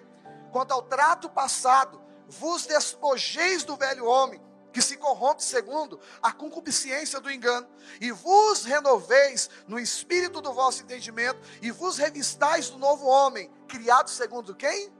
quanto 0.52 0.70
ao 0.70 0.80
trato 0.80 1.28
passado, 1.28 2.00
vos 2.28 2.66
despojeis 2.66 3.64
do 3.64 3.74
velho 3.74 4.06
homem, 4.06 4.40
que 4.72 4.80
se 4.80 4.96
corrompe 4.96 5.42
segundo 5.42 5.98
a 6.22 6.32
concupiscência 6.32 7.18
do 7.18 7.28
engano, 7.28 7.66
e 8.00 8.12
vos 8.12 8.64
renoveis 8.64 9.50
no 9.66 9.76
espírito 9.76 10.40
do 10.40 10.52
vosso 10.52 10.84
entendimento, 10.84 11.40
e 11.60 11.72
vos 11.72 11.98
revistais 11.98 12.70
do 12.70 12.78
novo 12.78 13.06
homem, 13.06 13.50
criado 13.66 14.08
segundo 14.08 14.54
quem? 14.54 14.92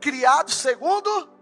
Criado 0.00 0.50
segundo 0.50 1.35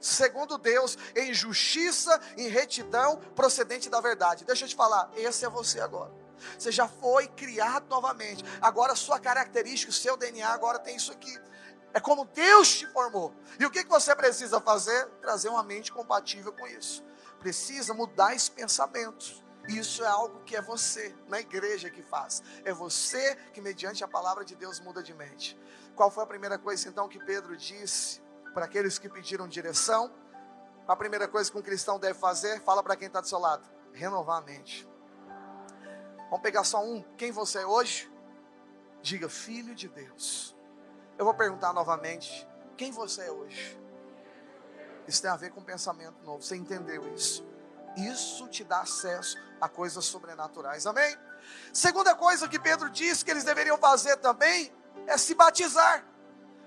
segundo 0.00 0.58
Deus, 0.58 0.96
em 1.14 1.32
justiça, 1.32 2.20
em 2.36 2.48
retidão, 2.48 3.16
procedente 3.34 3.88
da 3.88 4.00
verdade. 4.00 4.44
Deixa 4.44 4.64
eu 4.64 4.68
te 4.68 4.76
falar, 4.76 5.10
esse 5.16 5.44
é 5.44 5.48
você 5.48 5.80
agora. 5.80 6.12
Você 6.58 6.70
já 6.70 6.86
foi 6.86 7.28
criado 7.28 7.88
novamente. 7.88 8.44
Agora 8.60 8.94
sua 8.94 9.18
característica, 9.18 9.90
o 9.90 9.94
seu 9.94 10.16
DNA 10.16 10.48
agora 10.48 10.78
tem 10.78 10.96
isso 10.96 11.12
aqui. 11.12 11.34
É 11.94 12.00
como 12.00 12.26
Deus 12.26 12.68
te 12.76 12.86
formou. 12.88 13.34
E 13.58 13.64
o 13.64 13.70
que 13.70 13.82
você 13.84 14.14
precisa 14.14 14.60
fazer? 14.60 15.06
Trazer 15.22 15.48
uma 15.48 15.62
mente 15.62 15.92
compatível 15.92 16.52
com 16.52 16.66
isso. 16.66 17.02
Precisa 17.38 17.94
mudar 17.94 18.34
esse 18.34 18.50
pensamento. 18.50 19.44
Isso 19.68 20.04
é 20.04 20.06
algo 20.06 20.42
que 20.44 20.54
é 20.54 20.62
você, 20.62 21.14
na 21.26 21.40
igreja 21.40 21.90
que 21.90 22.02
faz. 22.02 22.42
É 22.64 22.72
você 22.72 23.34
que, 23.52 23.60
mediante 23.60 24.04
a 24.04 24.08
palavra 24.08 24.44
de 24.44 24.54
Deus, 24.54 24.78
muda 24.78 25.02
de 25.02 25.12
mente. 25.12 25.58
Qual 25.94 26.10
foi 26.10 26.22
a 26.22 26.26
primeira 26.26 26.58
coisa 26.58 26.88
então 26.88 27.08
que 27.08 27.18
Pedro 27.18 27.56
disse 27.56 28.20
para 28.56 28.64
aqueles 28.64 28.98
que 28.98 29.06
pediram 29.06 29.46
direção. 29.46 30.10
A 30.88 30.96
primeira 30.96 31.28
coisa 31.28 31.52
que 31.52 31.58
um 31.58 31.62
cristão 31.62 31.98
deve 31.98 32.18
fazer, 32.18 32.58
fala 32.62 32.82
para 32.82 32.96
quem 32.96 33.06
está 33.06 33.20
do 33.20 33.28
seu 33.28 33.38
lado: 33.38 33.62
renovar 33.92 34.38
a 34.38 34.40
mente. 34.40 34.88
Vamos 36.30 36.40
pegar 36.40 36.64
só 36.64 36.82
um. 36.82 37.02
Quem 37.18 37.30
você 37.30 37.58
é 37.58 37.66
hoje? 37.66 38.10
Diga, 39.02 39.28
filho 39.28 39.74
de 39.74 39.90
Deus. 39.90 40.56
Eu 41.18 41.26
vou 41.26 41.34
perguntar 41.34 41.74
novamente: 41.74 42.48
quem 42.78 42.90
você 42.90 43.26
é 43.26 43.30
hoje? 43.30 43.78
Isso 45.06 45.20
tem 45.20 45.30
a 45.30 45.36
ver 45.36 45.50
com 45.50 45.62
pensamento 45.62 46.16
novo. 46.24 46.42
Você 46.42 46.56
entendeu 46.56 47.14
isso? 47.14 47.46
Isso 47.94 48.48
te 48.48 48.64
dá 48.64 48.80
acesso 48.80 49.36
a 49.60 49.68
coisas 49.68 50.06
sobrenaturais. 50.06 50.86
Amém? 50.86 51.14
Segunda 51.74 52.14
coisa 52.14 52.48
que 52.48 52.58
Pedro 52.58 52.88
disse 52.88 53.22
que 53.22 53.30
eles 53.30 53.44
deveriam 53.44 53.76
fazer 53.76 54.16
também 54.16 54.72
é 55.06 55.18
se 55.18 55.34
batizar. 55.34 56.02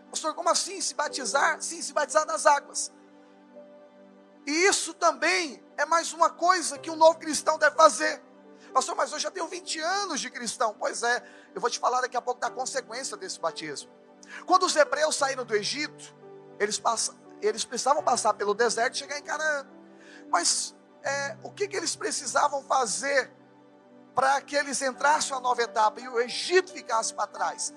Pastor, 0.10 0.34
como 0.34 0.50
assim 0.50 0.82
se 0.82 0.94
batizar? 0.94 1.62
Sim, 1.62 1.82
se 1.82 1.94
batizar 1.94 2.26
nas 2.26 2.46
águas. 2.46 2.92
E 4.46 4.52
isso 4.66 4.94
também 4.94 5.64
é 5.78 5.86
mais 5.86 6.12
uma 6.14 6.30
coisa 6.30 6.78
que 6.78 6.90
um 6.90 6.96
novo 6.96 7.20
cristão 7.20 7.58
deve 7.58 7.76
fazer. 7.76 8.22
Pastor, 8.74 8.96
mas 8.96 9.12
eu 9.12 9.20
já 9.20 9.30
tenho 9.30 9.48
20 9.48 9.80
anos 9.80 10.20
de 10.20 10.30
cristão. 10.30 10.76
Pois 10.78 11.04
é, 11.04 11.24
eu 11.54 11.62
vou 11.62 11.70
te 11.70 11.80
falar 11.80 12.02
daqui 12.02 12.18
a 12.18 12.22
pouco 12.22 12.42
da 12.42 12.50
consequência 12.50 13.16
desse 13.16 13.40
batismo. 13.40 13.92
Quando 14.46 14.66
os 14.66 14.76
hebreus 14.76 15.16
saíram 15.16 15.46
do 15.46 15.56
Egito, 15.56 16.16
eles, 16.60 16.80
passam, 16.80 17.16
eles 17.42 17.64
precisavam 17.64 18.04
passar 18.04 18.34
pelo 18.34 18.54
deserto 18.54 18.96
e 18.96 18.98
chegar 18.98 19.20
em 19.20 19.24
Canaã. 19.24 19.68
Mas 20.30 20.76
é, 21.04 21.38
o 21.44 21.52
que, 21.52 21.68
que 21.68 21.76
eles 21.76 21.96
precisavam 21.96 22.64
fazer 22.64 23.32
para 24.14 24.42
que 24.42 24.56
eles 24.56 24.82
entrassem 24.82 25.32
na 25.32 25.40
nova 25.40 25.62
etapa 25.62 26.00
e 26.02 26.08
o 26.08 26.20
Egito 26.20 26.72
ficasse 26.72 27.14
para 27.14 27.28
trás? 27.28 27.74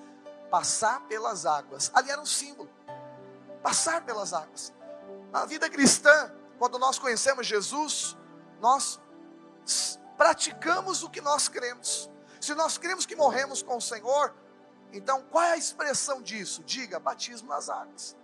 Passar 0.53 1.01
pelas 1.07 1.47
águas. 1.47 1.89
Ali 1.95 2.11
era 2.11 2.21
um 2.21 2.27
símbolo. 2.27 2.69
Passar 3.63 4.05
pelas 4.05 4.33
águas. 4.33 4.71
Na 5.31 5.45
vida 5.45 5.67
cristã, 5.67 6.31
quando 6.59 6.77
nós 6.77 6.99
conhecemos 6.99 7.47
Jesus, 7.47 8.15
nós 8.61 9.01
praticamos 10.15 11.01
o 11.01 11.09
que 11.09 11.21
nós 11.21 11.47
cremos. 11.47 12.07
Se 12.39 12.53
nós 12.53 12.77
cremos 12.77 13.03
que 13.03 13.15
morremos 13.15 13.63
com 13.63 13.77
o 13.77 13.81
Senhor, 13.81 14.31
então 14.91 15.23
qual 15.23 15.43
é 15.43 15.53
a 15.53 15.57
expressão 15.57 16.21
disso? 16.21 16.63
Diga, 16.63 16.99
batismo 16.99 17.49
nas 17.49 17.67
águas. 17.67 18.15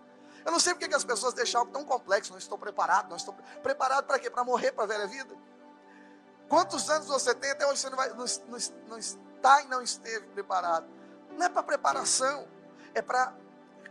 Eu 0.45 0.51
não 0.51 0.59
sei 0.59 0.75
porque 0.75 0.87
que 0.87 0.93
as 0.93 1.03
pessoas 1.03 1.33
deixam 1.33 1.61
algo 1.61 1.73
tão 1.73 1.83
complexo, 1.83 2.31
não 2.31 2.37
estou 2.37 2.59
preparado, 2.59 3.09
não 3.09 3.17
estou 3.17 3.33
preparado 3.63 4.05
para 4.05 4.19
quê? 4.19 4.29
Para 4.29 4.43
morrer 4.43 4.71
para 4.71 4.83
a 4.83 4.87
velha 4.87 5.07
vida? 5.07 5.35
Quantos 6.47 6.91
anos 6.91 7.07
você 7.07 7.33
tem 7.33 7.49
até 7.49 7.65
hoje 7.65 7.81
você 7.81 7.89
não, 7.89 7.97
vai, 7.97 8.09
não, 8.09 8.17
não, 8.17 8.59
não 8.87 8.97
está 8.99 9.63
e 9.63 9.65
não 9.65 9.81
esteve 9.81 10.27
preparado? 10.27 10.98
Não 11.31 11.45
é 11.45 11.49
para 11.49 11.63
preparação, 11.63 12.47
é 12.93 13.01
para 13.01 13.33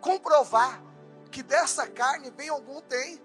comprovar 0.01 0.83
que 1.31 1.43
dessa 1.43 1.87
carne 1.87 2.31
bem 2.31 2.49
algum 2.49 2.81
tem. 2.81 3.23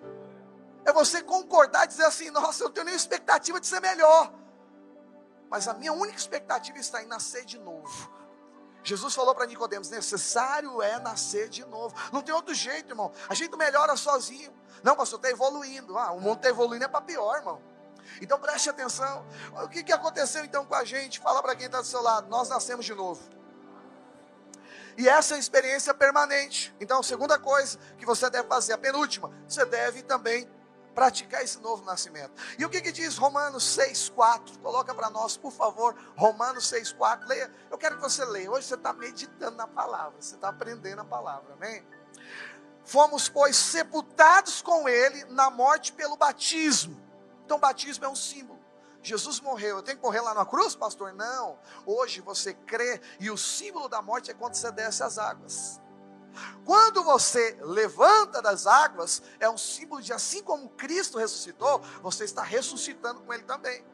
É 0.86 0.92
você 0.92 1.22
concordar 1.22 1.86
e 1.86 1.88
dizer 1.88 2.06
assim: 2.06 2.30
nossa, 2.30 2.64
eu 2.64 2.70
tenho 2.70 2.86
nenhuma 2.86 3.00
expectativa 3.00 3.60
de 3.60 3.68
ser 3.68 3.80
melhor. 3.80 4.34
Mas 5.50 5.68
a 5.68 5.74
minha 5.74 5.94
única 5.94 6.18
expectativa 6.18 6.78
está 6.78 7.02
em 7.02 7.06
nascer 7.06 7.46
de 7.46 7.60
novo. 7.60 8.12
Jesus 8.84 9.16
falou 9.16 9.34
para 9.34 9.46
Nicodemos: 9.46 9.90
necessário 9.90 10.82
é 10.82 11.00
nascer 11.00 11.48
de 11.48 11.64
novo. 11.66 11.96
Não 12.12 12.22
tem 12.22 12.36
outro 12.36 12.54
jeito, 12.54 12.90
irmão. 12.90 13.12
A 13.30 13.34
gente 13.34 13.56
melhora 13.56 13.96
sozinho. 13.96 14.54
Não, 14.84 14.96
pastor, 14.96 15.20
está 15.20 15.30
evoluindo. 15.30 15.98
Ah, 15.98 16.12
o 16.12 16.20
mundo 16.20 16.38
está 16.38 16.50
evoluindo 16.50 16.84
é 16.84 16.88
para 16.88 17.02
pior, 17.02 17.38
irmão. 17.38 17.62
Então 18.22 18.38
preste 18.38 18.70
atenção. 18.70 19.26
O 19.64 19.70
que, 19.70 19.84
que 19.84 19.94
aconteceu 19.94 20.44
então 20.44 20.66
com 20.66 20.76
a 20.76 20.84
gente? 20.84 21.20
Fala 21.20 21.42
para 21.42 21.56
quem 21.56 21.68
está 21.68 21.80
do 21.80 21.88
seu 21.88 22.02
lado. 22.02 22.28
Nós 22.30 22.50
nascemos 22.50 22.86
de 22.86 22.94
novo. 22.94 23.22
E 24.98 25.10
essa 25.10 25.36
é 25.36 25.40
experiência 25.40 25.94
permanente. 25.94 26.74
Então, 26.80 27.00
a 27.00 27.04
segunda 27.04 27.40
coisa 27.40 27.78
que 27.98 28.06
você 28.06 28.30
deve 28.30 28.48
fazer, 28.48 28.74
a 28.74 28.78
penúltima, 28.78 29.32
você 29.48 29.66
deve 29.66 30.04
também 30.04 30.50
praticar 30.94 31.44
esse 31.44 31.60
novo 31.60 31.84
nascimento. 31.84 32.34
E 32.58 32.66
o 32.66 32.70
que, 32.70 32.82
que 32.82 32.92
diz 32.92 33.18
Romanos 33.18 33.64
6,4? 33.78 34.60
Coloca 34.60 34.94
para 34.94 35.10
nós, 35.10 35.36
por 35.36 35.52
favor, 35.52 35.96
Romanos 36.16 36.72
6,4. 36.72 37.26
Leia. 37.28 37.52
Eu 37.70 37.78
quero 37.78 37.96
que 37.96 38.02
você 38.02 38.24
leia. 38.26 38.50
Hoje 38.52 38.68
você 38.68 38.76
está 38.76 38.94
meditando 38.94 39.58
na 39.58 39.68
palavra, 39.68 40.14
você 40.20 40.36
está 40.36 40.50
aprendendo 40.50 41.02
a 41.02 41.06
palavra, 41.06 41.54
amém? 41.54 41.86
Fomos, 42.86 43.30
pois, 43.30 43.56
sepultados 43.56 44.62
com 44.62 44.88
ele 44.88 45.26
na 45.26 45.50
morte 45.50 45.94
pelo 45.94 46.18
batismo. 46.18 47.02
Então, 47.46 47.60
batismo 47.60 48.06
é 48.06 48.10
um 48.10 48.16
símbolo. 48.16 48.53
Jesus 49.04 49.42
morreu, 49.42 49.78
eu 49.78 49.84
tenho 49.84 49.98
que 49.98 50.04
morrer 50.04 50.22
lá 50.22 50.34
na 50.34 50.46
cruz, 50.46 50.76
pastor? 50.76 51.14
Não. 51.14 51.60
Hoje 51.86 52.22
você 52.22 52.54
crê 52.54 53.02
e 53.20 53.30
o 53.30 53.38
símbolo 53.38 53.90
da 53.90 54.02
morte 54.02 54.32
é 54.32 54.34
quando 54.34 54.56
você 54.56 54.72
desce 54.72 55.04
as 55.04 55.18
águas. 55.18 55.82
Quando 56.66 57.04
você 57.04 57.58
levanta 57.62 58.42
das 58.42 58.66
águas, 58.66 59.22
é 59.40 59.50
um 59.50 59.58
símbolo 59.58 60.02
de 60.02 60.14
assim 60.14 60.42
como 60.42 60.70
Cristo 60.70 61.18
ressuscitou, 61.18 61.80
você 62.02 62.24
está 62.24 62.42
ressuscitando 62.42 63.22
com 63.22 63.34
Ele 63.34 63.44
também. 63.44 63.86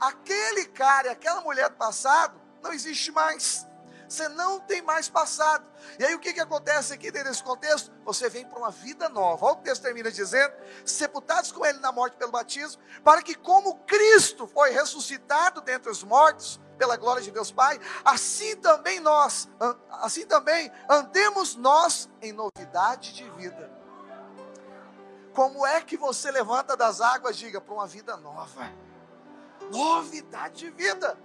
Aquele 0.00 0.64
cara, 0.66 1.12
aquela 1.12 1.42
mulher 1.42 1.68
do 1.68 1.76
passado, 1.76 2.40
não 2.62 2.72
existe 2.72 3.12
mais. 3.12 3.66
Você 4.08 4.28
não 4.28 4.60
tem 4.60 4.82
mais 4.82 5.08
passado. 5.08 5.64
E 5.98 6.04
aí 6.04 6.14
o 6.14 6.18
que, 6.18 6.32
que 6.32 6.40
acontece 6.40 6.92
aqui 6.92 7.10
dentro 7.10 7.30
desse 7.30 7.42
contexto? 7.42 7.92
Você 8.04 8.28
vem 8.28 8.46
para 8.46 8.58
uma 8.58 8.70
vida 8.70 9.08
nova. 9.08 9.46
Olha 9.46 9.54
o 9.54 9.62
texto 9.62 9.82
termina 9.82 10.10
dizendo: 10.10 10.54
sepultados 10.84 11.50
com 11.50 11.64
ele 11.64 11.78
na 11.78 11.92
morte 11.92 12.16
pelo 12.16 12.30
batismo, 12.30 12.82
para 13.02 13.22
que, 13.22 13.34
como 13.34 13.78
Cristo 13.80 14.46
foi 14.46 14.70
ressuscitado 14.70 15.60
dentre 15.60 15.90
os 15.90 16.02
mortos, 16.04 16.60
pela 16.76 16.96
glória 16.96 17.22
de 17.22 17.30
Deus 17.30 17.52
Pai, 17.52 17.80
assim 18.04 18.56
também 18.56 19.00
nós, 19.00 19.48
assim 19.90 20.26
também 20.26 20.70
andemos 20.88 21.54
nós 21.56 22.08
em 22.20 22.32
novidade 22.32 23.14
de 23.14 23.28
vida. 23.30 23.70
Como 25.32 25.66
é 25.66 25.80
que 25.80 25.96
você 25.96 26.30
levanta 26.30 26.76
das 26.76 27.00
águas, 27.00 27.36
diga, 27.36 27.60
para 27.60 27.74
uma 27.74 27.86
vida 27.86 28.16
nova? 28.16 28.70
Novidade 29.72 30.58
de 30.58 30.70
vida. 30.70 31.18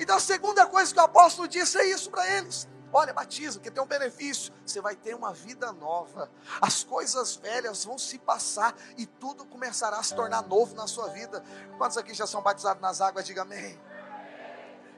Então 0.00 0.16
a 0.16 0.20
segunda 0.20 0.66
coisa 0.66 0.92
que 0.92 0.98
o 0.98 1.02
apóstolo 1.02 1.46
disse 1.46 1.76
é 1.78 1.84
isso 1.84 2.10
para 2.10 2.26
eles. 2.38 2.66
Olha, 2.90 3.12
batiza, 3.12 3.58
porque 3.58 3.70
tem 3.70 3.82
um 3.82 3.86
benefício. 3.86 4.52
Você 4.64 4.80
vai 4.80 4.96
ter 4.96 5.14
uma 5.14 5.32
vida 5.32 5.72
nova. 5.74 6.30
As 6.60 6.82
coisas 6.82 7.36
velhas 7.36 7.84
vão 7.84 7.98
se 7.98 8.18
passar 8.18 8.74
e 8.96 9.04
tudo 9.04 9.44
começará 9.44 9.98
a 9.98 10.02
se 10.02 10.14
tornar 10.14 10.42
novo 10.48 10.74
na 10.74 10.88
sua 10.88 11.08
vida. 11.08 11.44
Quantos 11.76 11.98
aqui 11.98 12.14
já 12.14 12.26
são 12.26 12.42
batizados 12.42 12.80
nas 12.80 13.02
águas? 13.02 13.26
Diga 13.26 13.42
amém. 13.42 13.78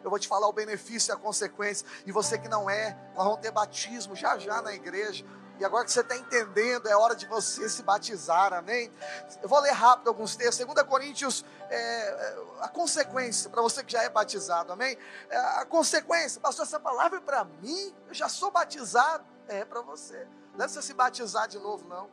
Eu 0.04 0.08
vou 0.08 0.18
te 0.18 0.26
falar 0.26 0.48
o 0.48 0.52
benefício 0.52 1.10
e 1.10 1.14
a 1.14 1.16
consequência. 1.16 1.86
E 2.06 2.12
você 2.12 2.38
que 2.38 2.48
não 2.48 2.70
é, 2.70 2.96
nós 3.14 3.24
vamos 3.24 3.40
ter 3.40 3.50
batismo 3.50 4.14
já 4.14 4.38
já 4.38 4.62
na 4.62 4.72
igreja. 4.72 5.26
E 5.62 5.64
agora 5.64 5.84
que 5.84 5.92
você 5.92 6.00
está 6.00 6.16
entendendo, 6.16 6.88
é 6.88 6.96
hora 6.96 7.14
de 7.14 7.24
você 7.24 7.68
se 7.68 7.84
batizar, 7.84 8.52
amém? 8.52 8.92
Eu 9.40 9.48
vou 9.48 9.60
ler 9.60 9.70
rápido 9.70 10.08
alguns 10.08 10.34
textos. 10.34 10.66
2 10.66 10.82
Coríntios, 10.88 11.44
é, 11.70 11.76
é, 11.76 12.44
a 12.62 12.68
consequência, 12.68 13.48
para 13.48 13.62
você 13.62 13.84
que 13.84 13.92
já 13.92 14.02
é 14.02 14.08
batizado, 14.08 14.72
amém? 14.72 14.98
É, 15.30 15.36
a 15.36 15.64
consequência, 15.64 16.40
pastor, 16.40 16.64
essa 16.64 16.80
palavra 16.80 17.18
é 17.18 17.20
para 17.20 17.44
mim, 17.44 17.94
eu 18.08 18.12
já 18.12 18.28
sou 18.28 18.50
batizado. 18.50 19.24
É 19.46 19.64
para 19.64 19.80
você. 19.82 20.26
Não 20.56 20.64
é 20.64 20.68
você 20.68 20.82
se 20.82 20.94
batizar 20.94 21.46
de 21.46 21.60
novo, 21.60 21.86
não. 21.86 22.10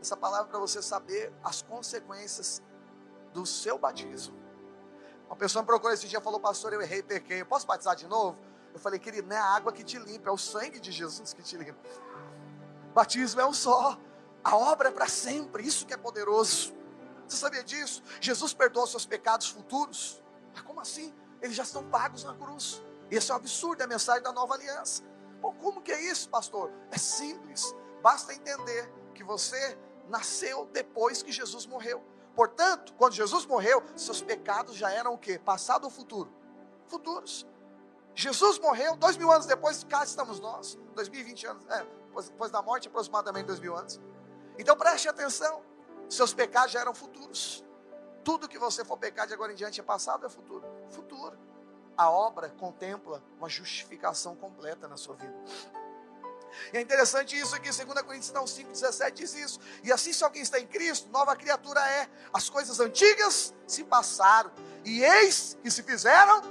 Essa 0.00 0.16
palavra 0.16 0.46
é 0.46 0.50
para 0.50 0.60
você 0.60 0.80
saber 0.80 1.32
as 1.42 1.62
consequências 1.62 2.62
do 3.32 3.44
seu 3.44 3.76
batismo. 3.76 4.38
Uma 5.26 5.34
pessoa 5.34 5.62
me 5.62 5.66
procurou 5.66 5.92
esse 5.92 6.06
dia 6.06 6.20
e 6.20 6.22
falou, 6.22 6.38
pastor, 6.38 6.72
eu 6.72 6.80
errei, 6.80 7.02
pequei, 7.02 7.40
eu 7.40 7.46
posso 7.46 7.66
batizar 7.66 7.96
de 7.96 8.06
novo? 8.06 8.38
Eu 8.72 8.78
falei, 8.78 9.00
querido, 9.00 9.26
não 9.26 9.36
é 9.36 9.40
a 9.40 9.46
água 9.46 9.72
que 9.72 9.82
te 9.82 9.98
limpa, 9.98 10.30
é 10.30 10.32
o 10.32 10.38
sangue 10.38 10.78
de 10.78 10.92
Jesus 10.92 11.32
que 11.32 11.42
te 11.42 11.56
limpa. 11.56 11.78
Batismo 12.94 13.40
é 13.40 13.46
um 13.46 13.52
só. 13.52 13.98
A 14.42 14.56
obra 14.56 14.88
é 14.88 14.92
para 14.92 15.08
sempre. 15.08 15.66
Isso 15.66 15.84
que 15.84 15.92
é 15.92 15.96
poderoso. 15.96 16.72
Você 17.26 17.36
sabia 17.36 17.64
disso? 17.64 18.02
Jesus 18.20 18.52
perdoou 18.52 18.86
seus 18.86 19.04
pecados 19.04 19.48
futuros. 19.48 20.22
Mas 20.52 20.62
como 20.62 20.80
assim? 20.80 21.12
Eles 21.42 21.56
já 21.56 21.64
estão 21.64 21.82
pagos 21.90 22.24
na 22.24 22.34
cruz. 22.34 22.82
Esse 23.10 23.30
é 23.30 23.34
um 23.34 23.36
absurdo, 23.36 23.80
é 23.80 23.84
a 23.84 23.88
mensagem 23.88 24.22
da 24.22 24.32
nova 24.32 24.54
aliança. 24.54 25.02
Bom, 25.40 25.54
como 25.54 25.82
que 25.82 25.92
é 25.92 26.00
isso, 26.10 26.28
pastor? 26.28 26.70
É 26.90 26.96
simples. 26.96 27.74
Basta 28.02 28.32
entender 28.32 28.90
que 29.14 29.22
você 29.22 29.78
nasceu 30.08 30.68
depois 30.72 31.22
que 31.22 31.32
Jesus 31.32 31.66
morreu. 31.66 32.02
Portanto, 32.34 32.94
quando 32.96 33.12
Jesus 33.12 33.46
morreu, 33.46 33.82
seus 33.96 34.22
pecados 34.22 34.74
já 34.74 34.90
eram 34.90 35.14
o 35.14 35.18
quê? 35.18 35.38
Passado 35.38 35.84
ou 35.84 35.90
futuro? 35.90 36.32
Futuros. 36.88 37.46
Jesus 38.14 38.58
morreu, 38.58 38.96
dois 38.96 39.16
mil 39.16 39.30
anos 39.30 39.46
depois, 39.46 39.84
cá 39.84 40.04
estamos 40.04 40.40
nós. 40.40 40.78
Dois 40.94 41.08
mil 41.08 41.20
e 41.20 41.24
vinte 41.24 41.46
anos. 41.46 41.64
É, 41.68 41.86
depois 42.22 42.50
da 42.50 42.62
morte, 42.62 42.88
aproximadamente 42.88 43.46
dois 43.46 43.60
mil 43.60 43.76
anos. 43.76 44.00
Então 44.58 44.76
preste 44.76 45.08
atenção, 45.08 45.62
seus 46.08 46.32
pecados 46.32 46.72
já 46.72 46.80
eram 46.80 46.94
futuros. 46.94 47.64
Tudo 48.22 48.48
que 48.48 48.58
você 48.58 48.84
for 48.84 48.96
pecar 48.96 49.26
de 49.26 49.34
agora 49.34 49.52
em 49.52 49.54
diante 49.54 49.80
é 49.80 49.82
passado, 49.82 50.24
é 50.24 50.28
futuro. 50.28 50.64
Futuro. 50.90 51.38
A 51.96 52.10
obra 52.10 52.48
contempla 52.48 53.22
uma 53.38 53.48
justificação 53.48 54.34
completa 54.34 54.88
na 54.88 54.96
sua 54.96 55.14
vida. 55.14 55.34
E 56.72 56.76
é 56.76 56.80
interessante 56.80 57.38
isso 57.38 57.54
aqui, 57.54 57.70
2 57.70 58.02
Coríntios 58.02 58.30
5,17 58.30 59.12
diz 59.12 59.34
isso. 59.34 59.60
E 59.82 59.92
assim, 59.92 60.12
se 60.12 60.22
alguém 60.24 60.42
está 60.42 60.58
em 60.58 60.66
Cristo, 60.66 61.08
nova 61.10 61.34
criatura 61.36 61.80
é. 61.80 62.08
As 62.32 62.48
coisas 62.48 62.80
antigas 62.80 63.52
se 63.66 63.84
passaram, 63.84 64.50
e 64.84 65.02
eis 65.02 65.58
que 65.62 65.70
se 65.70 65.82
fizeram 65.82 66.42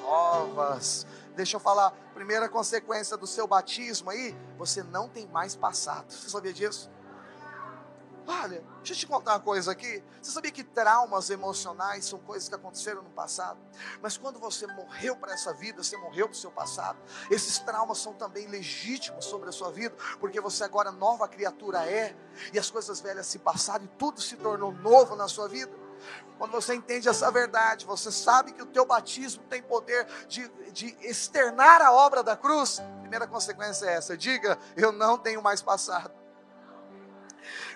novas. 0.00 1.06
Deixa 1.34 1.56
eu 1.56 1.60
falar, 1.60 1.92
primeira 2.20 2.50
consequência 2.50 3.16
do 3.16 3.26
seu 3.26 3.46
batismo 3.46 4.10
aí, 4.10 4.36
você 4.58 4.82
não 4.82 5.08
tem 5.08 5.26
mais 5.28 5.56
passado. 5.56 6.12
Você 6.12 6.28
sabia 6.28 6.52
disso? 6.52 6.90
Olha, 8.26 8.62
deixa 8.76 8.92
eu 8.92 8.96
te 8.98 9.06
contar 9.06 9.32
uma 9.32 9.40
coisa 9.40 9.72
aqui. 9.72 10.04
Você 10.20 10.30
sabia 10.30 10.50
que 10.50 10.62
traumas 10.62 11.30
emocionais 11.30 12.04
são 12.04 12.18
coisas 12.18 12.46
que 12.46 12.54
aconteceram 12.54 13.00
no 13.00 13.08
passado? 13.08 13.58
Mas 14.02 14.18
quando 14.18 14.38
você 14.38 14.66
morreu 14.66 15.16
para 15.16 15.32
essa 15.32 15.54
vida, 15.54 15.82
você 15.82 15.96
morreu 15.96 16.28
para 16.28 16.34
o 16.34 16.38
seu 16.38 16.50
passado. 16.50 16.98
Esses 17.30 17.58
traumas 17.58 17.96
são 17.96 18.12
também 18.12 18.46
legítimos 18.48 19.24
sobre 19.24 19.48
a 19.48 19.52
sua 19.52 19.72
vida, 19.72 19.96
porque 20.20 20.42
você 20.42 20.62
agora 20.62 20.92
nova 20.92 21.26
criatura 21.26 21.90
é, 21.90 22.14
e 22.52 22.58
as 22.58 22.70
coisas 22.70 23.00
velhas 23.00 23.26
se 23.28 23.38
passaram 23.38 23.86
e 23.86 23.88
tudo 23.96 24.20
se 24.20 24.36
tornou 24.36 24.72
novo 24.72 25.16
na 25.16 25.26
sua 25.26 25.48
vida. 25.48 25.72
Quando 26.38 26.52
você 26.52 26.74
entende 26.74 27.08
essa 27.08 27.30
verdade, 27.30 27.84
você 27.84 28.10
sabe 28.10 28.52
que 28.52 28.62
o 28.62 28.66
teu 28.66 28.86
batismo 28.86 29.42
tem 29.44 29.62
poder 29.62 30.06
de, 30.26 30.48
de 30.72 30.96
externar 31.02 31.82
a 31.82 31.92
obra 31.92 32.22
da 32.22 32.36
cruz. 32.36 32.80
Primeira 33.00 33.26
consequência 33.26 33.86
é 33.86 33.94
essa: 33.94 34.16
diga, 34.16 34.58
eu 34.76 34.90
não 34.90 35.18
tenho 35.18 35.42
mais 35.42 35.60
passado. 35.60 36.20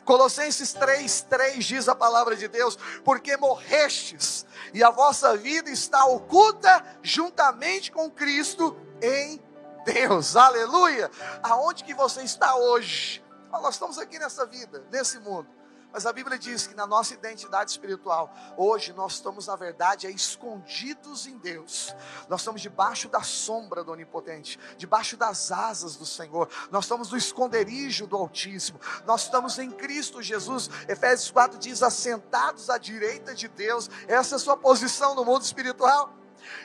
Colossenses 0.04 0.72
3, 0.72 1.22
3 1.22 1.64
diz 1.64 1.88
a 1.88 1.94
palavra 1.94 2.36
de 2.36 2.48
Deus: 2.48 2.78
porque 3.04 3.36
morrestes, 3.36 4.46
e 4.72 4.82
a 4.82 4.90
vossa 4.90 5.36
vida 5.36 5.70
está 5.70 6.04
oculta 6.06 6.84
juntamente 7.02 7.90
com 7.90 8.10
Cristo 8.10 8.76
em 9.02 9.42
Deus, 9.84 10.36
aleluia. 10.36 11.10
Aonde 11.42 11.84
que 11.84 11.94
você 11.94 12.22
está 12.22 12.56
hoje? 12.56 13.22
Nós 13.50 13.74
estamos 13.74 13.98
aqui 13.98 14.18
nessa 14.18 14.44
vida, 14.46 14.84
nesse 14.90 15.18
mundo. 15.18 15.48
Mas 15.94 16.06
a 16.06 16.12
Bíblia 16.12 16.36
diz 16.36 16.66
que 16.66 16.74
na 16.74 16.88
nossa 16.88 17.14
identidade 17.14 17.70
espiritual, 17.70 18.34
hoje 18.56 18.92
nós 18.92 19.12
estamos, 19.12 19.46
na 19.46 19.54
verdade, 19.54 20.08
escondidos 20.08 21.24
em 21.28 21.38
Deus. 21.38 21.94
Nós 22.28 22.40
estamos 22.40 22.60
debaixo 22.60 23.08
da 23.08 23.22
sombra 23.22 23.84
do 23.84 23.92
Onipotente, 23.92 24.58
debaixo 24.76 25.16
das 25.16 25.52
asas 25.52 25.94
do 25.94 26.04
Senhor. 26.04 26.50
Nós 26.72 26.86
estamos 26.86 27.12
no 27.12 27.16
esconderijo 27.16 28.08
do 28.08 28.16
Altíssimo. 28.16 28.80
Nós 29.06 29.22
estamos 29.22 29.56
em 29.60 29.70
Cristo 29.70 30.20
Jesus. 30.20 30.68
Efésios 30.88 31.30
4 31.30 31.60
diz: 31.60 31.80
assentados 31.80 32.68
à 32.70 32.76
direita 32.76 33.32
de 33.32 33.46
Deus. 33.46 33.88
Essa 34.08 34.34
é 34.34 34.36
a 34.36 34.40
sua 34.40 34.56
posição 34.56 35.14
no 35.14 35.24
mundo 35.24 35.42
espiritual. 35.42 36.12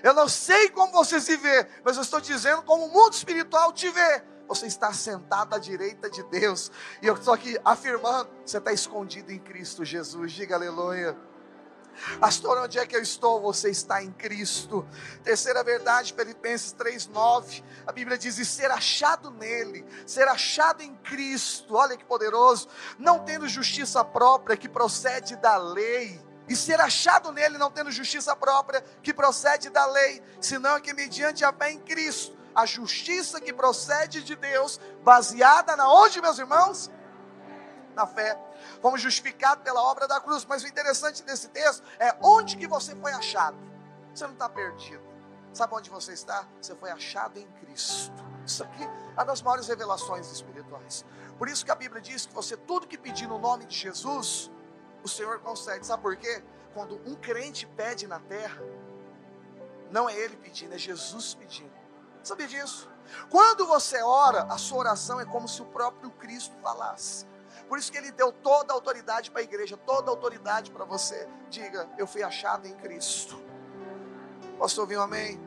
Eu 0.02 0.16
não 0.16 0.28
sei 0.28 0.72
como 0.72 0.92
você 0.92 1.22
se 1.22 1.38
vê, 1.38 1.70
mas 1.84 1.98
eu 1.98 2.02
estou 2.02 2.20
dizendo 2.20 2.64
como 2.64 2.88
o 2.88 2.92
mundo 2.92 3.14
espiritual 3.14 3.72
te 3.72 3.92
vê 3.92 4.24
você 4.50 4.66
está 4.66 4.92
sentado 4.92 5.54
à 5.54 5.60
direita 5.60 6.10
de 6.10 6.24
Deus. 6.24 6.72
E 7.04 7.08
eu 7.08 7.14
estou 7.14 7.34
aqui 7.34 7.56
afirmando: 7.64 8.30
você 8.44 8.58
está 8.58 8.74
escondido 8.74 9.32
em 9.32 9.38
Cristo 9.38 9.86
Jesus. 9.86 10.32
Diga 10.32 10.56
aleluia. 10.56 11.16
Pastor, 12.20 12.58
onde 12.58 12.80
é 12.80 12.88
que 12.88 12.96
eu 12.96 13.02
estou? 13.02 13.42
Você 13.42 13.70
está 13.70 14.02
em 14.02 14.12
Cristo. 14.12 14.88
Terceira 15.24 15.64
verdade, 15.64 16.14
Filipenses 16.14 16.74
3:9. 16.74 17.64
A 17.86 17.92
Bíblia 17.92 18.18
diz: 18.18 18.40
"E 18.40 18.46
ser 18.46 18.72
achado 18.72 19.30
nele, 19.30 19.86
ser 20.06 20.28
achado 20.28 20.82
em 20.82 20.96
Cristo". 20.96 21.76
Olha 21.76 21.96
que 21.96 22.06
poderoso. 22.06 22.68
Não 22.98 23.20
tendo 23.20 23.48
justiça 23.48 24.04
própria 24.04 24.58
que 24.58 24.68
procede 24.68 25.36
da 25.36 25.58
lei, 25.58 26.20
e 26.48 26.56
ser 26.56 26.82
achado 26.82 27.32
nele 27.32 27.60
não 27.60 27.70
tendo 27.70 27.92
justiça 27.92 28.36
própria 28.36 28.84
que 29.04 29.14
procede 29.14 29.70
da 29.70 29.86
lei, 29.86 30.24
senão 30.42 30.82
que 30.82 30.92
mediante 30.94 31.46
a 31.46 31.54
fé 31.54 31.72
em 31.72 31.80
Cristo 31.80 32.39
a 32.56 32.66
justiça 32.66 33.40
que 33.40 33.54
procede 33.54 34.24
de 34.24 34.36
Deus, 34.36 34.80
baseada 35.04 35.76
na 35.76 35.92
onde, 35.92 36.22
meus 36.22 36.40
irmãos? 36.40 36.90
Na 37.96 38.06
fé. 38.06 38.40
Fomos 38.82 39.02
justificados 39.02 39.64
pela 39.64 39.82
obra 39.82 40.08
da 40.08 40.20
cruz. 40.20 40.46
Mas 40.46 40.64
o 40.64 40.68
interessante 40.68 41.24
desse 41.24 41.50
texto 41.50 41.84
é 42.00 42.16
onde 42.22 42.58
que 42.58 42.68
você 42.68 42.96
foi 42.96 43.12
achado. 43.12 43.58
Você 44.14 44.26
não 44.26 44.34
está 44.34 44.50
perdido. 44.50 45.04
Sabe 45.54 45.74
onde 45.74 45.90
você 45.90 46.14
está? 46.14 46.48
Você 46.62 46.76
foi 46.76 46.92
achado 46.92 47.38
em 47.40 47.48
Cristo. 47.62 48.24
Isso 48.46 48.64
aqui 48.64 48.84
é 48.84 49.14
uma 49.14 49.26
das 49.26 49.42
maiores 49.42 49.68
revelações 49.68 50.32
espirituais. 50.32 51.06
Por 51.38 51.48
isso 51.48 51.66
que 51.66 51.72
a 51.72 51.76
Bíblia 51.76 52.02
diz 52.02 52.26
que 52.26 52.34
você, 52.34 52.58
tudo 52.58 52.88
que 52.88 52.98
pedir 52.98 53.28
no 53.28 53.40
nome 53.40 53.66
de 53.66 53.76
Jesus, 53.76 54.52
o 55.04 55.08
Senhor 55.08 55.40
concede. 55.40 55.86
Sabe 55.86 56.02
por 56.02 56.16
quê? 56.16 56.44
Quando 56.74 56.96
um 57.06 57.16
crente 57.16 57.66
pede 57.66 58.08
na 58.08 58.20
terra, 58.20 58.62
não 59.92 60.10
é 60.10 60.16
ele 60.16 60.36
pedindo, 60.38 60.76
é 60.76 60.78
Jesus 60.78 61.34
pedindo. 61.34 61.79
Sabia 62.24 62.48
disso? 62.48 62.90
Quando 63.30 63.66
você 63.66 64.02
ora, 64.02 64.44
a 64.44 64.58
sua 64.58 64.80
oração 64.80 65.20
é 65.20 65.26
como 65.26 65.48
se 65.48 65.62
o 65.62 65.66
próprio 65.66 66.12
Cristo 66.12 66.56
falasse. 66.62 67.26
Por 67.68 67.78
isso 67.78 67.92
que 67.92 67.98
ele 67.98 68.12
deu 68.12 68.32
toda 68.32 68.74
a 68.74 68.76
autoridade 68.76 69.32
para 69.32 69.42
a 69.42 69.44
igreja, 69.44 69.78
toda 69.78 70.10
a 70.10 70.12
autoridade 70.12 70.72
para 70.72 70.86
você. 70.86 71.28
Diga, 71.50 71.90
eu 71.98 72.08
fui 72.08 72.24
achado 72.24 72.68
em 72.68 72.74
Cristo. 72.76 73.40
Posso 74.58 74.82
ouvir 74.82 74.98
um 74.98 75.02
amém? 75.02 75.40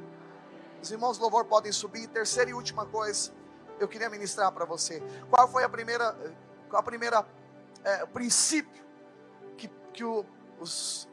Os 0.80 0.90
irmãos 0.90 1.18
do 1.18 1.22
louvor 1.22 1.44
podem 1.44 1.72
subir. 1.72 2.06
Terceira 2.08 2.50
e 2.50 2.54
última 2.54 2.86
coisa, 2.86 3.32
eu 3.78 3.88
queria 3.88 4.08
ministrar 4.08 4.50
para 4.52 4.64
você. 4.64 5.02
Qual 5.30 5.48
foi 5.48 5.64
a 5.64 5.68
primeira, 5.68 6.16
qual 6.68 6.80
a 6.80 6.82
primeira 6.82 7.26
é, 7.84 8.06
princípio 8.06 8.84
que, 9.56 9.68
que 9.92 10.04
o, 10.04 10.24
os, 10.60 11.08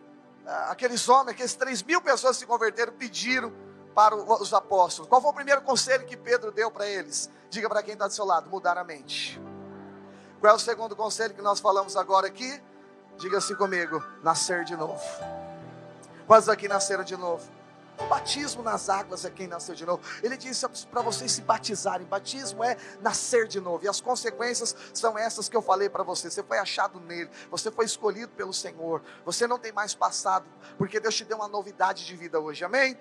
aqueles 0.68 1.10
homens, 1.10 1.34
aqueles 1.34 1.55
três 1.55 1.84
mil 1.84 2.01
pessoas 2.01 2.38
se 2.38 2.45
converteram, 2.45 2.93
pediram 2.93 3.53
para 4.00 4.16
os 4.16 4.54
apóstolos. 4.54 5.10
Qual 5.10 5.22
foi 5.22 5.30
o 5.30 5.34
primeiro 5.34 5.62
conselho 5.62 6.06
que 6.06 6.16
Pedro 6.16 6.54
deu 6.54 6.72
para 6.72 6.88
eles? 6.88 7.30
Diga 7.50 7.68
para 7.68 7.84
quem 7.84 7.95
está 7.95 8.08
do 8.08 8.14
seu 8.14 8.24
lado: 8.24 8.50
mudar 8.50 8.78
a 8.78 8.84
mente. 8.86 9.38
Qual 10.39 10.54
é 10.54 10.56
o 10.56 10.60
segundo 10.60 10.95
conselho 10.95 11.34
que 11.34 11.41
nós 11.41 11.60
falamos 11.60 11.97
agora 11.97 12.26
aqui? 12.26 12.64
Diga 13.18 13.39
assim 13.39 13.56
comigo: 13.56 14.02
nascer 14.24 14.64
de 14.64 14.74
novo. 14.78 15.04
Quantos 16.26 16.47
aqui 16.47 16.70
nasceram 16.70 17.04
de 17.04 17.18
novo? 17.18 17.45
O 18.00 18.06
batismo 18.06 18.64
nas 18.64 18.88
águas 18.88 19.26
é 19.26 19.30
quem 19.30 19.47
nasceu 19.47 19.76
de 19.76 19.86
novo. 19.86 20.02
Ele 20.24 20.38
disse 20.38 20.66
para 20.89 21.02
vocês 21.02 21.34
se 21.34 21.41
batizarem. 21.41 22.08
Batismo 22.08 22.64
é 22.64 22.78
nascer 23.02 23.50
de 23.50 23.60
novo. 23.60 23.84
E 23.84 23.89
as 23.89 24.00
consequências 24.00 24.74
são 24.93 25.18
essas 25.18 25.50
que 25.50 25.58
eu 25.58 25.62
falei 25.62 25.89
para 25.89 26.04
você. 26.04 26.32
Você 26.32 26.41
foi 26.41 26.58
achado 26.58 27.02
nele. 27.02 27.30
Você 27.52 27.70
foi 27.70 27.84
escolhido 27.84 28.32
pelo 28.32 28.54
Senhor. 28.54 29.02
Você 29.26 29.45
não 29.45 29.60
tem 29.60 29.74
mais 29.74 29.93
passado, 29.93 30.45
porque 30.78 31.02
Deus 31.02 31.16
te 31.16 31.26
deu 31.26 31.36
uma 31.36 31.50
novidade 31.50 32.06
de 32.06 32.16
vida 32.16 32.39
hoje. 32.39 32.64
Amém? 32.64 32.97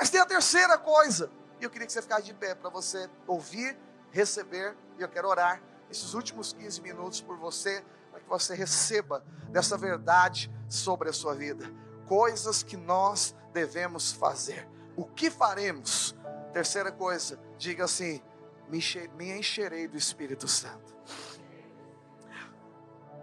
Mas 0.00 0.08
tem 0.08 0.18
a 0.18 0.24
terceira 0.24 0.78
coisa. 0.78 1.30
E 1.60 1.64
eu 1.64 1.68
queria 1.68 1.86
que 1.86 1.92
você 1.92 2.00
ficasse 2.00 2.22
de 2.22 2.32
pé 2.32 2.54
para 2.54 2.70
você 2.70 3.06
ouvir, 3.26 3.78
receber. 4.10 4.74
E 4.98 5.02
eu 5.02 5.08
quero 5.10 5.28
orar 5.28 5.60
esses 5.90 6.14
últimos 6.14 6.54
15 6.54 6.80
minutos 6.80 7.20
por 7.20 7.36
você, 7.36 7.84
para 8.10 8.18
que 8.18 8.26
você 8.26 8.54
receba 8.54 9.22
dessa 9.50 9.76
verdade 9.76 10.50
sobre 10.70 11.10
a 11.10 11.12
sua 11.12 11.34
vida. 11.34 11.70
Coisas 12.08 12.62
que 12.62 12.78
nós 12.78 13.34
devemos 13.52 14.10
fazer. 14.10 14.66
O 14.96 15.04
que 15.04 15.30
faremos? 15.30 16.16
Terceira 16.54 16.90
coisa, 16.90 17.38
diga 17.58 17.84
assim: 17.84 18.22
me 18.70 19.38
encherei 19.38 19.86
do 19.86 19.98
Espírito 19.98 20.48
Santo. 20.48 20.96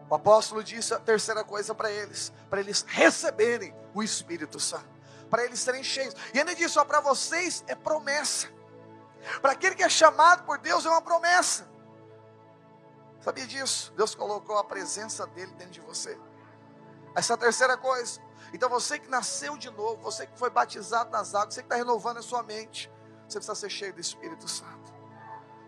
O 0.07 0.13
apóstolo 0.13 0.63
disse 0.63 0.93
a 0.93 0.99
terceira 0.99 1.43
coisa 1.43 1.73
para 1.73 1.91
eles, 1.91 2.31
para 2.51 2.59
eles 2.59 2.85
receberem 2.87 3.73
o 3.95 4.03
Espírito 4.03 4.59
Santo, 4.59 4.87
para 5.29 5.43
eles 5.45 5.59
serem 5.59 5.83
cheios. 5.83 6.13
E 6.33 6.39
ele 6.39 6.55
disse: 6.55 6.77
ó, 6.79 6.85
para 6.85 6.99
vocês 6.99 7.63
é 7.67 7.75
promessa. 7.75 8.47
Para 9.41 9.51
aquele 9.51 9.75
que 9.75 9.83
é 9.83 9.89
chamado 9.89 10.43
por 10.43 10.57
Deus 10.57 10.85
é 10.85 10.89
uma 10.89 11.01
promessa. 11.01 11.67
Sabia 13.19 13.45
disso? 13.45 13.91
Deus 13.97 14.15
colocou 14.15 14.57
a 14.57 14.63
presença 14.63 15.25
dele 15.27 15.51
dentro 15.53 15.73
de 15.73 15.81
você. 15.81 16.17
Essa 17.15 17.33
é 17.33 17.37
terceira 17.37 17.75
coisa. 17.77 18.21
Então 18.53 18.69
você 18.69 18.97
que 18.97 19.09
nasceu 19.09 19.57
de 19.57 19.69
novo, 19.69 20.01
você 20.01 20.25
que 20.25 20.37
foi 20.37 20.49
batizado 20.49 21.09
nas 21.09 21.35
águas, 21.35 21.55
você 21.55 21.61
que 21.61 21.65
está 21.65 21.75
renovando 21.75 22.17
a 22.17 22.21
sua 22.21 22.43
mente, 22.43 22.91
você 23.27 23.39
precisa 23.39 23.55
ser 23.55 23.69
cheio 23.69 23.93
do 23.93 23.99
Espírito 23.99 24.47
Santo. 24.47 24.93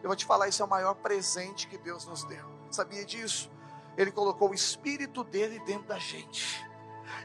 Eu 0.02 0.08
vou 0.08 0.16
te 0.16 0.26
falar, 0.26 0.48
isso 0.48 0.62
é 0.62 0.66
o 0.66 0.70
maior 0.70 0.94
presente 0.94 1.68
que 1.68 1.78
Deus 1.78 2.06
nos 2.06 2.24
deu. 2.24 2.46
Sabia 2.72 3.04
disso? 3.04 3.52
Ele 3.98 4.12
colocou 4.12 4.52
o 4.52 4.54
Espírito 4.54 5.24
dele 5.24 5.60
dentro 5.66 5.88
da 5.88 6.00
gente. 6.00 6.66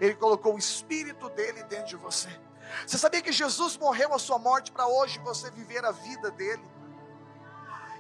Ele 0.01 0.14
colocou 0.14 0.55
o 0.55 0.59
Espírito 0.59 1.28
dele 1.30 1.62
dentro 1.64 1.87
de 1.87 1.97
você. 1.97 2.28
Você 2.87 2.99
sabia 2.99 3.22
que 3.22 3.32
Jesus 3.32 3.76
morreu 3.76 4.12
a 4.14 4.18
sua 4.18 4.39
morte 4.39 4.72
para 4.72 4.87
hoje 4.87 5.18
você 5.20 5.51
viver 5.51 5.85
a 5.85 5.93
vida 5.93 6.30
dele? 6.30 6.64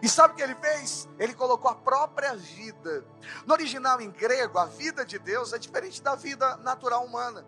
E 0.02 0.08
sabe 0.08 0.34
o 0.34 0.36
que 0.36 0.42
ele 0.42 0.54
fez? 0.56 1.08
Ele 1.18 1.34
colocou 1.34 1.70
a 1.70 1.74
própria 1.74 2.34
vida. 2.36 3.06
No 3.46 3.54
original 3.54 4.00
em 4.00 4.10
grego, 4.10 4.58
a 4.58 4.66
vida 4.66 5.04
de 5.04 5.18
Deus 5.18 5.52
é 5.52 5.58
diferente 5.58 6.02
da 6.02 6.14
vida 6.14 6.56
natural 6.58 7.04
humana. 7.04 7.46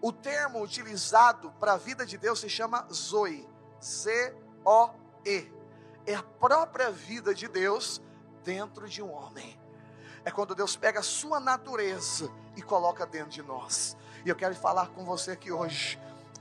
O 0.00 0.12
termo 0.12 0.62
utilizado 0.62 1.50
para 1.52 1.72
a 1.72 1.76
vida 1.76 2.04
de 2.04 2.18
Deus 2.18 2.38
se 2.38 2.48
chama 2.48 2.86
Zoe. 2.92 3.48
Z-O-E. 3.82 5.50
É 6.06 6.14
a 6.14 6.22
própria 6.22 6.90
vida 6.90 7.34
de 7.34 7.48
Deus 7.48 8.02
dentro 8.44 8.86
de 8.86 9.02
um 9.02 9.10
homem. 9.10 9.58
É 10.24 10.30
quando 10.30 10.54
Deus 10.54 10.76
pega 10.76 11.00
a 11.00 11.02
sua 11.02 11.38
natureza 11.38 12.30
e 12.56 12.62
coloca 12.62 13.06
dentro 13.06 13.30
de 13.30 13.42
nós. 13.42 13.96
E 14.24 14.28
eu 14.28 14.36
quero 14.36 14.54
falar 14.54 14.88
com 14.88 15.04
você 15.04 15.32
aqui 15.32 15.52
hoje 15.52 15.98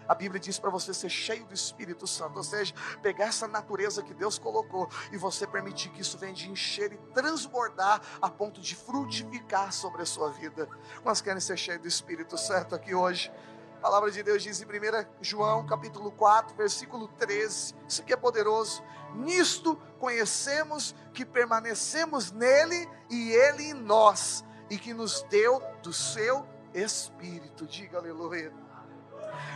a 0.07 0.13
Bíblia 0.13 0.39
diz 0.39 0.59
para 0.59 0.69
você 0.69 0.93
ser 0.93 1.09
cheio 1.09 1.45
do 1.45 1.53
Espírito 1.53 2.05
Santo, 2.05 2.37
ou 2.37 2.43
seja, 2.43 2.73
pegar 3.01 3.25
essa 3.25 3.47
natureza 3.47 4.03
que 4.03 4.13
Deus 4.13 4.37
colocou 4.37 4.89
e 5.11 5.17
você 5.17 5.47
permitir 5.47 5.89
que 5.89 6.01
isso 6.01 6.17
venha 6.17 6.33
de 6.33 6.49
encher 6.49 6.91
e 6.93 6.97
transbordar 7.13 8.01
a 8.21 8.29
ponto 8.29 8.59
de 8.59 8.75
frutificar 8.75 9.71
sobre 9.71 10.01
a 10.01 10.05
sua 10.05 10.29
vida. 10.31 10.67
Nós 11.05 11.21
queremos 11.21 11.45
ser 11.45 11.57
cheios 11.57 11.81
do 11.81 11.87
Espírito 11.87 12.37
Santo 12.37 12.75
aqui 12.75 12.93
hoje. 12.93 13.31
Palavra 13.83 14.09
de 14.09 14.23
Deus 14.23 14.41
diz 14.41 14.61
em 14.61 14.65
1 14.65 14.69
João 15.19 15.65
capítulo 15.65 16.09
4, 16.09 16.55
versículo 16.55 17.09
13. 17.19 17.75
Isso 17.85 18.01
aqui 18.01 18.13
é 18.13 18.15
poderoso. 18.15 18.81
Nisto 19.13 19.75
conhecemos 19.99 20.95
que 21.13 21.25
permanecemos 21.25 22.31
nele 22.31 22.89
e 23.09 23.33
ele 23.33 23.63
em 23.71 23.73
nós, 23.73 24.41
e 24.69 24.77
que 24.77 24.93
nos 24.93 25.23
deu 25.23 25.61
do 25.81 25.91
seu 25.91 26.47
Espírito. 26.73 27.67
Diga 27.67 27.97
aleluia. 27.97 28.53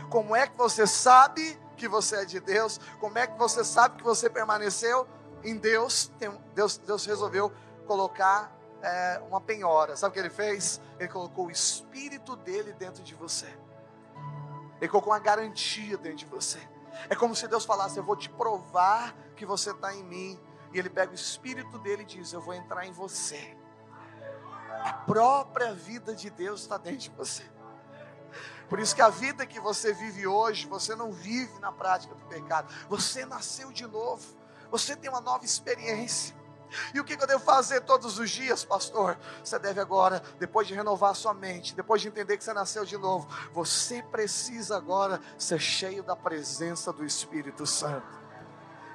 Como 0.09 0.35
é 0.35 0.45
que 0.45 0.57
você 0.57 0.85
sabe 0.85 1.57
que 1.77 1.87
você 1.87 2.17
é 2.17 2.25
de 2.25 2.41
Deus? 2.41 2.81
Como 2.99 3.17
é 3.17 3.27
que 3.27 3.39
você 3.39 3.63
sabe 3.63 3.95
que 3.95 4.03
você 4.03 4.29
permaneceu 4.29 5.07
em 5.41 5.55
Deus? 5.55 6.11
Deus, 6.53 6.77
Deus 6.79 7.05
resolveu 7.05 7.49
colocar 7.85 8.53
é, 8.81 9.21
uma 9.29 9.39
penhora. 9.39 9.95
Sabe 9.95 10.09
o 10.09 10.13
que 10.15 10.19
ele 10.19 10.29
fez? 10.29 10.81
Ele 10.99 11.07
colocou 11.07 11.47
o 11.47 11.51
Espírito 11.51 12.35
dele 12.35 12.73
dentro 12.73 13.01
de 13.01 13.15
você. 13.15 13.47
Ele 14.79 14.89
colocou 14.89 15.13
uma 15.13 15.19
garantia 15.19 15.97
dentro 15.97 16.19
de 16.19 16.25
você. 16.25 16.59
É 17.09 17.15
como 17.15 17.35
se 17.35 17.47
Deus 17.47 17.65
falasse: 17.65 17.97
Eu 17.97 18.03
vou 18.03 18.15
te 18.15 18.29
provar 18.29 19.15
que 19.35 19.45
você 19.45 19.71
está 19.71 19.93
em 19.93 20.03
mim. 20.03 20.39
E 20.73 20.79
ele 20.79 20.89
pega 20.89 21.11
o 21.11 21.15
Espírito 21.15 21.77
dele 21.79 22.03
e 22.03 22.05
diz: 22.05 22.33
Eu 22.33 22.41
vou 22.41 22.53
entrar 22.53 22.85
em 22.85 22.91
você. 22.91 23.57
A 24.83 24.93
própria 24.93 25.73
vida 25.73 26.13
de 26.13 26.29
Deus 26.29 26.61
está 26.61 26.77
dentro 26.77 26.99
de 26.99 27.09
você. 27.09 27.43
Por 28.69 28.79
isso 28.79 28.93
que 28.93 29.01
a 29.01 29.09
vida 29.09 29.45
que 29.45 29.59
você 29.59 29.93
vive 29.93 30.27
hoje, 30.27 30.67
você 30.67 30.95
não 30.95 31.11
vive 31.11 31.57
na 31.59 31.71
prática 31.71 32.13
do 32.13 32.25
pecado. 32.25 32.73
Você 32.89 33.25
nasceu 33.25 33.71
de 33.71 33.87
novo. 33.87 34.37
Você 34.69 34.95
tem 34.95 35.09
uma 35.09 35.21
nova 35.21 35.45
experiência. 35.45 36.35
E 36.93 36.99
o 36.99 37.03
que 37.03 37.13
eu 37.13 37.27
devo 37.27 37.43
fazer 37.43 37.81
todos 37.81 38.19
os 38.19 38.29
dias, 38.29 38.63
pastor? 38.63 39.17
Você 39.43 39.57
deve 39.57 39.79
agora, 39.79 40.21
depois 40.39 40.67
de 40.67 40.73
renovar 40.73 41.15
sua 41.15 41.33
mente, 41.33 41.75
depois 41.75 42.01
de 42.01 42.07
entender 42.07 42.37
que 42.37 42.43
você 42.43 42.53
nasceu 42.53 42.85
de 42.85 42.97
novo, 42.97 43.27
você 43.53 44.03
precisa 44.03 44.77
agora 44.77 45.21
ser 45.37 45.59
cheio 45.59 46.03
da 46.03 46.15
presença 46.15 46.91
do 46.91 47.05
Espírito 47.05 47.65
Santo. 47.65 48.17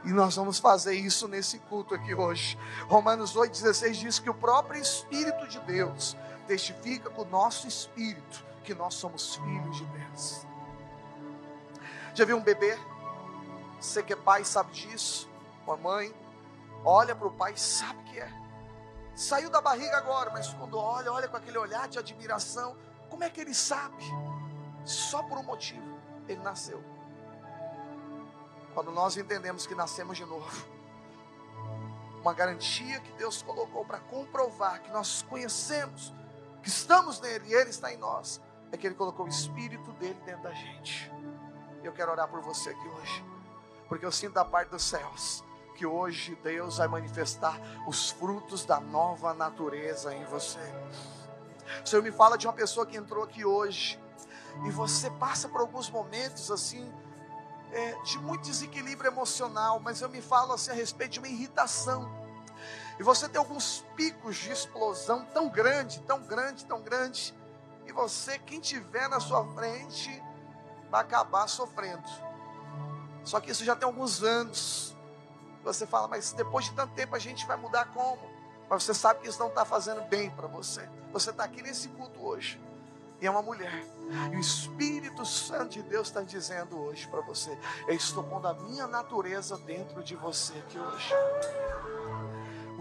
E 0.04 0.12
nós 0.12 0.34
vamos 0.34 0.58
fazer 0.58 0.94
isso 0.94 1.28
nesse 1.28 1.58
culto 1.60 1.94
aqui 1.94 2.14
hoje. 2.14 2.58
Romanos 2.88 3.36
8,16 3.36 3.92
diz 3.92 4.18
que 4.18 4.28
o 4.28 4.34
próprio 4.34 4.80
Espírito 4.80 5.46
de 5.46 5.60
Deus 5.60 6.16
testifica 6.46 7.08
com 7.08 7.22
o 7.22 7.26
nosso 7.26 7.68
espírito 7.68 8.44
que 8.64 8.74
nós 8.74 8.94
somos 8.94 9.36
filhos 9.36 9.76
de 9.76 9.84
Deus. 9.86 10.46
Já 12.14 12.24
viu 12.24 12.36
um 12.36 12.42
bebê? 12.42 12.78
Você 13.80 14.02
que 14.02 14.12
é 14.12 14.16
pai 14.16 14.44
sabe 14.44 14.72
disso, 14.72 15.28
uma 15.66 15.76
mãe, 15.76 16.14
olha 16.84 17.14
para 17.14 17.28
o 17.28 17.32
pai, 17.32 17.56
sabe 17.56 18.02
que 18.04 18.18
é. 18.18 18.32
Saiu 19.14 19.50
da 19.50 19.60
barriga 19.60 19.96
agora, 19.96 20.30
mas 20.30 20.48
quando 20.54 20.78
olha, 20.78 21.12
olha 21.12 21.28
com 21.28 21.36
aquele 21.36 21.58
olhar 21.58 21.88
de 21.88 21.98
admiração, 21.98 22.76
como 23.10 23.24
é 23.24 23.30
que 23.30 23.40
ele 23.40 23.54
sabe? 23.54 24.02
Só 24.84 25.22
por 25.22 25.38
um 25.38 25.42
motivo, 25.42 25.98
ele 26.26 26.40
nasceu. 26.40 26.82
Quando 28.74 28.90
nós 28.90 29.16
entendemos 29.16 29.66
que 29.66 29.74
nascemos 29.74 30.16
de 30.16 30.24
novo, 30.24 30.66
uma 32.20 32.32
garantia 32.32 33.00
que 33.00 33.12
Deus 33.12 33.42
colocou 33.42 33.84
para 33.84 33.98
comprovar 34.00 34.80
que 34.80 34.90
nós 34.90 35.22
conhecemos, 35.22 36.12
que 36.62 36.68
estamos 36.68 37.20
nele 37.20 37.48
e 37.48 37.54
ele 37.54 37.70
está 37.70 37.92
em 37.92 37.98
nós, 37.98 38.40
é 38.72 38.76
que 38.76 38.86
Ele 38.86 38.94
colocou 38.94 39.26
o 39.26 39.28
Espírito 39.28 39.92
dele 39.92 40.18
dentro 40.24 40.44
da 40.44 40.52
gente. 40.52 41.12
Eu 41.84 41.92
quero 41.92 42.10
orar 42.10 42.26
por 42.26 42.40
você 42.40 42.70
aqui 42.70 42.88
hoje, 42.88 43.24
porque 43.88 44.06
eu 44.06 44.10
sinto 44.10 44.32
da 44.32 44.44
parte 44.44 44.70
dos 44.70 44.82
céus 44.82 45.44
que 45.72 45.86
hoje 45.86 46.38
Deus 46.42 46.78
vai 46.78 46.88
manifestar 46.88 47.58
os 47.86 48.10
frutos 48.10 48.64
da 48.64 48.80
nova 48.80 49.34
natureza 49.34 50.14
em 50.14 50.24
você. 50.24 50.60
O 51.84 51.88
Senhor 51.88 52.02
me 52.02 52.12
fala 52.12 52.36
de 52.36 52.46
uma 52.46 52.52
pessoa 52.52 52.86
que 52.86 52.96
entrou 52.96 53.24
aqui 53.24 53.44
hoje 53.44 54.00
e 54.64 54.70
você 54.70 55.10
passa 55.10 55.48
por 55.48 55.60
alguns 55.60 55.88
momentos 55.88 56.50
assim 56.50 56.92
é, 57.72 57.94
de 58.02 58.18
muito 58.18 58.42
desequilíbrio 58.42 59.10
emocional, 59.10 59.80
mas 59.80 60.02
eu 60.02 60.08
me 60.08 60.20
falo 60.20 60.52
assim 60.52 60.70
a 60.70 60.74
respeito 60.74 61.12
de 61.12 61.18
uma 61.18 61.28
irritação. 61.28 62.10
E 62.98 63.02
você 63.02 63.28
tem 63.28 63.38
alguns 63.38 63.84
picos 63.96 64.36
de 64.36 64.52
explosão 64.52 65.24
tão 65.26 65.48
grande, 65.48 66.00
tão 66.02 66.22
grande, 66.22 66.64
tão 66.66 66.82
grande, 66.82 67.34
e 67.86 67.92
você, 67.92 68.38
quem 68.38 68.60
tiver 68.60 69.08
na 69.08 69.18
sua 69.18 69.44
frente, 69.54 70.22
vai 70.90 71.00
acabar 71.00 71.48
sofrendo. 71.48 72.08
Só 73.24 73.40
que 73.40 73.50
isso 73.50 73.64
já 73.64 73.74
tem 73.74 73.86
alguns 73.86 74.22
anos. 74.22 74.91
Você 75.62 75.86
fala, 75.86 76.08
mas 76.08 76.32
depois 76.32 76.64
de 76.66 76.72
tanto 76.72 76.92
tempo 76.94 77.14
a 77.14 77.18
gente 77.18 77.46
vai 77.46 77.56
mudar 77.56 77.86
como? 77.86 78.30
Mas 78.68 78.84
você 78.84 78.94
sabe 78.94 79.20
que 79.20 79.28
isso 79.28 79.38
não 79.38 79.48
está 79.48 79.64
fazendo 79.64 80.02
bem 80.02 80.30
para 80.30 80.46
você. 80.46 80.88
Você 81.12 81.30
está 81.30 81.44
aqui 81.44 81.62
nesse 81.62 81.88
culto 81.88 82.24
hoje. 82.24 82.60
E 83.20 83.26
é 83.26 83.30
uma 83.30 83.42
mulher. 83.42 83.84
E 84.32 84.36
o 84.36 84.40
Espírito 84.40 85.24
Santo 85.24 85.70
de 85.70 85.82
Deus 85.82 86.08
está 86.08 86.22
dizendo 86.22 86.76
hoje 86.76 87.06
para 87.06 87.20
você: 87.20 87.56
Eu 87.86 87.94
estou 87.94 88.24
pondo 88.24 88.48
a 88.48 88.54
minha 88.54 88.88
natureza 88.88 89.56
dentro 89.58 90.02
de 90.02 90.16
você 90.16 90.54
aqui 90.54 90.78
hoje 90.78 91.14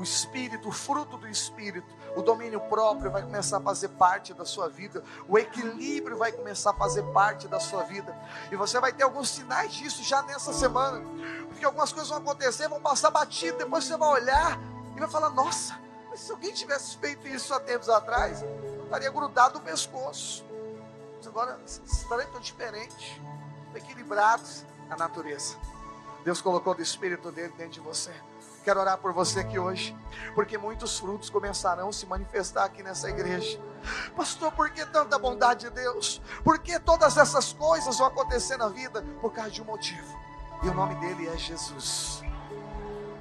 o 0.02 0.04
Espírito, 0.04 0.70
o 0.70 0.72
fruto 0.72 1.16
do 1.16 1.28
Espírito, 1.28 1.88
o 2.16 2.22
domínio 2.22 2.60
próprio 2.62 3.12
vai 3.12 3.22
começar 3.22 3.58
a 3.58 3.62
fazer 3.62 3.90
parte 3.90 4.34
da 4.34 4.46
sua 4.46 4.68
vida, 4.68 5.04
o 5.28 5.38
equilíbrio 5.38 6.18
vai 6.18 6.32
começar 6.32 6.72
a 6.72 6.74
fazer 6.74 7.04
parte 7.12 7.48
da 7.48 7.60
sua 7.60 7.84
vida, 7.84 8.16
e 8.52 8.56
você 8.56 8.80
vai 8.80 8.92
ter 8.92 9.04
alguns 9.04 9.30
sinais 9.30 9.72
disso 9.74 10.04
já 10.04 10.22
nessa 10.24 10.54
semana, 10.54 11.02
porque 11.48 11.66
algumas 11.66 11.92
coisas 11.92 12.10
vão 12.10 12.20
acontecer, 12.20 12.68
vão 12.68 12.82
passar 12.82 13.12
batido, 13.12 13.58
depois 13.58 13.86
você 13.86 13.98
vai 13.98 14.10
olhar 14.10 14.60
e 14.96 15.00
vai 15.00 15.10
falar: 15.10 15.30
Nossa, 15.30 15.80
mas 16.10 16.20
se 16.20 16.32
alguém 16.32 16.54
tivesse 16.54 16.98
feito 16.98 17.28
isso 17.28 17.54
há 17.54 17.60
tempos 17.60 17.90
atrás, 17.90 18.44
estaria 18.84 19.10
grudado 19.10 19.60
no 19.60 19.66
pescoço. 19.66 20.44
Mas 21.18 21.28
agora, 21.28 21.60
estranho, 21.66 22.24
estou 22.24 22.42
diferente. 22.42 23.22
equilibrados 23.74 24.66
na 24.90 24.98
natureza. 24.98 25.56
Deus 26.26 26.42
colocou 26.42 26.76
do 26.76 26.82
Espírito 26.82 27.32
dele 27.32 27.54
dentro 27.58 27.74
de 27.74 27.80
você. 27.80 28.14
Quero 28.64 28.80
orar 28.80 28.98
por 29.00 29.12
você 29.12 29.40
aqui 29.40 29.58
hoje, 29.58 29.98
porque 30.36 30.56
muitos 30.58 31.00
frutos 31.00 31.30
começarão 31.32 31.90
a 31.90 31.94
se 31.94 32.06
manifestar 32.06 32.66
aqui 32.66 32.84
nessa 32.84 33.10
igreja. 33.10 33.60
Pastor, 34.16 34.52
por 34.52 34.70
que 34.70 34.86
tanta 34.86 35.18
bondade 35.18 35.62
de 35.62 35.72
Deus? 35.72 36.22
Por 36.44 36.60
que 36.60 36.80
todas 36.80 37.18
essas 37.18 37.54
coisas 37.54 37.98
vão 37.98 38.08
acontecer 38.08 38.58
na 38.58 38.70
vida? 38.70 39.04
Por 39.20 39.34
causa 39.34 39.50
de 39.50 39.62
um 39.64 39.66
motivo. 39.66 40.20
E 40.62 40.68
o 40.68 40.74
nome 40.76 40.94
dele 40.96 41.28
é 41.28 41.38
Jesus. 41.38 42.22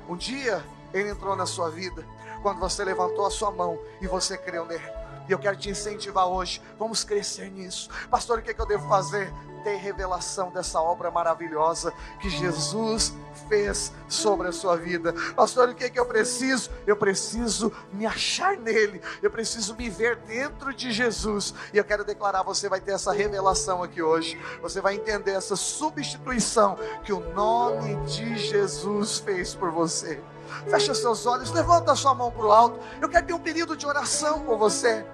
Um 0.06 0.16
dia 0.16 0.62
ele 0.92 1.08
entrou 1.08 1.34
na 1.34 1.46
sua 1.46 1.70
vida 1.70 2.06
quando 2.42 2.58
você 2.58 2.84
levantou 2.84 3.24
a 3.24 3.30
sua 3.30 3.50
mão 3.50 3.78
e 4.00 4.06
você 4.06 4.36
creu 4.36 4.66
nele. 4.66 4.84
E 5.26 5.32
eu 5.32 5.38
quero 5.38 5.56
te 5.56 5.70
incentivar 5.70 6.26
hoje. 6.26 6.60
Vamos 6.78 7.02
crescer 7.02 7.50
nisso. 7.50 7.88
Pastor, 8.10 8.40
o 8.40 8.42
que, 8.42 8.50
é 8.50 8.54
que 8.54 8.60
eu 8.60 8.66
devo 8.66 8.86
fazer? 8.88 9.32
Ter 9.60 9.76
revelação 9.76 10.50
dessa 10.50 10.80
obra 10.80 11.10
maravilhosa 11.10 11.92
que 12.20 12.28
Jesus 12.28 13.14
fez 13.48 13.92
sobre 14.08 14.48
a 14.48 14.52
sua 14.52 14.76
vida. 14.76 15.14
Pastor, 15.34 15.68
o 15.68 15.74
que, 15.74 15.84
é 15.84 15.90
que 15.90 15.98
eu 15.98 16.06
preciso? 16.06 16.70
Eu 16.86 16.96
preciso 16.96 17.72
me 17.92 18.06
achar 18.06 18.56
nele, 18.56 19.00
eu 19.22 19.30
preciso 19.30 19.74
me 19.76 19.88
ver 19.88 20.16
dentro 20.16 20.74
de 20.74 20.92
Jesus. 20.92 21.54
E 21.72 21.78
eu 21.78 21.84
quero 21.84 22.04
declarar: 22.04 22.42
você 22.42 22.68
vai 22.68 22.80
ter 22.80 22.92
essa 22.92 23.12
revelação 23.12 23.82
aqui 23.82 24.02
hoje, 24.02 24.40
você 24.60 24.80
vai 24.80 24.94
entender 24.94 25.32
essa 25.32 25.56
substituição 25.56 26.76
que 27.04 27.12
o 27.12 27.20
nome 27.34 27.96
de 28.06 28.36
Jesus 28.36 29.18
fez 29.18 29.54
por 29.54 29.70
você. 29.70 30.20
Fecha 30.68 30.94
seus 30.94 31.26
olhos, 31.26 31.50
levanta 31.52 31.94
sua 31.94 32.14
mão 32.14 32.30
para 32.30 32.44
o 32.44 32.52
alto. 32.52 32.80
Eu 33.00 33.08
quero 33.08 33.26
ter 33.26 33.32
um 33.32 33.38
período 33.38 33.76
de 33.76 33.86
oração 33.86 34.40
com 34.44 34.58
você. 34.58 35.04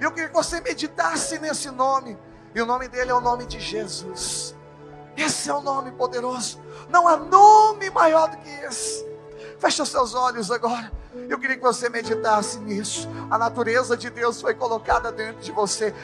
Eu 0.00 0.10
queria 0.10 0.28
que 0.28 0.34
você 0.34 0.60
meditasse 0.60 1.38
nesse 1.38 1.70
nome. 1.70 2.16
E 2.56 2.62
o 2.62 2.64
nome 2.64 2.88
dele 2.88 3.10
é 3.10 3.14
o 3.14 3.20
nome 3.20 3.44
de 3.44 3.60
Jesus. 3.60 4.56
Esse 5.14 5.50
é 5.50 5.52
o 5.52 5.60
nome 5.60 5.92
poderoso. 5.92 6.58
Não 6.88 7.06
há 7.06 7.14
nome 7.14 7.90
maior 7.90 8.30
do 8.30 8.38
que 8.38 8.48
esse. 8.48 9.06
Feche 9.58 9.82
os 9.82 9.90
seus 9.90 10.14
olhos 10.14 10.50
agora. 10.50 10.90
Eu 11.28 11.38
queria 11.38 11.56
que 11.56 11.62
você 11.62 11.90
meditasse 11.90 12.58
nisso. 12.60 13.06
A 13.30 13.36
natureza 13.36 13.94
de 13.94 14.08
Deus 14.08 14.40
foi 14.40 14.54
colocada 14.54 15.12
dentro 15.12 15.42
de 15.42 15.52
você. 15.52 15.94